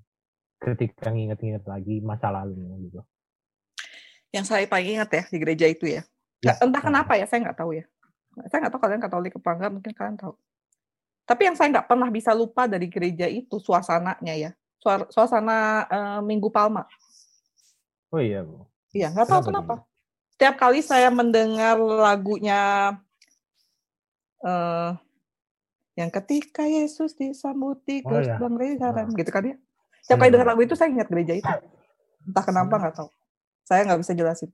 ketika 0.59 1.15
nginget-nginget 1.15 1.63
lagi 1.63 2.03
masa 2.03 2.27
lalunya 2.27 2.75
gitu. 2.83 2.99
Yang 4.35 4.45
saya 4.51 4.67
paling 4.67 4.99
ingat 4.99 5.09
ya 5.15 5.23
di 5.31 5.37
gereja 5.39 5.65
itu 5.71 5.85
ya. 5.87 6.03
ya 6.43 6.59
entah 6.59 6.83
kenapa 6.83 7.15
ya, 7.15 7.23
saya 7.23 7.39
nggak 7.47 7.55
tahu 7.55 7.71
ya. 7.71 7.87
Saya 8.51 8.67
nggak 8.67 8.73
tahu 8.75 8.81
kalian 8.83 8.99
Katolik 8.99 9.33
apa 9.39 9.49
enggak, 9.55 9.71
mungkin 9.71 9.91
kalian 9.95 10.17
tahu. 10.19 10.35
Tapi 11.23 11.41
yang 11.47 11.55
saya 11.55 11.71
nggak 11.71 11.87
pernah 11.87 12.11
bisa 12.11 12.35
lupa 12.35 12.67
dari 12.67 12.91
gereja 12.91 13.31
itu 13.31 13.63
suasananya 13.63 14.35
ya 14.35 14.51
suasana 15.09 15.85
uh, 15.89 16.19
Minggu 16.21 16.47
Palma. 16.53 16.85
Oh 18.13 18.21
iya, 18.21 18.45
Bu. 18.45 18.65
Iya, 18.95 19.11
nggak 19.11 19.27
tahu 19.27 19.41
kenapa. 19.49 19.83
kenapa. 19.83 19.93
Setiap 20.35 20.55
kali 20.59 20.79
saya 20.83 21.09
mendengar 21.11 21.79
lagunya 21.79 22.93
uh, 24.43 24.91
yang 25.95 26.11
ketika 26.11 26.67
Yesus 26.67 27.15
disambut 27.15 27.79
di 27.87 28.03
oh, 28.03 28.19
iya. 28.19 28.35
Bang 28.35 28.55
nah. 28.55 29.07
gitu 29.15 29.31
kan 29.31 29.43
ya. 29.43 29.55
Setiap 30.03 30.17
kali 30.21 30.31
dengar 30.31 30.47
lagu 30.53 30.61
itu 30.63 30.75
saya 30.75 30.91
ingat 30.91 31.07
gereja 31.07 31.33
itu. 31.39 31.53
Entah 32.27 32.43
kenapa 32.43 32.75
nggak 32.77 32.95
tahu. 32.99 33.09
Saya 33.65 33.87
nggak 33.87 33.99
bisa 34.03 34.11
jelasin. 34.13 34.51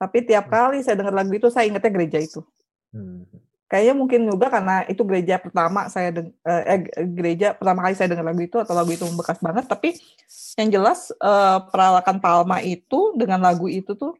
Tapi 0.00 0.18
tiap 0.26 0.50
kali 0.50 0.82
saya 0.82 0.98
dengar 0.98 1.14
lagu 1.14 1.32
itu 1.32 1.48
saya 1.52 1.70
ingatnya 1.70 1.92
gereja 1.92 2.18
itu. 2.18 2.40
Hmm 2.90 3.24
kayaknya 3.74 3.94
mungkin 3.98 4.30
juga 4.30 4.46
karena 4.54 4.86
itu 4.86 5.02
gereja 5.02 5.42
pertama 5.42 5.90
saya 5.90 6.14
deng 6.14 6.30
eh, 6.46 6.78
eh, 6.78 6.80
gereja 7.10 7.58
pertama 7.58 7.82
kali 7.82 7.98
saya 7.98 8.14
dengar 8.14 8.30
lagu 8.30 8.46
itu 8.46 8.54
atau 8.62 8.70
lagu 8.70 8.94
itu 8.94 9.02
membekas 9.02 9.42
banget. 9.42 9.66
Tapi 9.66 9.98
yang 10.62 10.70
jelas 10.70 11.10
eh, 11.10 11.58
peralakan 11.74 12.22
Palma 12.22 12.62
itu 12.62 13.18
dengan 13.18 13.42
lagu 13.42 13.66
itu 13.66 13.98
tuh 13.98 14.14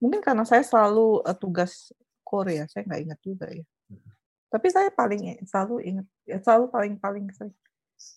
mungkin 0.00 0.24
karena 0.24 0.48
saya 0.48 0.64
selalu 0.64 1.20
uh, 1.24 1.36
tugas 1.36 1.92
Korea 2.24 2.64
saya 2.64 2.88
nggak 2.88 3.00
ingat 3.04 3.20
juga 3.20 3.46
ya. 3.52 3.64
Tapi 4.48 4.66
saya 4.72 4.88
paling 4.88 5.36
selalu 5.44 5.76
ingat 5.84 6.06
ya 6.24 6.40
selalu 6.40 6.64
paling 6.72 6.94
paling 6.96 7.28
sering. 7.36 7.52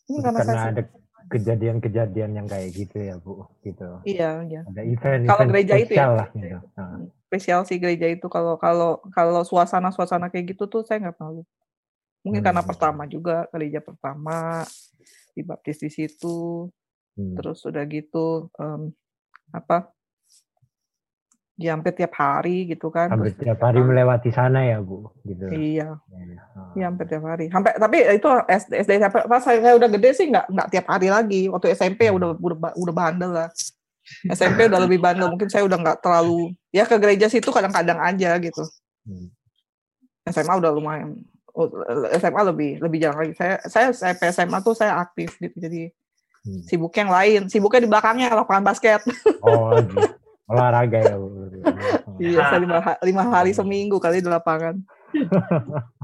Ini 0.08 0.24
karena, 0.24 0.40
karena 0.40 0.56
saya 0.56 0.72
ada 0.72 0.84
kejadian-kejadian 1.28 2.32
yang 2.40 2.48
kayak 2.48 2.72
gitu 2.72 2.98
ya 3.04 3.20
bu 3.20 3.44
gitu 3.62 4.00
iya 4.08 4.40
iya 4.48 4.62
ada 4.64 4.82
event 4.88 5.28
kalau 5.28 5.44
gereja 5.46 5.76
itu 5.76 5.94
ya 5.94 6.08
lah, 6.10 6.28
gitu. 6.32 6.58
nah. 6.74 7.04
spesial 7.28 7.62
sih 7.68 7.78
gereja 7.78 8.08
itu 8.08 8.26
kalau 8.32 8.56
kalau 8.56 9.04
kalau 9.12 9.44
suasana 9.44 9.92
suasana 9.92 10.32
kayak 10.32 10.56
gitu 10.56 10.72
tuh 10.72 10.88
saya 10.88 11.04
nggak 11.04 11.20
tahu 11.20 11.44
mungkin 12.24 12.42
hmm. 12.44 12.48
karena 12.48 12.62
pertama 12.64 13.04
juga 13.06 13.48
gereja 13.52 13.80
pertama 13.84 14.64
dibaptis 15.36 15.80
di 15.84 15.90
situ 15.92 16.68
hmm. 17.20 17.36
terus 17.36 17.60
udah 17.68 17.84
gitu 17.86 18.48
um, 18.58 18.92
apa 19.52 19.92
ya 21.60 21.76
hampir 21.76 21.92
tiap 21.92 22.16
hari 22.16 22.66
gitu 22.66 22.88
kan. 22.88 23.12
Hampir 23.12 23.36
Terus- 23.36 23.44
tiap 23.44 23.60
hari 23.60 23.84
melewati 23.84 24.32
sana 24.32 24.64
ya 24.64 24.80
bu, 24.80 25.12
gitu. 25.22 25.44
Iya, 25.52 26.00
Ya, 26.00 26.24
iya 26.74 26.86
hampir 26.88 27.06
tiap 27.06 27.28
hari. 27.28 27.52
Sampai 27.52 27.76
tapi 27.76 27.98
itu 28.00 28.28
SD, 28.48 28.72
SD 28.80 28.92
sampai 28.98 29.22
pas 29.28 29.44
saya, 29.44 29.76
udah 29.76 29.90
gede 29.92 30.10
sih 30.16 30.32
nggak 30.32 30.48
nggak 30.48 30.68
tiap 30.72 30.86
hari 30.88 31.12
lagi. 31.12 31.52
Waktu 31.52 31.76
SMP 31.76 32.08
ya 32.08 32.16
udah 32.16 32.34
udah 32.34 32.72
udah 32.74 32.94
bandel 32.96 33.32
lah. 33.36 33.50
SMP 34.26 34.66
udah 34.66 34.80
lebih 34.80 34.98
bandel. 34.98 35.28
Mungkin 35.28 35.52
saya 35.52 35.68
udah 35.68 35.78
nggak 35.78 36.00
terlalu 36.00 36.56
ya 36.72 36.88
ke 36.88 36.96
gereja 36.96 37.28
situ 37.28 37.52
kadang-kadang 37.52 38.00
aja 38.00 38.40
gitu. 38.40 38.64
Hmm. 39.04 39.28
SMA 40.26 40.56
udah 40.56 40.72
lumayan. 40.72 41.20
Oh, 41.52 41.68
SMA 42.16 42.42
lebih 42.48 42.80
lebih 42.80 42.98
jarang 42.98 43.20
lagi. 43.20 43.34
Saya 43.36 43.60
saya 43.68 43.92
SMP 43.92 44.32
SMA 44.32 44.64
tuh 44.64 44.72
saya 44.72 44.96
aktif 44.98 45.36
gitu. 45.38 45.60
Jadi 45.60 45.92
Hmm. 46.40 46.64
sibuk 46.64 46.96
yang 46.96 47.12
lain. 47.12 47.52
Sibuknya 47.52 47.84
di 47.84 47.90
belakangnya 47.92 48.32
lapangan 48.32 48.64
basket. 48.64 49.04
Oh, 49.44 49.76
gitu. 49.76 50.08
Olahraga 50.50 50.98
ya 50.98 51.16
bu. 51.16 51.28
Iya, 52.20 52.42
saya 52.50 52.60
lima, 52.60 52.78
ha- 52.82 53.00
lima 53.06 53.24
hari 53.24 53.54
seminggu 53.54 54.02
kali 54.02 54.20
di 54.20 54.30
lapangan. 54.30 54.76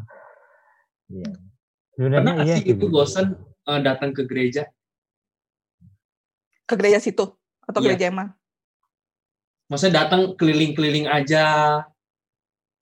Iya. 1.05 1.29
Pernah 1.93 2.17
Sebenarnya 2.17 2.31
nggak 2.33 2.47
iya 2.49 2.55
sih 2.57 2.65
itu 2.73 2.85
bosan 2.89 3.37
eh, 3.69 3.81
datang 3.85 4.09
ke 4.09 4.25
gereja? 4.25 4.65
Ke 6.65 6.73
gereja 6.73 6.97
situ 6.97 7.29
atau 7.61 7.77
Iya. 7.77 7.93
gereja 7.93 8.05
emang? 8.09 8.33
Maksudnya 9.69 10.01
datang 10.01 10.33
keliling-keliling 10.33 11.05
aja, 11.05 11.45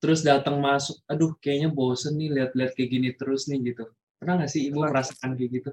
terus 0.00 0.24
datang 0.24 0.56
masuk, 0.56 1.00
aduh 1.04 1.36
kayaknya 1.36 1.68
bosen 1.68 2.16
nih 2.16 2.32
lihat-lihat 2.32 2.72
kayak 2.72 2.88
gini 2.88 3.08
terus 3.12 3.44
nih 3.44 3.60
gitu. 3.72 3.92
Pernah 4.16 4.40
nggak 4.40 4.48
sih 4.48 4.72
ibu 4.72 4.80
Pernah. 4.80 4.90
merasakan 4.96 5.30
kayak 5.36 5.50
gitu? 5.52 5.70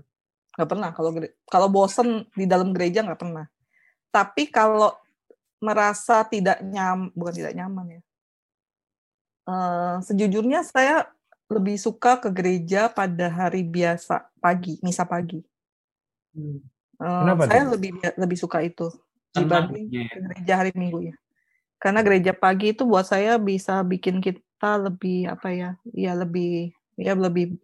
nggak 0.51 0.67
pernah 0.67 0.89
kalau 0.91 1.11
kalau 1.47 1.67
bosen 1.71 2.27
di 2.35 2.43
dalam 2.43 2.75
gereja 2.75 3.07
nggak 3.07 3.23
pernah 3.23 3.47
tapi 4.11 4.51
kalau 4.51 4.91
merasa 5.61 6.25
tidak 6.25 6.59
nyam 6.65 7.13
bukan 7.13 7.33
tidak 7.37 7.53
nyaman 7.53 7.85
ya. 7.97 8.01
Eh, 9.45 9.95
sejujurnya 10.05 10.65
saya 10.65 11.05
lebih 11.51 11.77
suka 11.77 12.17
ke 12.17 12.29
gereja 12.33 12.89
pada 12.89 13.29
hari 13.29 13.61
biasa 13.61 14.25
pagi 14.41 14.81
misa 14.81 15.05
pagi. 15.05 15.45
Kenapa 16.97 17.49
saya 17.49 17.65
lebih 17.69 17.91
lebih 18.17 18.37
suka 18.37 18.61
itu 18.63 18.87
Tenang 19.33 19.69
dibanding 19.69 19.85
ya. 19.89 20.05
ke 20.09 20.17
gereja 20.21 20.53
hari 20.57 20.71
minggu 20.73 20.99
ya. 21.13 21.15
Karena 21.81 21.99
gereja 22.05 22.33
pagi 22.33 22.73
itu 22.73 22.85
buat 22.85 23.05
saya 23.05 23.41
bisa 23.41 23.81
bikin 23.81 24.21
kita 24.21 24.77
lebih 24.77 25.29
apa 25.29 25.49
ya 25.49 25.69
ya 25.91 26.13
lebih 26.13 26.71
ya 26.95 27.13
lebih 27.17 27.57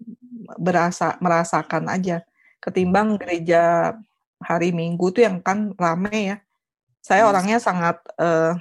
berasa 0.58 1.16
merasakan 1.22 1.88
aja. 1.88 2.26
Ketimbang 2.60 3.16
gereja 3.22 3.94
hari 4.42 4.74
minggu 4.74 5.14
tuh 5.14 5.24
yang 5.24 5.38
kan 5.40 5.72
rame 5.78 6.36
ya 6.36 6.38
saya 7.02 7.26
Hmm. 7.26 7.32
orangnya 7.34 7.58
sangat 7.62 7.98
eh, 8.20 8.54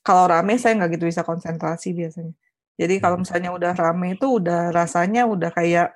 kalau 0.00 0.24
rame 0.28 0.56
saya 0.56 0.76
nggak 0.80 0.96
gitu 0.98 1.04
bisa 1.08 1.22
konsentrasi 1.22 1.92
biasanya 1.92 2.34
jadi 2.80 2.94
kalau 2.98 3.20
Hmm. 3.20 3.24
misalnya 3.24 3.50
udah 3.52 3.72
rame 3.76 4.16
itu 4.16 4.26
udah 4.40 4.72
rasanya 4.72 5.28
udah 5.28 5.50
kayak 5.52 5.92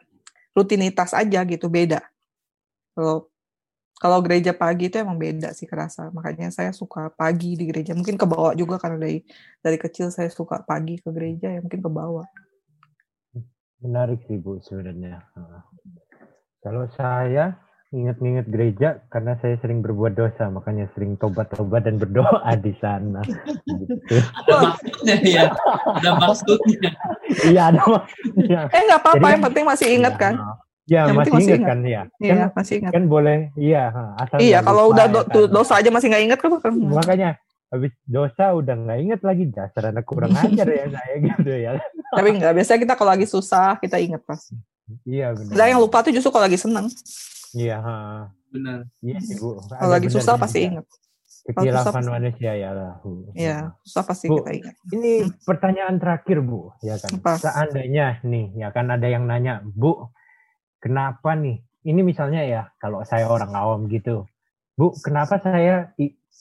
rutinitas 0.54 1.16
aja 1.16 1.42
gitu 1.44 1.66
beda 1.72 2.04
kalau 2.94 3.26
kalau 3.94 4.18
gereja 4.20 4.52
pagi 4.52 4.90
itu 4.92 5.00
emang 5.00 5.16
beda 5.16 5.54
sih 5.54 5.64
kerasa 5.70 6.10
makanya 6.10 6.50
saya 6.50 6.74
suka 6.74 7.08
pagi 7.14 7.56
di 7.56 7.64
gereja 7.70 7.94
mungkin 7.96 8.18
ke 8.20 8.26
bawah 8.26 8.52
juga 8.52 8.76
karena 8.76 9.00
dari 9.00 9.22
dari 9.62 9.78
kecil 9.80 10.10
saya 10.10 10.28
suka 10.28 10.62
pagi 10.66 11.00
ke 11.00 11.08
gereja 11.10 11.48
ya 11.48 11.62
mungkin 11.62 11.80
ke 11.80 11.90
bawah 11.90 12.26
Menarik 13.84 14.24
sih 14.24 14.40
Bu 14.40 14.64
sebenarnya. 14.64 15.28
Kalau 16.64 16.88
saya 16.96 17.52
ingat-ingat 17.94 18.46
gereja 18.46 18.88
karena 19.06 19.38
saya 19.38 19.54
sering 19.56 19.78
berbuat 19.78 20.12
dosa, 20.12 20.48
makanya 20.48 20.90
sering 20.90 21.14
tobat-tobat 21.14 21.82
dan 21.82 21.96
berdoa 21.96 22.34
di 22.56 22.74
sana. 22.76 23.22
Gitu. 23.64 23.94
Ada 24.42 24.54
maksudnya 24.60 25.16
ya, 25.22 25.44
ada 25.94 26.10
maksudnya. 26.16 26.90
Iya 27.44 27.62
ada 27.68 27.82
maksudnya. 27.82 28.60
eh 28.68 28.82
nggak 28.82 29.00
apa-apa 29.00 29.26
yang 29.28 29.42
penting 29.44 29.64
masih 29.64 29.88
ingat 29.92 30.14
kan 30.16 30.34
Ya 30.84 31.08
Yang 31.08 31.16
masih 31.16 31.16
penting 31.16 31.32
masih 31.32 31.48
ingat 31.48 31.56
ingat. 31.56 31.70
kan 31.70 31.78
ya. 31.80 32.02
iya 32.20 32.34
Kan, 32.34 32.48
masih 32.52 32.74
ingat 32.76 32.92
kan 32.92 33.04
boleh, 33.06 33.38
iya. 33.56 33.82
ha, 33.88 34.02
Asal 34.18 34.36
iya 34.38 34.58
kalau 34.60 34.82
lupa 34.82 34.92
udah 34.92 35.06
ya 35.06 35.12
do- 35.14 35.24
kan. 35.24 35.32
tuh 35.32 35.44
dosa 35.48 35.72
aja 35.74 35.88
masih 35.88 36.08
nggak 36.10 36.24
ingat 36.24 36.38
kan 36.38 36.50
kan 36.58 36.72
Makanya 36.76 37.30
habis 37.66 37.92
dosa 38.04 38.44
udah 38.52 38.74
nggak 38.76 38.98
inget 39.00 39.20
lagi 39.22 39.44
dasar 39.48 39.82
anak 39.88 40.04
kurang 40.04 40.30
ajar 40.30 40.66
ya 40.68 40.84
saya 40.86 41.14
gitu 41.26 41.50
ya. 41.50 41.70
tapi 42.10 42.28
nggak 42.32 42.52
biasanya 42.52 42.80
kita 42.82 42.94
kalau 42.94 43.10
lagi 43.10 43.24
susah 43.24 43.78
kita 43.78 43.96
ingat 43.96 44.20
pas 44.22 44.44
Iya 45.02 45.32
benar. 45.32 45.48
Sebenarnya 45.48 45.72
yang 45.72 45.80
lupa 45.80 45.98
tuh 45.98 46.12
justru 46.12 46.28
kalau 46.28 46.44
lagi 46.44 46.60
seneng 46.60 46.86
Iya, 47.54 47.76
ha. 47.78 47.96
Benar. 48.50 48.86
Iya 49.02 49.18
sih, 49.22 49.34
Bu. 49.38 49.62
kalau 49.66 49.90
lagi 49.94 50.08
susah 50.10 50.34
pasti 50.38 50.66
ingat 50.66 50.86
Kekilafan 51.44 52.08
manusia 52.08 52.56
ya 52.56 52.70
lah. 52.72 52.92
Iya 53.36 53.76
susah 53.84 54.04
pasti 54.08 54.32
Bu, 54.32 54.40
kita 54.40 54.52
ingat 54.56 54.74
Ini 54.94 55.12
pertanyaan 55.44 55.96
terakhir, 56.00 56.40
Bu, 56.40 56.72
ya 56.80 56.96
kan. 56.96 57.20
Apa? 57.20 57.32
Seandainya 57.36 58.24
nih, 58.24 58.56
ya 58.56 58.72
kan 58.72 58.88
ada 58.88 59.04
yang 59.04 59.28
nanya, 59.28 59.60
Bu, 59.60 60.08
kenapa 60.80 61.36
nih? 61.36 61.60
Ini 61.84 62.00
misalnya 62.00 62.42
ya, 62.48 62.62
kalau 62.80 63.04
saya 63.04 63.28
orang 63.28 63.52
awam 63.52 63.92
gitu, 63.92 64.24
Bu, 64.74 64.96
kenapa 65.04 65.36
saya 65.38 65.92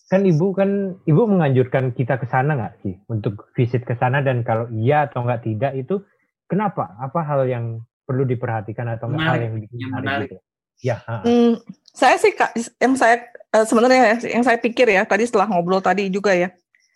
kan 0.09 0.26
Ibu 0.26 0.47
kan 0.57 0.97
Ibu 1.05 1.22
menganjurkan 1.26 1.93
kita 1.93 2.18
ke 2.22 2.26
sana 2.30 2.57
nggak 2.57 2.76
sih 2.86 2.97
untuk 3.09 3.49
visit 3.57 3.86
ke 3.86 3.97
sana 3.97 4.22
dan 4.22 4.41
kalau 4.45 4.70
iya 4.74 5.05
atau 5.09 5.26
nggak 5.26 5.41
tidak 5.45 5.74
itu 5.78 6.01
kenapa? 6.49 6.97
Apa 6.97 7.22
hal 7.28 7.45
yang 7.45 7.82
perlu 8.07 8.26
diperhatikan 8.26 8.88
atau 8.93 9.09
nggak 9.09 9.20
hal 9.22 9.36
Menarik, 9.36 9.43
yang 9.43 9.53
bikin 9.59 9.78
yang 9.78 9.91
menarik 9.93 10.05
menarik. 10.05 10.30
gitu? 10.32 10.38
Ya. 10.84 11.00
Hmm, 11.24 11.56
saya 11.90 12.20
sih 12.20 12.36
Kak, 12.36 12.52
yang 12.78 12.94
saya 12.94 13.24
eh, 13.26 13.64
sebenarnya 13.64 14.20
ya, 14.20 14.36
yang 14.36 14.44
saya 14.44 14.60
pikir 14.60 14.86
ya 14.86 15.02
tadi 15.04 15.24
setelah 15.24 15.48
ngobrol 15.48 15.80
tadi 15.80 16.12
juga 16.12 16.36
ya 16.36 16.52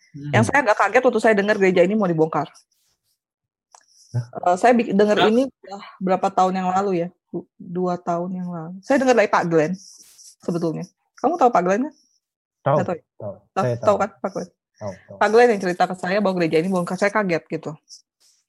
Hmm. 0.08 0.32
Yang 0.32 0.44
saya 0.48 0.64
agak 0.64 0.76
kaget 0.80 1.02
waktu 1.04 1.20
saya 1.20 1.34
dengar 1.36 1.60
gereja 1.60 1.84
ini 1.84 1.92
mau 1.92 2.08
dibongkar. 2.08 2.48
Eh, 4.16 4.56
saya 4.56 4.72
dengar 4.72 5.20
Hah? 5.20 5.28
ini 5.28 5.44
udah 5.44 5.82
berapa 6.00 6.28
tahun 6.32 6.56
yang 6.56 6.68
lalu 6.72 7.04
ya? 7.04 7.08
Du- 7.28 7.44
Dua 7.60 8.00
tahun 8.00 8.32
yang 8.32 8.48
lalu. 8.48 8.80
Saya 8.80 9.04
dengar 9.04 9.12
dari 9.12 9.28
Pak 9.28 9.44
Glenn 9.44 9.76
sebetulnya. 10.40 10.88
Kamu 11.20 11.36
tahu 11.36 11.52
Pak 11.52 11.60
Glenn? 11.60 11.82
kan? 11.84 11.94
tahu, 12.64 12.76
tahu 12.80 12.96
ya? 12.96 13.04
tahu, 13.20 13.32
Tahu, 13.52 13.64
saya 13.68 13.76
tahu 13.76 13.96
kan 14.00 14.10
Pak 14.16 14.30
Glenn? 14.32 14.50
tahu, 14.80 14.92
tahu. 14.96 15.16
Pak 15.20 15.28
Glenn 15.28 15.48
yang 15.52 15.60
cerita 15.60 15.82
ke 15.84 15.94
saya 15.94 16.18
bahwa 16.24 16.34
gereja 16.40 16.56
ini 16.56 16.68
bongkar. 16.72 16.96
Saya 16.96 17.12
kaget 17.12 17.42
gitu. 17.52 17.70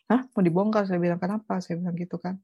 Hah? 0.08 0.22
Mau 0.32 0.40
dibongkar? 0.42 0.88
Saya 0.88 0.96
bilang, 0.98 1.20
kenapa? 1.20 1.60
Saya 1.60 1.76
bilang 1.76 1.94
gitu 1.94 2.16
kan. 2.16 2.40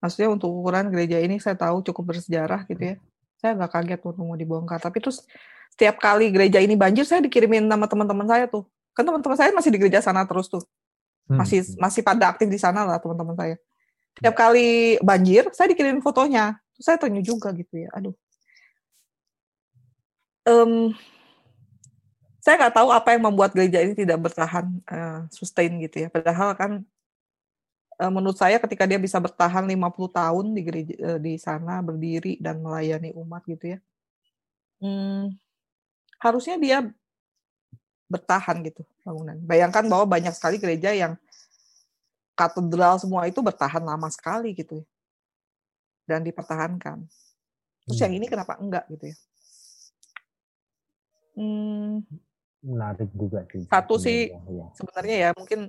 Maksudnya 0.00 0.28
untuk 0.32 0.48
ukuran 0.48 0.88
gereja 0.88 1.20
ini 1.20 1.36
saya 1.36 1.54
tahu 1.54 1.84
cukup 1.84 2.16
bersejarah 2.16 2.64
gitu 2.64 2.80
ya. 2.80 2.96
Saya 3.36 3.56
agak 3.56 3.70
kaget 3.76 4.00
waktu 4.00 4.20
mau 4.24 4.36
dibongkar. 4.36 4.80
Tapi 4.80 5.00
terus 5.00 5.24
setiap 5.72 6.00
kali 6.00 6.32
gereja 6.32 6.60
ini 6.60 6.72
banjir, 6.74 7.04
saya 7.04 7.20
dikirimin 7.20 7.68
nama 7.68 7.84
teman-teman 7.84 8.24
saya 8.24 8.48
tuh. 8.48 8.64
Kan 8.96 9.04
teman-teman 9.04 9.36
saya 9.36 9.52
masih 9.52 9.70
di 9.70 9.78
gereja 9.78 10.00
sana 10.00 10.24
terus 10.24 10.48
tuh. 10.48 10.64
Hmm. 11.28 11.40
Masih 11.44 11.62
masih 11.76 12.00
pada 12.00 12.32
aktif 12.32 12.48
di 12.48 12.56
sana 12.56 12.88
lah 12.88 12.96
teman-teman 12.96 13.36
saya. 13.36 13.56
Setiap 14.16 14.34
kali 14.34 14.96
banjir, 15.04 15.46
saya 15.52 15.68
dikirimin 15.70 16.02
fotonya. 16.02 16.58
Terus 16.74 16.84
saya 16.84 16.96
tanya 16.96 17.20
juga 17.20 17.52
gitu 17.52 17.76
ya. 17.76 17.88
Aduh. 17.92 18.16
Em, 20.48 20.96
saya 22.40 22.56
nggak 22.56 22.74
tahu 22.74 22.88
apa 22.88 23.12
yang 23.12 23.22
membuat 23.28 23.52
gereja 23.52 23.84
ini 23.84 23.92
tidak 23.92 24.16
bertahan 24.24 24.64
eh, 24.88 25.20
sustain 25.28 25.76
gitu 25.84 26.04
ya. 26.04 26.08
Padahal 26.08 26.56
kan 26.56 26.82
menurut 28.08 28.38
saya 28.40 28.56
ketika 28.56 28.88
dia 28.88 28.96
bisa 28.96 29.20
bertahan 29.20 29.68
50 29.68 30.08
tahun 30.08 30.46
di 30.56 30.62
gereja 30.64 30.94
eh, 30.96 31.18
di 31.20 31.36
sana 31.36 31.84
berdiri 31.84 32.40
dan 32.40 32.64
melayani 32.64 33.12
umat 33.12 33.44
gitu 33.44 33.76
ya. 33.76 33.78
hmm, 34.80 35.36
harusnya 36.16 36.56
dia 36.56 36.78
bertahan 38.08 38.64
gitu 38.64 38.82
bangunan. 39.04 39.36
Bayangkan 39.44 39.84
bahwa 39.84 40.08
banyak 40.08 40.32
sekali 40.32 40.56
gereja 40.56 40.90
yang 40.96 41.14
katedral 42.32 42.96
semua 42.96 43.28
itu 43.28 43.44
bertahan 43.44 43.84
lama 43.84 44.08
sekali 44.08 44.56
gitu 44.56 44.80
ya. 44.80 44.86
Dan 46.08 46.24
dipertahankan. 46.24 47.04
Terus 47.86 48.00
yang 48.00 48.12
Hmm. 48.16 48.18
ini 48.18 48.26
kenapa 48.26 48.56
enggak 48.58 48.88
gitu 48.90 49.12
ya? 49.12 49.16
Hmm, 51.38 52.02
menarik 52.60 53.08
juga 53.14 53.46
sih. 53.48 53.64
Satu 53.70 53.96
sih, 53.96 54.28
sebenarnya, 54.28 54.50
iya. 54.52 54.66
sebenarnya 54.74 55.16
ya 55.16 55.30
mungkin 55.38 55.60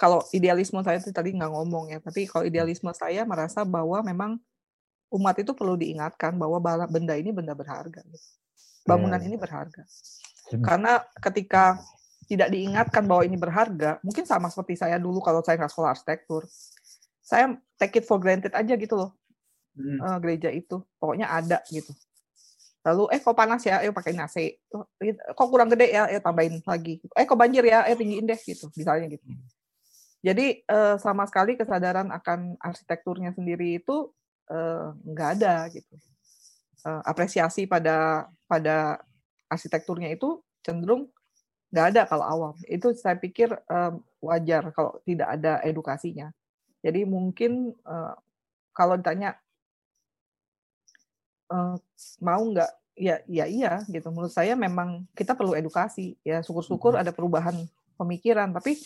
kalau 0.00 0.24
idealisme 0.32 0.80
saya 0.80 0.96
itu 0.96 1.12
tadi 1.12 1.36
nggak 1.36 1.52
ngomong 1.52 1.92
ya, 1.92 2.00
tapi 2.00 2.24
kalau 2.24 2.48
idealisme 2.48 2.88
saya 2.96 3.20
merasa 3.28 3.68
bahwa 3.68 4.00
memang 4.00 4.40
umat 5.12 5.36
itu 5.36 5.52
perlu 5.52 5.76
diingatkan 5.76 6.40
bahwa 6.40 6.56
benda 6.88 7.12
ini 7.20 7.28
benda 7.36 7.52
berharga. 7.52 8.00
Gitu. 8.08 8.28
Bangunan 8.88 9.20
Ya. 9.20 9.28
ini 9.28 9.36
berharga. 9.36 9.84
Karena 10.64 11.04
ketika 11.20 11.76
tidak 12.24 12.48
diingatkan 12.48 13.04
bahwa 13.04 13.28
ini 13.28 13.36
berharga, 13.36 14.00
mungkin 14.00 14.24
sama 14.24 14.48
seperti 14.48 14.80
saya 14.80 14.96
dulu 14.96 15.20
kalau 15.20 15.44
saya 15.44 15.60
nggak 15.60 15.68
sekolah 15.68 15.92
arsitektur, 15.92 16.48
saya 17.20 17.60
take 17.76 18.00
it 18.00 18.08
for 18.08 18.16
granted 18.16 18.56
aja 18.56 18.72
gitu 18.74 18.96
loh 18.96 19.12
Hmm. 19.70 20.02
eh, 20.02 20.18
gereja 20.18 20.50
itu, 20.50 20.82
pokoknya 20.98 21.30
ada 21.30 21.62
gitu. 21.70 21.94
Lalu 22.82 23.06
eh 23.14 23.20
kok 23.22 23.38
panas 23.38 23.62
ya, 23.62 23.78
ayo 23.78 23.94
pakai 23.94 24.18
AC. 24.18 24.58
Gitu. 24.98 25.20
Kok 25.36 25.46
kurang 25.46 25.70
gede 25.70 25.94
ya, 25.94 26.10
ayo 26.10 26.18
tambahin 26.18 26.58
lagi. 26.66 26.98
Eh 27.14 27.22
kok 27.22 27.38
banjir 27.38 27.62
ya, 27.62 27.86
ayo 27.86 27.94
tinggiin 27.94 28.26
deh 28.26 28.40
gitu, 28.40 28.66
misalnya 28.74 29.06
gitu. 29.06 29.22
Jadi 30.20 30.60
eh, 30.60 30.96
sama 31.00 31.24
sekali 31.24 31.56
kesadaran 31.56 32.12
akan 32.12 32.60
arsitekturnya 32.60 33.32
sendiri 33.32 33.80
itu 33.80 34.12
eh, 34.52 34.88
nggak 34.92 35.30
ada 35.40 35.68
gitu. 35.72 35.96
Eh, 36.84 37.02
apresiasi 37.04 37.64
pada 37.64 38.28
pada 38.44 39.00
arsitekturnya 39.48 40.12
itu 40.12 40.40
cenderung 40.62 41.08
nggak 41.70 41.86
ada 41.94 42.02
kalau 42.06 42.24
awam. 42.26 42.54
Itu 42.66 42.92
saya 42.98 43.16
pikir 43.16 43.54
um, 43.70 44.02
wajar 44.20 44.74
kalau 44.74 44.98
tidak 45.06 45.28
ada 45.38 45.62
edukasinya. 45.62 46.34
Jadi 46.82 47.06
mungkin 47.06 47.72
uh, 47.86 48.14
kalau 48.74 48.98
ditanya 48.98 49.38
uh, 51.52 51.78
mau 52.18 52.42
nggak, 52.42 52.70
ya 52.98 53.22
ya 53.30 53.46
iya 53.46 53.72
gitu. 53.86 54.10
Menurut 54.10 54.34
saya 54.34 54.58
memang 54.58 55.06
kita 55.14 55.38
perlu 55.38 55.54
edukasi. 55.54 56.18
Ya 56.26 56.42
syukur-syukur 56.42 56.98
ada 56.98 57.14
perubahan 57.14 57.54
pemikiran. 58.00 58.48
Tapi 58.56 58.80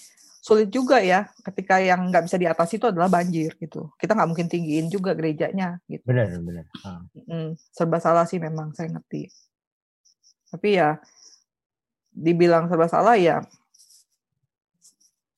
sulit 0.45 0.69
juga 0.69 0.99
ya 1.01 1.31
ketika 1.47 1.79
yang 1.79 2.11
nggak 2.11 2.27
bisa 2.27 2.37
diatasi 2.37 2.83
itu 2.83 2.91
adalah 2.91 3.07
banjir 3.07 3.55
gitu. 3.62 3.95
Kita 3.95 4.19
nggak 4.19 4.29
mungkin 4.29 4.51
tinggiin 4.51 4.91
juga 4.91 5.15
gerejanya 5.15 5.79
gitu. 5.87 6.03
Benar 6.03 6.35
benar. 6.43 6.65
Hmm, 7.31 7.55
serba 7.71 8.03
salah 8.03 8.27
sih 8.27 8.43
memang 8.43 8.75
saya 8.75 8.91
ngerti. 8.91 9.31
Tapi 10.51 10.69
ya 10.75 10.99
dibilang 12.15 12.71
serba 12.71 12.87
salah 12.87 13.19
ya 13.19 13.43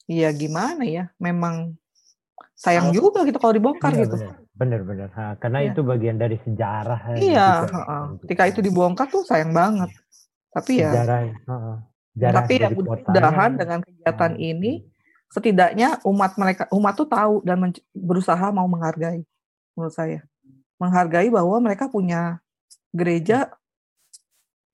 ya 0.06 0.30
gimana 0.30 0.84
ya 0.86 1.10
memang 1.18 1.74
sayang 2.54 2.94
juga 2.94 3.26
gitu 3.26 3.40
kalau 3.40 3.54
dibongkar 3.56 3.92
iya, 3.96 4.06
gitu 4.06 4.16
bener 4.56 4.80
bener 4.86 5.08
karena 5.36 5.58
ya. 5.66 5.72
itu 5.74 5.80
bagian 5.82 6.16
dari 6.16 6.36
sejarah 6.40 7.00
iya 7.18 7.66
juga, 7.66 7.80
uh, 7.84 8.06
ketika 8.24 8.44
itu 8.48 8.60
dibongkar 8.64 9.08
tuh 9.10 9.26
sayang 9.26 9.52
banget 9.52 9.90
tapi 10.52 10.80
ya 10.80 10.94
sejarah, 10.94 11.20
sejarah 12.16 12.42
tapi 12.42 12.52
ya 12.56 12.68
mudah-mudahan 12.72 13.50
dengan 13.60 13.78
kegiatan 13.84 14.32
uh, 14.32 14.40
ini 14.40 14.72
setidaknya 15.28 16.00
umat 16.08 16.32
mereka 16.40 16.64
umat 16.72 16.94
tuh 16.96 17.08
tahu 17.08 17.44
dan 17.44 17.60
berusaha 17.92 18.46
mau 18.50 18.64
menghargai 18.64 19.20
menurut 19.76 19.92
saya 19.92 20.24
menghargai 20.80 21.28
bahwa 21.28 21.56
mereka 21.60 21.88
punya 21.88 22.40
gereja 22.92 23.52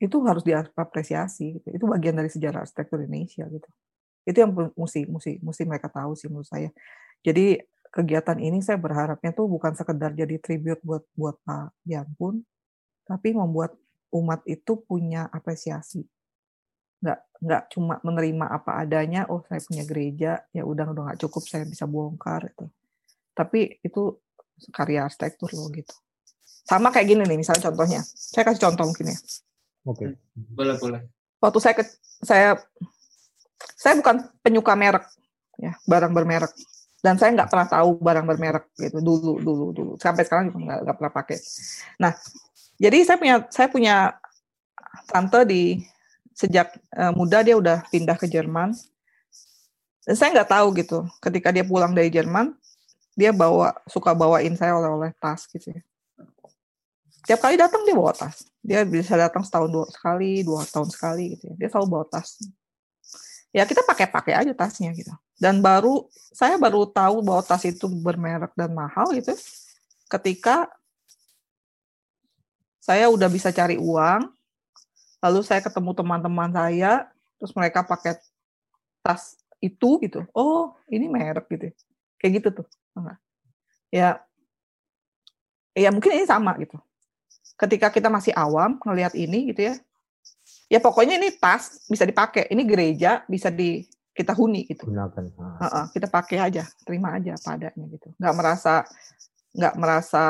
itu 0.03 0.19
harus 0.27 0.43
diapresiasi 0.43 1.63
gitu. 1.63 1.67
Itu 1.71 1.85
bagian 1.87 2.19
dari 2.19 2.27
sejarah 2.27 2.67
arsitektur 2.67 3.07
Indonesia 3.07 3.47
gitu. 3.47 3.71
Itu 4.27 4.37
yang 4.43 4.51
mesti 4.75 5.07
mesti 5.07 5.33
mesti 5.39 5.63
mereka 5.63 5.87
tahu 5.87 6.19
sih 6.19 6.27
menurut 6.27 6.51
saya. 6.51 6.75
Jadi 7.23 7.63
kegiatan 7.95 8.39
ini 8.43 8.59
saya 8.59 8.83
berharapnya 8.83 9.31
tuh 9.31 9.47
bukan 9.47 9.79
sekedar 9.79 10.11
jadi 10.11 10.43
tribute 10.43 10.83
buat 10.83 11.07
buat 11.15 11.39
Pak 11.47 11.87
Jan 11.87 12.11
pun, 12.19 12.43
tapi 13.07 13.31
membuat 13.31 13.79
umat 14.11 14.43
itu 14.51 14.75
punya 14.83 15.31
apresiasi. 15.31 16.03
Nggak 17.03 17.19
nggak 17.43 17.63
cuma 17.75 17.99
menerima 18.07 18.47
apa 18.47 18.79
adanya, 18.79 19.27
oh 19.27 19.43
saya 19.51 19.59
punya 19.67 19.83
gereja, 19.83 20.33
ya 20.55 20.63
udah 20.63 20.95
udah 20.95 21.03
nggak 21.11 21.21
cukup 21.27 21.43
saya 21.43 21.67
bisa 21.67 21.91
bongkar 21.91 22.55
itu. 22.55 22.71
Tapi 23.35 23.83
itu 23.83 24.23
karya 24.71 25.11
arsitektur 25.11 25.51
loh 25.51 25.67
gitu. 25.75 25.91
Sama 26.63 26.95
kayak 26.95 27.07
gini 27.11 27.23
nih, 27.27 27.39
misalnya 27.43 27.67
contohnya. 27.67 28.01
Saya 28.07 28.47
kasih 28.47 28.63
contoh 28.71 28.87
mungkin 28.87 29.11
ya 29.11 29.19
Oke. 29.83 30.07
Okay. 30.07 30.09
Boleh, 30.55 30.79
boleh. 30.79 31.01
Waktu 31.43 31.59
saya 31.59 31.75
ke, 31.75 31.85
saya 32.23 32.55
saya 33.75 33.99
bukan 33.99 34.31
penyuka 34.47 34.79
merek 34.79 35.03
ya, 35.59 35.75
barang 35.91 36.15
bermerek. 36.15 36.55
Dan 37.03 37.19
saya 37.19 37.35
nggak 37.35 37.51
pernah 37.51 37.67
tahu 37.67 37.99
barang 37.99 38.27
bermerek 38.31 38.71
gitu 38.79 39.03
dulu 39.03 39.43
dulu 39.43 39.67
dulu. 39.75 39.93
Sampai 39.99 40.23
sekarang 40.23 40.55
juga 40.55 40.59
nggak, 40.63 40.79
nggak 40.87 40.97
pernah 41.03 41.13
pakai. 41.19 41.39
Nah, 41.99 42.13
jadi 42.79 42.99
saya 43.03 43.19
punya 43.19 43.37
saya 43.51 43.67
punya 43.67 43.97
tante 45.11 45.43
di 45.51 45.83
sejak 46.43 46.75
uh, 46.99 47.15
muda 47.15 47.47
dia 47.47 47.55
udah 47.55 47.87
pindah 47.95 48.19
ke 48.19 48.27
Jerman. 48.27 48.75
Dan 50.03 50.15
saya 50.19 50.35
nggak 50.35 50.51
tahu 50.51 50.67
gitu. 50.83 50.99
Ketika 51.23 51.55
dia 51.55 51.63
pulang 51.63 51.95
dari 51.95 52.11
Jerman, 52.11 52.59
dia 53.15 53.31
bawa 53.31 53.79
suka 53.87 54.11
bawain 54.11 54.59
saya 54.59 54.75
oleh-oleh 54.75 55.15
tas 55.23 55.47
gitu 55.47 55.71
ya. 55.71 55.83
Tiap 57.23 57.39
kali 57.39 57.55
datang 57.55 57.87
dia 57.87 57.95
bawa 57.95 58.11
tas 58.11 58.51
dia 58.63 58.87
bisa 58.87 59.19
datang 59.19 59.43
setahun 59.43 59.69
dua 59.69 59.87
sekali 59.91 60.47
dua 60.47 60.63
tahun 60.63 60.89
sekali 60.89 61.35
gitu 61.35 61.51
ya 61.51 61.55
dia 61.59 61.69
selalu 61.69 61.99
bawa 61.99 62.05
tas 62.07 62.39
ya 63.51 63.67
kita 63.67 63.83
pakai-pakai 63.83 64.33
aja 64.39 64.53
tasnya 64.55 64.95
gitu 64.95 65.11
dan 65.43 65.59
baru 65.59 66.07
saya 66.31 66.55
baru 66.57 66.87
tahu 66.87 67.27
bahwa 67.27 67.43
tas 67.43 67.67
itu 67.67 67.91
bermerek 67.91 68.55
dan 68.55 68.71
mahal 68.71 69.11
gitu 69.19 69.35
ketika 70.07 70.71
saya 72.79 73.11
udah 73.11 73.27
bisa 73.27 73.51
cari 73.51 73.75
uang 73.83 74.31
lalu 75.23 75.41
saya 75.47 75.63
ketemu 75.63 75.95
teman-teman 75.95 76.51
saya 76.51 77.07
terus 77.39 77.55
mereka 77.55 77.87
pakai 77.87 78.19
tas 79.03 79.39
itu 79.63 80.03
gitu. 80.03 80.27
Oh 80.35 80.75
ini 80.91 81.07
merek 81.07 81.47
gitu 81.49 81.71
kayak 82.19 82.43
gitu 82.43 82.63
tuh 82.63 82.67
ya 83.93 84.23
ya 85.77 85.89
mungkin 85.93 86.17
ini 86.17 86.27
sama 86.27 86.57
gitu. 86.59 86.77
Ketika 87.55 87.95
kita 87.95 88.11
masih 88.11 88.35
awam 88.35 88.81
ngelihat 88.83 89.15
ini 89.15 89.55
gitu 89.55 89.71
ya 89.71 89.75
ya 90.73 90.79
pokoknya 90.81 91.21
ini 91.21 91.31
tas 91.37 91.85
bisa 91.87 92.03
dipakai. 92.09 92.49
Ini 92.49 92.63
gereja 92.65 93.23
bisa 93.29 93.53
di 93.53 93.85
kita 94.13 94.33
huni 94.37 94.65
gitu. 94.69 94.89
Gunakan 94.89 95.25
uh 95.37 95.65
-uh, 95.65 95.85
kita 95.93 96.09
pakai 96.09 96.41
aja 96.41 96.65
terima 96.85 97.17
aja 97.17 97.37
padanya 97.41 97.85
gitu. 97.93 98.09
Nggak 98.17 98.35
merasa 98.35 98.75
nggak 99.53 99.75
merasa 99.77 100.23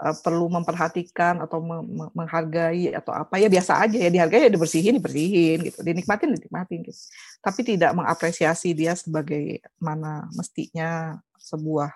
uh, 0.00 0.16
perlu 0.24 0.48
memperhatikan 0.48 1.44
atau 1.44 1.60
me 1.60 1.84
me 1.84 2.04
menghargai 2.16 2.96
atau 2.96 3.12
apa 3.12 3.36
ya 3.36 3.52
biasa 3.52 3.84
aja 3.84 3.96
ya 4.00 4.10
dihargai 4.10 4.48
ya 4.48 4.50
dibersihin 4.50 4.96
dibersihin 4.96 5.58
gitu 5.68 5.78
dinikmatin 5.84 6.32
dinikmatin 6.34 6.80
gitu 6.88 7.00
tapi 7.44 7.60
tidak 7.62 7.92
mengapresiasi 7.92 8.72
dia 8.72 8.96
sebagai 8.96 9.60
mana 9.76 10.26
mestinya 10.32 11.20
sebuah 11.36 11.92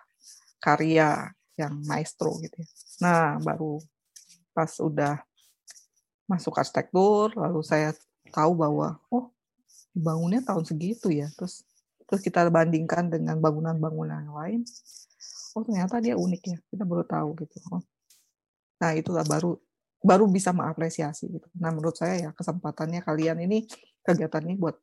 karya 0.60 1.32
yang 1.56 1.80
maestro 1.88 2.36
gitu 2.44 2.60
ya. 2.60 2.68
nah 3.00 3.24
baru 3.40 3.80
pas 4.52 4.70
udah 4.78 5.18
masuk 6.28 6.56
arsitektur 6.56 7.32
lalu 7.36 7.60
saya 7.64 7.92
tahu 8.32 8.56
bahwa 8.56 8.96
oh 9.12 9.32
bangunnya 9.94 10.42
tahun 10.42 10.64
segitu 10.66 11.12
ya 11.12 11.28
terus 11.36 11.62
terus 12.08 12.20
kita 12.20 12.48
bandingkan 12.48 13.08
dengan 13.08 13.38
bangunan-bangunan 13.40 14.28
lain 14.32 14.66
oh 15.54 15.62
ternyata 15.62 16.02
dia 16.02 16.18
unik 16.18 16.42
ya 16.42 16.58
kita 16.72 16.82
baru 16.82 17.04
tahu 17.06 17.28
gitu 17.44 17.56
oh. 17.70 17.82
Nah 18.78 18.90
itulah 18.92 19.22
baru 19.26 19.58
baru 20.04 20.28
bisa 20.28 20.52
mengapresiasi 20.52 21.32
gitu. 21.32 21.48
Nah 21.56 21.72
menurut 21.72 21.96
saya 21.96 22.28
ya 22.28 22.30
kesempatannya 22.36 23.00
kalian 23.00 23.40
ini 23.48 23.64
kegiatannya 24.04 24.60
buat 24.60 24.76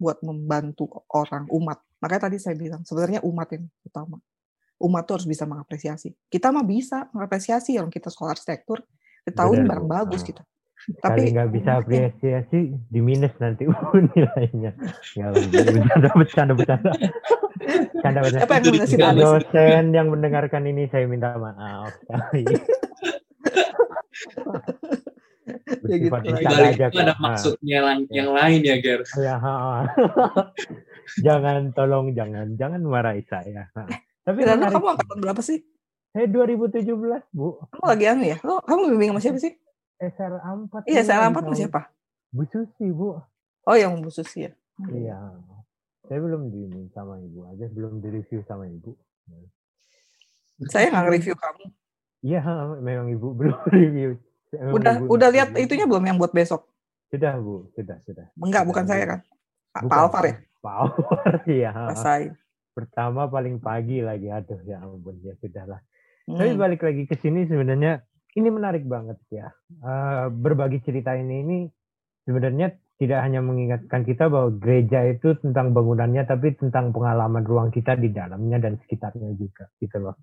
buat 0.00 0.18
membantu 0.24 0.88
orang 1.12 1.44
umat. 1.52 1.84
Makanya 2.00 2.32
tadi 2.32 2.40
saya 2.40 2.56
bilang 2.56 2.82
sebenarnya 2.82 3.20
umat 3.22 3.52
yang 3.52 3.68
utama. 3.84 4.18
Umat 4.82 5.06
tuh 5.06 5.20
harus 5.20 5.28
bisa 5.28 5.46
mengapresiasi. 5.46 6.10
Kita 6.26 6.50
mah 6.50 6.66
bisa 6.66 7.06
mengapresiasi 7.14 7.76
orang 7.78 7.92
kita 7.92 8.10
sekolah 8.10 8.34
arsitektur 8.34 8.82
ketahuin 9.22 9.62
barang 9.68 9.86
bagus 9.86 10.26
gitu. 10.26 10.42
tapi 10.98 11.30
nggak 11.30 11.54
bisa 11.54 11.78
apresiasi 11.78 12.74
di 12.74 12.98
minus 12.98 13.30
nanti 13.38 13.70
nilainya. 14.10 14.74
Nggak 15.14 15.30
bercanda 15.38 16.08
bercanda 16.18 16.52
bercanda. 16.58 16.90
Bercanda 17.62 18.18
bercanda. 18.26 18.42
Apa 18.42 18.54
yang 18.58 19.14
dosen 19.14 19.84
yang 19.94 20.10
mendengarkan 20.10 20.66
ini 20.66 20.90
saya 20.90 21.06
minta 21.06 21.38
maaf 21.38 21.94
ya 25.90 25.96
gitu 25.98 26.14
aja, 26.14 26.86
itu 26.88 26.98
ada 27.02 27.14
maksudnya 27.18 27.78
nah. 27.82 27.98
yang 28.08 28.30
lain 28.30 28.62
ya 28.62 28.78
Ger 28.78 29.02
ya, 29.18 29.36
jangan 31.26 31.74
tolong 31.74 32.14
jangan 32.14 32.54
jangan 32.54 32.78
marahi 32.86 33.26
saya 33.26 33.66
nah. 33.74 33.90
tapi 34.22 34.46
kamu 34.46 34.86
angkatan 34.94 35.18
berapa 35.18 35.42
sih 35.42 35.66
saya 36.12 36.28
2017, 36.28 36.92
Bu. 37.32 37.56
Kamu 37.72 37.86
lagi 37.88 38.04
anu 38.04 38.24
ya? 38.28 38.36
Lo, 38.44 38.60
kamu 38.60 38.92
bimbing 38.92 39.16
sama 39.16 39.20
siapa 39.24 39.38
sih? 39.40 39.52
SR 39.96 40.44
4. 40.44 40.84
Iya, 40.84 41.00
SR 41.08 41.32
4 41.32 41.40
sama 41.40 41.56
siapa? 41.56 41.80
Bu 42.28 42.44
Susi, 42.52 42.86
Bu. 42.92 43.16
Oh, 43.64 43.76
yang 43.80 43.96
Bu 44.04 44.12
Susi 44.12 44.44
ya? 44.44 44.52
Iya. 44.92 45.40
Saya 46.04 46.18
belum 46.20 46.52
diminta 46.52 47.00
sama 47.00 47.16
Ibu 47.16 47.48
aja, 47.48 47.64
belum 47.72 48.04
direview 48.04 48.44
sama 48.44 48.68
Ibu. 48.68 48.92
Saya 50.68 50.92
nggak 50.92 51.16
review 51.16 51.32
kamu. 51.32 51.72
Iya, 52.22 52.40
memang 52.78 53.10
Ibu 53.10 53.28
belum 53.38 53.58
review. 53.68 54.10
Memang 54.54 54.72
udah 54.78 54.94
Ibu 55.02 55.06
udah 55.10 55.28
lihat 55.34 55.48
review. 55.52 55.64
itunya 55.66 55.86
belum 55.90 56.04
yang 56.06 56.16
buat 56.16 56.30
besok? 56.30 56.70
Sudah, 57.10 57.36
Bu. 57.36 57.68
Sudah, 57.76 57.98
sudah. 58.06 58.26
Enggak, 58.40 58.64
bukan 58.64 58.84
sudah, 58.86 58.94
saya 58.96 59.04
kan. 59.04 59.20
Pak 59.72 59.98
Alvar 59.98 60.24
ya? 60.24 60.34
Pak 60.62 60.74
Alvar, 60.78 61.32
iya. 61.58 61.70
Rasain. 61.74 62.32
Pertama 62.72 63.28
paling 63.28 63.60
pagi 63.60 64.00
lagi. 64.00 64.32
Aduh, 64.32 64.62
ya 64.64 64.80
ampun. 64.80 65.20
Ya 65.20 65.36
sudahlah. 65.36 65.82
Hmm. 66.24 66.38
Tapi 66.38 66.54
balik 66.56 66.80
lagi 66.86 67.04
ke 67.04 67.18
sini 67.18 67.44
sebenarnya 67.44 68.00
ini 68.38 68.48
menarik 68.48 68.86
banget 68.88 69.18
ya. 69.28 69.52
Uh, 69.82 70.32
berbagi 70.32 70.80
cerita 70.80 71.12
ini 71.12 71.44
ini 71.44 71.58
sebenarnya 72.24 72.72
tidak 72.96 73.18
hanya 73.18 73.42
mengingatkan 73.42 74.06
kita 74.06 74.30
bahwa 74.30 74.54
gereja 74.62 75.02
itu 75.10 75.34
tentang 75.42 75.74
bangunannya, 75.74 76.22
tapi 76.22 76.54
tentang 76.54 76.94
pengalaman 76.94 77.42
ruang 77.42 77.74
kita 77.74 77.98
di 77.98 78.14
dalamnya 78.14 78.62
dan 78.62 78.78
sekitarnya 78.78 79.34
juga, 79.34 79.66
gitu 79.82 79.98
loh. 79.98 80.14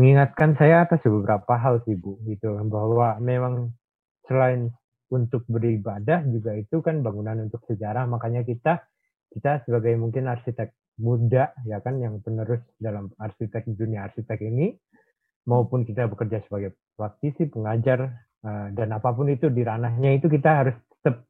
Mengingatkan 0.00 0.56
saya 0.56 0.88
atas 0.88 1.04
beberapa 1.04 1.60
hal 1.60 1.84
sih 1.84 1.92
Bu, 1.92 2.16
gitu. 2.24 2.56
Bahwa 2.72 3.20
memang 3.20 3.76
selain 4.24 4.72
untuk 5.12 5.44
beribadah 5.44 6.24
juga 6.24 6.56
itu 6.56 6.80
kan 6.80 7.04
bangunan 7.04 7.36
untuk 7.44 7.60
sejarah, 7.68 8.08
makanya 8.08 8.40
kita 8.48 8.80
kita 9.28 9.60
sebagai 9.68 9.92
mungkin 10.00 10.24
arsitek 10.24 10.72
muda 11.00 11.52
ya 11.68 11.80
kan 11.84 12.00
yang 12.00 12.20
penerus 12.24 12.60
dalam 12.76 13.12
arsitek 13.16 13.68
dunia 13.72 14.08
arsitek 14.10 14.40
ini 14.42 14.76
maupun 15.48 15.84
kita 15.84 16.06
bekerja 16.06 16.44
sebagai 16.46 16.76
praktisi, 16.94 17.48
pengajar, 17.48 18.12
uh, 18.44 18.68
dan 18.72 18.92
apa 18.92 19.10
pun 19.12 19.28
itu 19.32 19.48
di 19.48 19.64
ranahnya 19.64 20.16
itu 20.16 20.28
kita 20.28 20.50
harus 20.64 20.76
tetap 21.00 21.24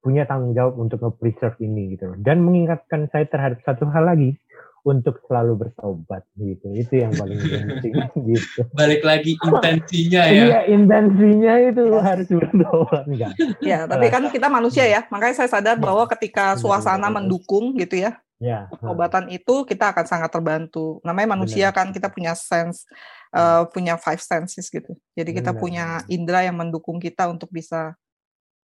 punya 0.00 0.22
tanggung 0.24 0.54
jawab 0.54 0.78
untuk 0.78 1.02
nge-preserve 1.02 1.58
ini 1.62 1.98
gitu. 1.98 2.14
Dan 2.22 2.46
mengingatkan 2.46 3.10
saya 3.10 3.26
terhadap 3.26 3.58
satu 3.66 3.90
hal 3.90 4.06
lagi 4.06 4.38
untuk 4.86 5.18
selalu 5.26 5.66
bertobat 5.66 6.22
gitu. 6.38 6.70
Itu 6.70 7.02
yang 7.02 7.10
paling 7.18 7.42
penting 7.50 7.94
gitu. 8.22 8.62
Balik 8.70 9.02
lagi 9.02 9.34
intensinya 9.34 10.22
ya. 10.30 10.44
Iya, 10.46 10.60
intensinya 10.70 11.54
itu 11.58 11.84
harus 11.98 12.28
bertobat 12.30 13.02
enggak. 13.10 13.32
Ya, 13.58 13.90
tapi 13.90 14.06
kan 14.14 14.30
kita 14.30 14.46
manusia 14.46 14.86
ya. 14.86 15.02
Makanya 15.10 15.34
saya 15.42 15.50
sadar 15.50 15.74
bahwa 15.82 16.06
ketika 16.14 16.54
suasana 16.54 17.10
mendukung 17.10 17.74
gitu 17.74 17.98
ya, 17.98 18.14
Ya. 18.36 18.68
pengobatan 18.68 19.32
itu 19.32 19.64
kita 19.64 19.96
akan 19.96 20.04
sangat 20.04 20.28
terbantu. 20.28 21.00
Namanya 21.00 21.34
manusia 21.40 21.72
kan 21.72 21.88
kita 21.88 22.12
punya 22.12 22.36
sense 22.36 22.84
uh, 23.32 23.64
punya 23.64 23.96
five 23.96 24.20
senses 24.20 24.68
gitu. 24.68 24.92
Jadi 25.16 25.40
kita 25.40 25.56
Benar. 25.56 25.60
punya 25.60 25.86
indera 26.06 26.44
yang 26.44 26.60
mendukung 26.60 27.00
kita 27.00 27.32
untuk 27.32 27.48
bisa 27.48 27.96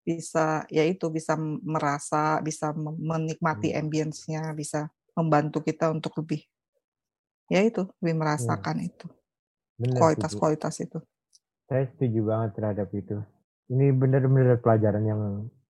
bisa 0.03 0.67
yaitu 0.67 1.07
bisa 1.07 1.39
merasa, 1.63 2.43
bisa 2.43 2.75
menikmati 2.75 3.71
ambience-nya, 3.71 4.51
bisa 4.51 4.91
membantu 5.13 5.61
kita 5.61 5.89
untuk 5.93 6.13
lebih 6.21 6.41
ya 7.51 7.61
itu, 7.61 7.85
lebih 8.01 8.15
merasakan 8.17 8.81
itu. 8.81 9.07
Benar, 9.77 9.97
Kualitas-kualitas 9.99 10.75
itu. 10.81 10.99
Saya 11.69 11.89
setuju 11.93 12.19
banget 12.29 12.49
terhadap 12.59 12.89
itu. 12.93 13.17
Ini 13.71 13.95
benar-benar 13.95 14.59
pelajaran 14.61 15.03
yang 15.07 15.21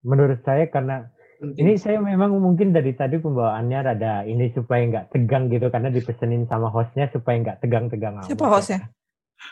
menurut 0.04 0.42
saya 0.44 0.68
karena 0.68 1.08
ini 1.44 1.76
saya 1.76 2.00
memang 2.00 2.40
mungkin 2.40 2.72
dari 2.72 2.96
tadi 2.96 3.20
pembawaannya 3.20 3.80
rada 3.84 4.14
ini 4.24 4.52
supaya 4.56 4.84
nggak 4.88 5.06
tegang 5.12 5.52
gitu 5.52 5.68
karena 5.72 5.92
dipesenin 5.92 6.48
sama 6.48 6.72
hostnya 6.72 7.08
supaya 7.12 7.36
nggak 7.40 7.60
tegang-tegang 7.64 8.16
amat. 8.20 8.28
Siapa 8.32 8.48
hostnya? 8.48 8.80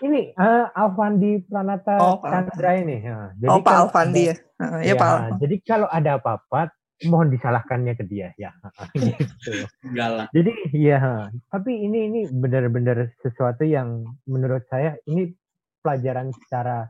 Ini 0.02 0.34
eh, 0.34 0.66
Alfandi 0.72 1.46
Pranata 1.46 1.96
Oh, 2.00 2.18
Chandra 2.24 2.72
ini. 2.80 2.98
Ya, 3.04 3.32
Oh, 3.52 3.60
Pak 3.62 3.76
Alfandi 3.76 4.22
ya. 4.32 4.36
Heeh, 4.58 4.82
Ya, 4.88 4.94
ya, 4.96 5.00
Pak 5.00 5.08
Alfandi. 5.08 5.39
jadi 5.46 5.56
kalau 5.68 5.88
ada 5.92 6.12
apa-apa 6.18 6.72
mohon 7.08 7.34
disalahkannya 7.34 7.93
ke 7.97 8.06
dia 8.06 8.34
ya. 8.38 8.52
gitu. 8.97 9.66
Jadi 10.36 10.54
ya, 10.76 11.30
tapi 11.49 11.72
ini 11.82 11.99
ini 12.12 12.22
benar-benar 12.30 13.14
sesuatu 13.22 13.66
yang 13.66 14.06
menurut 14.28 14.66
saya 14.70 14.97
ini 15.10 15.32
pelajaran 15.82 16.30
secara 16.36 16.86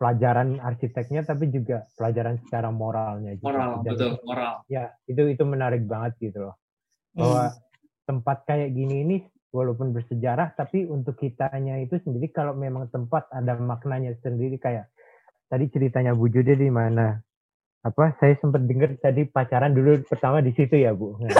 pelajaran 0.00 0.56
arsiteknya 0.64 1.22
tapi 1.28 1.52
juga 1.52 1.84
pelajaran 1.94 2.40
secara 2.48 2.72
moralnya 2.72 3.36
juga. 3.36 3.52
Moral, 3.52 3.70
Dan 3.84 3.92
betul, 3.94 4.10
moral. 4.24 4.54
Ya, 4.66 4.96
itu 5.04 5.22
itu 5.28 5.44
menarik 5.44 5.84
banget 5.84 6.16
gitu 6.18 6.50
loh. 6.50 6.56
Bahwa 7.12 7.52
tempat 8.08 8.48
kayak 8.48 8.72
gini 8.72 8.96
ini 9.06 9.16
walaupun 9.54 9.94
bersejarah 9.94 10.54
tapi 10.54 10.86
untuk 10.86 11.18
kitanya 11.18 11.78
itu 11.82 11.98
sendiri 12.02 12.30
kalau 12.30 12.54
memang 12.54 12.90
tempat 12.90 13.26
ada 13.34 13.58
maknanya 13.58 14.14
sendiri 14.22 14.58
kayak 14.58 14.90
tadi 15.50 15.66
ceritanya 15.70 16.14
Bu 16.14 16.30
Jude 16.30 16.54
di 16.54 16.70
mana 16.70 17.18
apa 17.80 18.12
saya 18.20 18.36
sempat 18.38 18.68
dengar 18.68 18.92
tadi 19.00 19.24
pacaran 19.24 19.72
dulu 19.72 20.04
pertama 20.04 20.44
di 20.44 20.52
situ 20.52 20.76
ya 20.76 20.92
Bu. 20.92 21.16
Nah, 21.16 21.32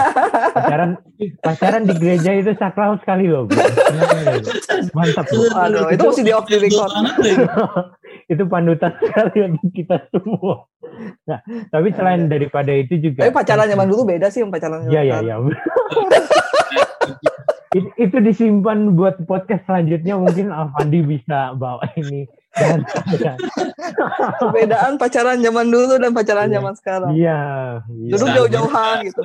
pacaran 0.49 0.97
pacaran 1.37 1.85
di 1.85 1.93
gereja 1.93 2.33
itu 2.33 2.57
sakral 2.57 2.97
sekali 2.97 3.29
loh 3.29 3.45
Bu. 3.45 3.53
Mantap 4.91 5.29
Bu. 5.29 5.45
Aduh, 5.53 5.93
itu 5.93 6.01
mesti 6.01 6.23
di 6.25 6.33
off 6.33 6.49
the 6.49 6.57
record. 6.57 6.89
Itu 8.31 8.47
panutan 8.47 8.95
sekali 8.95 9.43
untuk 9.43 9.71
kita 9.75 10.07
semua. 10.07 10.63
Nah, 11.27 11.39
tapi 11.67 11.91
selain 11.91 12.31
daripada 12.31 12.71
itu 12.71 12.95
juga 12.95 13.27
Tapi 13.27 13.33
pacaran 13.35 13.67
zaman 13.75 13.87
dulu 13.91 14.07
beda 14.07 14.31
sih 14.31 14.39
sama 14.39 14.55
pacaran 14.55 14.87
zaman 14.87 14.91
Iya 14.95 15.01
iya 15.03 15.17
sekarang. 15.19 15.43
iya. 15.51 15.59
It- 17.75 17.95
itu 17.97 18.17
disimpan 18.19 18.95
buat 18.95 19.23
podcast 19.23 19.63
selanjutnya 19.63 20.15
mungkin 20.15 20.51
Alfandi 20.51 20.99
bisa 21.03 21.55
bawa 21.55 21.83
ini. 21.95 22.27
Perbedaan 24.39 24.99
pacaran 24.99 25.39
zaman 25.39 25.67
dulu 25.71 25.95
dan 25.95 26.11
pacaran 26.11 26.47
Iya. 26.51 26.55
zaman 26.59 26.73
sekarang. 26.75 27.11
iya, 27.15 27.39
iya. 27.87 28.11
Dulu 28.11 28.25
jauh-jauhan 28.27 28.95
gitu. 29.07 29.21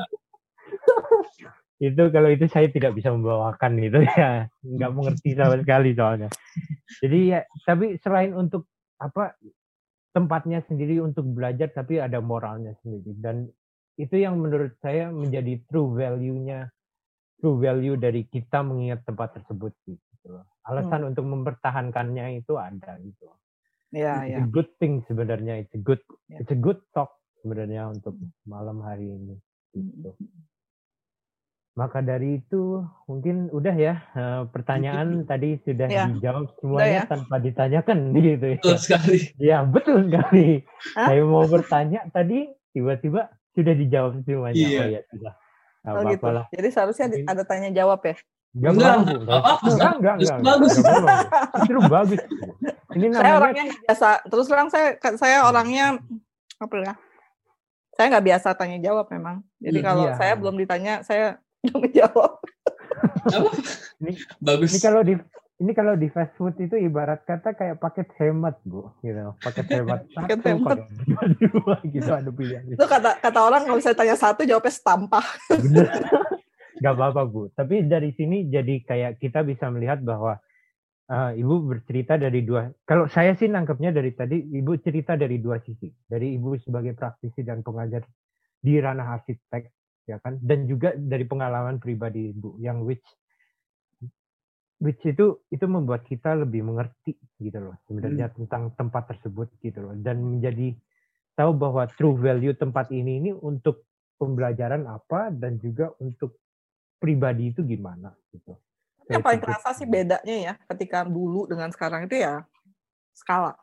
itu 1.76 2.02
kalau 2.08 2.28
itu 2.32 2.48
saya 2.48 2.72
tidak 2.72 2.96
bisa 2.96 3.12
membawakan 3.12 3.76
itu 3.76 4.00
ya, 4.00 4.48
nggak 4.64 4.92
mengerti 4.96 5.36
sama 5.36 5.60
sekali 5.60 5.92
soalnya. 5.92 6.28
Jadi 7.04 7.36
ya, 7.36 7.44
tapi 7.68 8.00
selain 8.00 8.32
untuk 8.32 8.64
apa 8.96 9.36
tempatnya 10.16 10.64
sendiri 10.64 11.04
untuk 11.04 11.28
belajar, 11.28 11.68
tapi 11.68 12.00
ada 12.00 12.24
moralnya 12.24 12.72
sendiri 12.80 13.12
dan 13.20 13.44
itu 14.00 14.16
yang 14.16 14.40
menurut 14.40 14.76
saya 14.80 15.12
menjadi 15.12 15.60
true 15.68 15.92
value-nya, 15.92 16.68
true 17.40 17.60
value 17.60 17.96
dari 18.00 18.24
kita 18.24 18.64
mengingat 18.64 19.04
tempat 19.04 19.40
tersebut 19.40 19.72
gitu. 19.84 20.00
Loh. 20.28 20.44
Alasan 20.66 21.06
untuk 21.06 21.24
mempertahankannya 21.24 22.38
itu 22.38 22.58
ada 22.58 22.98
gitu. 22.98 23.30
Iya, 23.94 24.14
It's 24.20 24.30
iya. 24.30 24.38
a 24.42 24.50
good 24.50 24.70
thing 24.76 25.00
sebenarnya. 25.06 25.62
It's 25.62 25.72
a 25.72 25.80
good, 25.80 26.02
Ya. 26.26 26.42
it's 26.42 26.50
a 26.50 26.58
good 26.58 26.82
talk 26.90 27.14
sebenarnya 27.40 27.86
untuk 27.88 28.18
malam 28.42 28.82
hari 28.82 29.14
ini. 29.14 29.38
Gitu. 29.70 30.10
Maka 31.76 32.00
dari 32.00 32.40
itu 32.40 32.80
mungkin 33.04 33.52
udah 33.52 33.74
ya 33.76 33.94
eh, 34.16 34.42
pertanyaan 34.48 35.28
tadi 35.28 35.60
sudah 35.60 35.86
Ya. 35.86 36.08
dijawab 36.08 36.48
semuanya 36.56 37.04
ya. 37.04 37.08
tanpa 37.08 37.36
ditanyakan 37.36 37.98
gitu 38.16 38.46
ya. 38.56 38.58
Betul 38.58 38.76
sekali. 38.80 39.18
Ya 39.36 39.58
betul 39.62 40.08
sekali. 40.08 40.64
Hah? 40.96 41.06
Saya 41.12 41.22
mau 41.28 41.44
bertanya 41.44 42.00
tadi 42.10 42.48
tiba-tiba 42.72 43.28
sudah 43.52 43.74
dijawab 43.76 44.24
semuanya. 44.24 44.56
Iya. 44.56 44.80
Oh 44.80 44.88
ya 44.88 45.00
sudah. 45.12 45.32
Nggak 45.86 45.94
Oh 45.94 46.10
gitu. 46.10 46.26
lah. 46.32 46.44
Jadi 46.50 46.68
seharusnya 46.72 47.06
ada 47.28 47.42
tanya 47.44 47.70
jawab 47.70 48.00
ya. 48.02 48.16
Nggak 48.56 48.72
Enggak, 48.72 48.88
apa-apa, 48.88 49.04
Bu. 49.06 49.20
nggak 49.20 49.38
apa-apa. 49.38 49.66
Enggak, 49.66 49.92
enggak, 49.92 50.14
enggak. 50.16 50.38
bagus. 50.42 50.72
Justru 51.54 51.78
bagus. 51.86 52.20
Ini 52.88 53.04
Saya 53.04 53.12
namanya 53.12 53.36
orangnya 53.36 53.64
nggak 53.66 53.82
biasa. 53.84 54.08
Terus 54.24 54.46
terang 54.46 54.68
saya 54.68 54.86
saya 55.14 55.36
orangnya 55.44 55.86
apa 56.56 56.74
ya? 56.78 56.92
Saya 57.92 58.06
nggak 58.10 58.26
biasa 58.26 58.48
tanya 58.54 58.78
jawab 58.78 59.06
memang. 59.08 59.36
Jadi 59.58 59.78
Hmm, 59.78 59.86
kalau 59.86 60.04
iya. 60.06 60.14
saya 60.14 60.32
belum 60.34 60.56
ditanya, 60.56 60.94
saya 61.00 61.26
belum 61.62 61.82
jawab. 61.90 62.32
Ini- 63.98 64.20
Bagus. 64.38 64.70
Ini 64.70 64.78
kalau 64.80 65.02
di 65.02 65.14
ini 65.56 65.72
kalau 65.72 65.92
di 65.94 66.08
fast 66.08 66.32
food 66.34 66.52
itu 66.58 66.76
ibarat 66.76 67.24
kata 67.24 67.52
kayak 67.52 67.76
paket 67.76 68.12
hemat 68.14 68.60
bu, 68.62 68.92
gitu. 69.00 69.32
Paket 69.38 69.66
hemat 69.74 70.00
Paket 70.18 70.38
satu, 70.38 70.48
hemat. 70.50 70.76
paket 70.76 70.88
dua, 71.02 71.22
dua 71.50 71.74
gitu 71.82 72.10
ada 72.10 72.30
pilihan. 72.30 72.62
Itu 72.70 72.84
kata 72.86 73.10
kata 73.18 73.38
orang 73.42 73.64
kalau 73.64 73.80
saya 73.80 73.92
tanya 73.92 74.12
satu 74.14 74.44
jawabnya 74.44 74.68
setampah. 74.70 75.24
Gak 76.76 76.92
apa-apa 76.92 77.22
bu. 77.24 77.48
Tapi 77.56 77.88
dari 77.88 78.12
sini 78.12 78.46
jadi 78.48 78.84
kayak 78.84 79.12
kita 79.20 79.42
bisa 79.42 79.72
melihat 79.72 80.04
bahwa 80.04 80.36
eh, 81.08 81.40
ibu 81.40 81.64
bercerita 81.64 82.20
dari 82.20 82.44
dua. 82.44 82.68
Kalau 82.84 83.08
saya 83.08 83.32
sih 83.36 83.48
nangkepnya 83.48 83.94
dari 83.96 84.12
tadi 84.12 84.36
ibu 84.40 84.76
cerita 84.80 85.16
dari 85.16 85.40
dua 85.40 85.56
sisi. 85.64 85.88
Dari 85.88 86.36
ibu 86.36 86.56
sebagai 86.60 86.92
praktisi 86.92 87.40
dan 87.40 87.64
pengajar 87.64 88.04
di 88.60 88.76
ranah 88.76 89.16
arsitek, 89.16 89.62
ya 90.04 90.20
kan. 90.20 90.36
Dan 90.42 90.68
juga 90.68 90.92
dari 90.92 91.24
pengalaman 91.24 91.80
pribadi 91.80 92.32
ibu 92.32 92.60
yang 92.60 92.84
which 92.84 93.04
which 94.76 95.00
itu 95.08 95.40
itu 95.48 95.64
membuat 95.64 96.04
kita 96.04 96.36
lebih 96.36 96.60
mengerti 96.60 97.16
gitu 97.40 97.58
loh 97.60 97.76
sebenarnya 97.88 98.28
tentang 98.36 98.76
tempat 98.76 99.08
tersebut 99.08 99.48
gitu 99.64 99.80
loh 99.80 99.96
dan 99.96 100.20
menjadi 100.20 100.76
tahu 101.32 101.56
bahwa 101.56 101.88
true 101.96 102.16
value 102.16 102.52
tempat 102.52 102.92
ini 102.92 103.24
ini 103.24 103.30
untuk 103.32 103.88
pembelajaran 104.20 104.84
apa 104.88 105.32
dan 105.32 105.56
juga 105.60 105.92
untuk 106.00 106.36
pribadi 106.96 107.52
itu 107.52 107.60
gimana 107.62 108.12
gitu. 108.32 108.56
Yang 109.06 109.22
paling 109.22 109.40
kerasa 109.42 109.70
sih 109.76 109.86
bedanya 109.86 110.36
ya 110.36 110.54
ketika 110.74 111.06
dulu 111.06 111.46
dengan 111.46 111.70
sekarang 111.70 112.10
itu 112.10 112.18
ya 112.18 112.42
skala. 113.14 113.54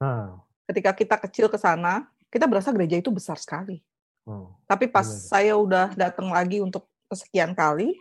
Ah, 0.00 0.40
Ketika 0.64 0.96
kita 0.96 1.16
kecil 1.28 1.46
ke 1.52 1.60
sana, 1.60 2.08
kita 2.32 2.48
berasa 2.48 2.72
gereja 2.72 2.96
itu 2.96 3.12
besar 3.12 3.36
sekali. 3.36 3.84
oh, 4.24 4.56
Tapi 4.64 4.88
pas 4.88 5.04
Benar. 5.04 5.28
saya 5.28 5.52
udah 5.60 5.92
datang 5.92 6.32
lagi 6.32 6.64
untuk 6.64 6.88
kesekian 7.12 7.52
kali, 7.52 7.92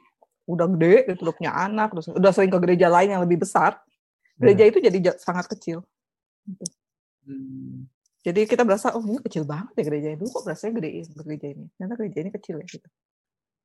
udah 0.47 0.65
gede, 0.71 1.11
gitu, 1.11 1.27
udah 1.27 1.35
punya 1.35 1.51
anak, 1.51 1.91
terus 1.91 2.07
udah 2.15 2.31
sering 2.31 2.49
ke 2.49 2.59
gereja 2.63 2.87
lain 2.87 3.11
yang 3.11 3.21
lebih 3.21 3.43
besar, 3.43 3.83
gereja 4.39 4.63
itu 4.63 4.79
jadi 4.79 4.97
ja- 5.11 5.19
sangat 5.19 5.51
kecil. 5.51 5.83
Hmm. 7.27 7.87
Jadi 8.23 8.47
kita 8.47 8.63
berasa, 8.63 8.95
oh 8.95 9.03
ini 9.03 9.19
kecil 9.19 9.43
banget 9.43 9.75
ya 9.75 9.83
gereja 9.83 10.07
ini. 10.15 10.17
Dulu 10.23 10.31
kok 10.31 10.43
berasa 10.47 10.71
gede 10.71 10.89
gereja 11.03 11.47
ini. 11.51 11.65
Ternyata 11.75 11.93
gereja 11.99 12.17
ini 12.23 12.31
kecil 12.31 12.55
ya 12.63 12.65
gitu. 12.67 12.87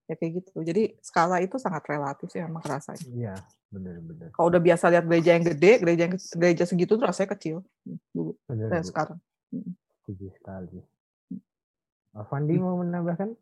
Ya 0.09 0.15
kayak 0.17 0.33
gitu. 0.41 0.65
Jadi 0.65 0.83
skala 1.05 1.45
itu 1.45 1.61
sangat 1.61 1.85
relatif 1.85 2.33
sih 2.33 2.41
memang 2.41 2.65
kerasanya. 2.65 3.05
Iya, 3.13 3.35
benar-benar. 3.69 4.33
Kalau 4.33 4.49
udah 4.49 4.63
biasa 4.65 4.85
lihat 4.89 5.05
gereja 5.05 5.31
yang 5.37 5.45
gede, 5.45 5.73
gereja 5.85 6.03
yang 6.09 6.15
gereja 6.17 6.65
segitu 6.65 6.97
tuh 6.97 7.05
rasanya 7.05 7.37
kecil 7.37 7.57
dulu 8.17 8.33
Benar, 8.49 8.69
dan 8.73 8.81
Bu. 8.81 8.89
sekarang. 8.89 9.19
Setuju 10.01 10.27
sekali. 10.41 10.81
Avandi 12.17 12.57
mau 12.57 12.81
menambahkan? 12.81 13.37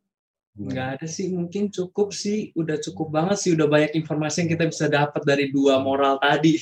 Nggak 0.57 0.89
ada 0.99 1.07
sih, 1.07 1.31
mungkin 1.31 1.69
cukup 1.69 2.17
sih, 2.17 2.51
udah 2.57 2.81
cukup 2.81 3.13
banget 3.13 3.37
sih, 3.39 3.51
udah 3.53 3.69
banyak 3.69 3.93
informasi 3.93 4.45
yang 4.45 4.51
kita 4.57 4.65
bisa 4.67 4.85
dapat 4.89 5.23
dari 5.23 5.53
dua 5.53 5.79
moral 5.85 6.17
tadi. 6.17 6.57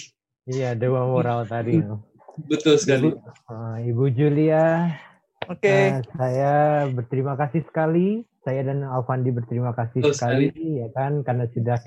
Iya, 0.44 0.74
dewa 0.74 1.07
moral 1.07 1.46
tadi. 1.46 1.78
Betul 2.50 2.76
sekali. 2.76 3.14
Ibu, 3.14 3.22
ah, 3.46 3.78
Ibu 3.78 4.05
Julia, 4.11 4.90
Oke. 5.46 5.70
eh, 5.70 6.02
saya 6.18 6.84
berterima 6.90 7.38
kasih 7.38 7.62
sekali. 7.70 8.26
Saya 8.45 8.61
dan 8.68 8.84
Alfandi 8.84 9.32
berterima 9.32 9.72
kasih 9.72 10.05
Betul 10.05 10.14
sekali, 10.14 10.49
ya 10.84 10.88
kan, 10.92 11.24
karena 11.24 11.49
sudah 11.49 11.80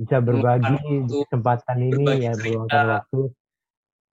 bisa 0.00 0.16
berbagi 0.24 0.76
kesempatan 1.06 1.78
ini 1.78 1.94
berbagi 2.00 2.24
ya 2.24 2.32
meluangkan 2.40 2.86
waktu. 2.96 3.20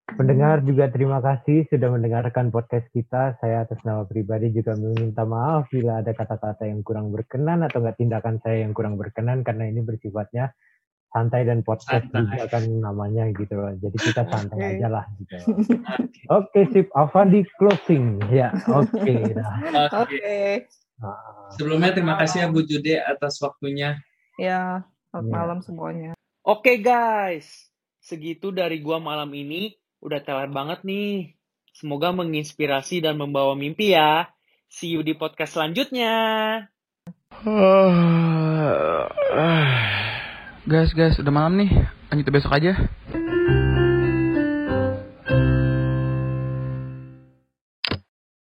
Pendengar 0.10 0.66
juga 0.66 0.90
terima 0.90 1.22
kasih 1.22 1.70
sudah 1.70 1.94
mendengarkan 1.94 2.50
podcast 2.50 2.90
kita. 2.92 3.38
Saya 3.38 3.64
atas 3.64 3.78
nama 3.86 4.04
pribadi 4.10 4.50
juga 4.50 4.74
meminta 4.74 5.22
maaf 5.22 5.70
bila 5.70 6.02
ada 6.02 6.12
kata-kata 6.18 6.66
yang 6.66 6.82
kurang 6.82 7.14
berkenan 7.14 7.62
atau 7.62 7.80
nggak 7.86 8.02
tindakan 8.02 8.42
saya 8.42 8.66
yang 8.66 8.74
kurang 8.74 8.98
berkenan 8.98 9.46
karena 9.46 9.70
ini 9.70 9.86
bersifatnya 9.86 10.50
santai 11.14 11.46
dan 11.46 11.62
podcast 11.62 12.06
Santai. 12.10 12.42
juga 12.42 12.46
kan 12.50 12.64
namanya 12.82 13.30
gitu 13.34 13.54
loh. 13.54 13.74
Jadi 13.78 13.98
kita 14.02 14.24
santai 14.30 14.58
Oke. 14.58 14.70
aja 14.78 14.88
lah 14.90 15.06
gitu. 15.22 15.36
Oke 16.42 16.60
sip, 16.74 16.88
Avandi 16.98 17.46
closing 17.62 18.18
ya. 18.34 18.50
Oke. 18.70 19.14
Oke. 19.94 19.94
Oke. 19.94 20.89
Sebelumnya 21.56 21.96
terima 21.96 22.20
kasih 22.20 22.44
ya 22.44 22.48
Bu 22.52 22.62
Jude 22.62 23.00
atas 23.00 23.40
waktunya. 23.40 24.00
Ya, 24.36 24.84
selamat 25.12 25.26
Iya. 25.26 25.34
malam 25.34 25.60
semuanya. 25.64 26.12
Oke 26.44 26.80
guys, 26.80 27.70
segitu 28.00 28.52
dari 28.52 28.80
gua 28.80 29.00
malam 29.00 29.30
ini. 29.32 29.76
Udah 30.00 30.24
telat 30.24 30.52
banget 30.52 30.84
nih. 30.88 31.36
Semoga 31.76 32.12
menginspirasi 32.12 33.04
dan 33.04 33.16
membawa 33.16 33.56
mimpi 33.56 33.96
ya. 33.96 34.28
See 34.68 34.96
you 34.96 35.02
di 35.04 35.16
podcast 35.16 35.56
selanjutnya. 35.60 36.16
Guys, 40.70 40.92
guys, 40.94 41.18
udah 41.18 41.34
malam 41.34 41.58
nih. 41.58 41.72
Lanjut 42.12 42.30
besok 42.30 42.54
aja. 42.54 42.76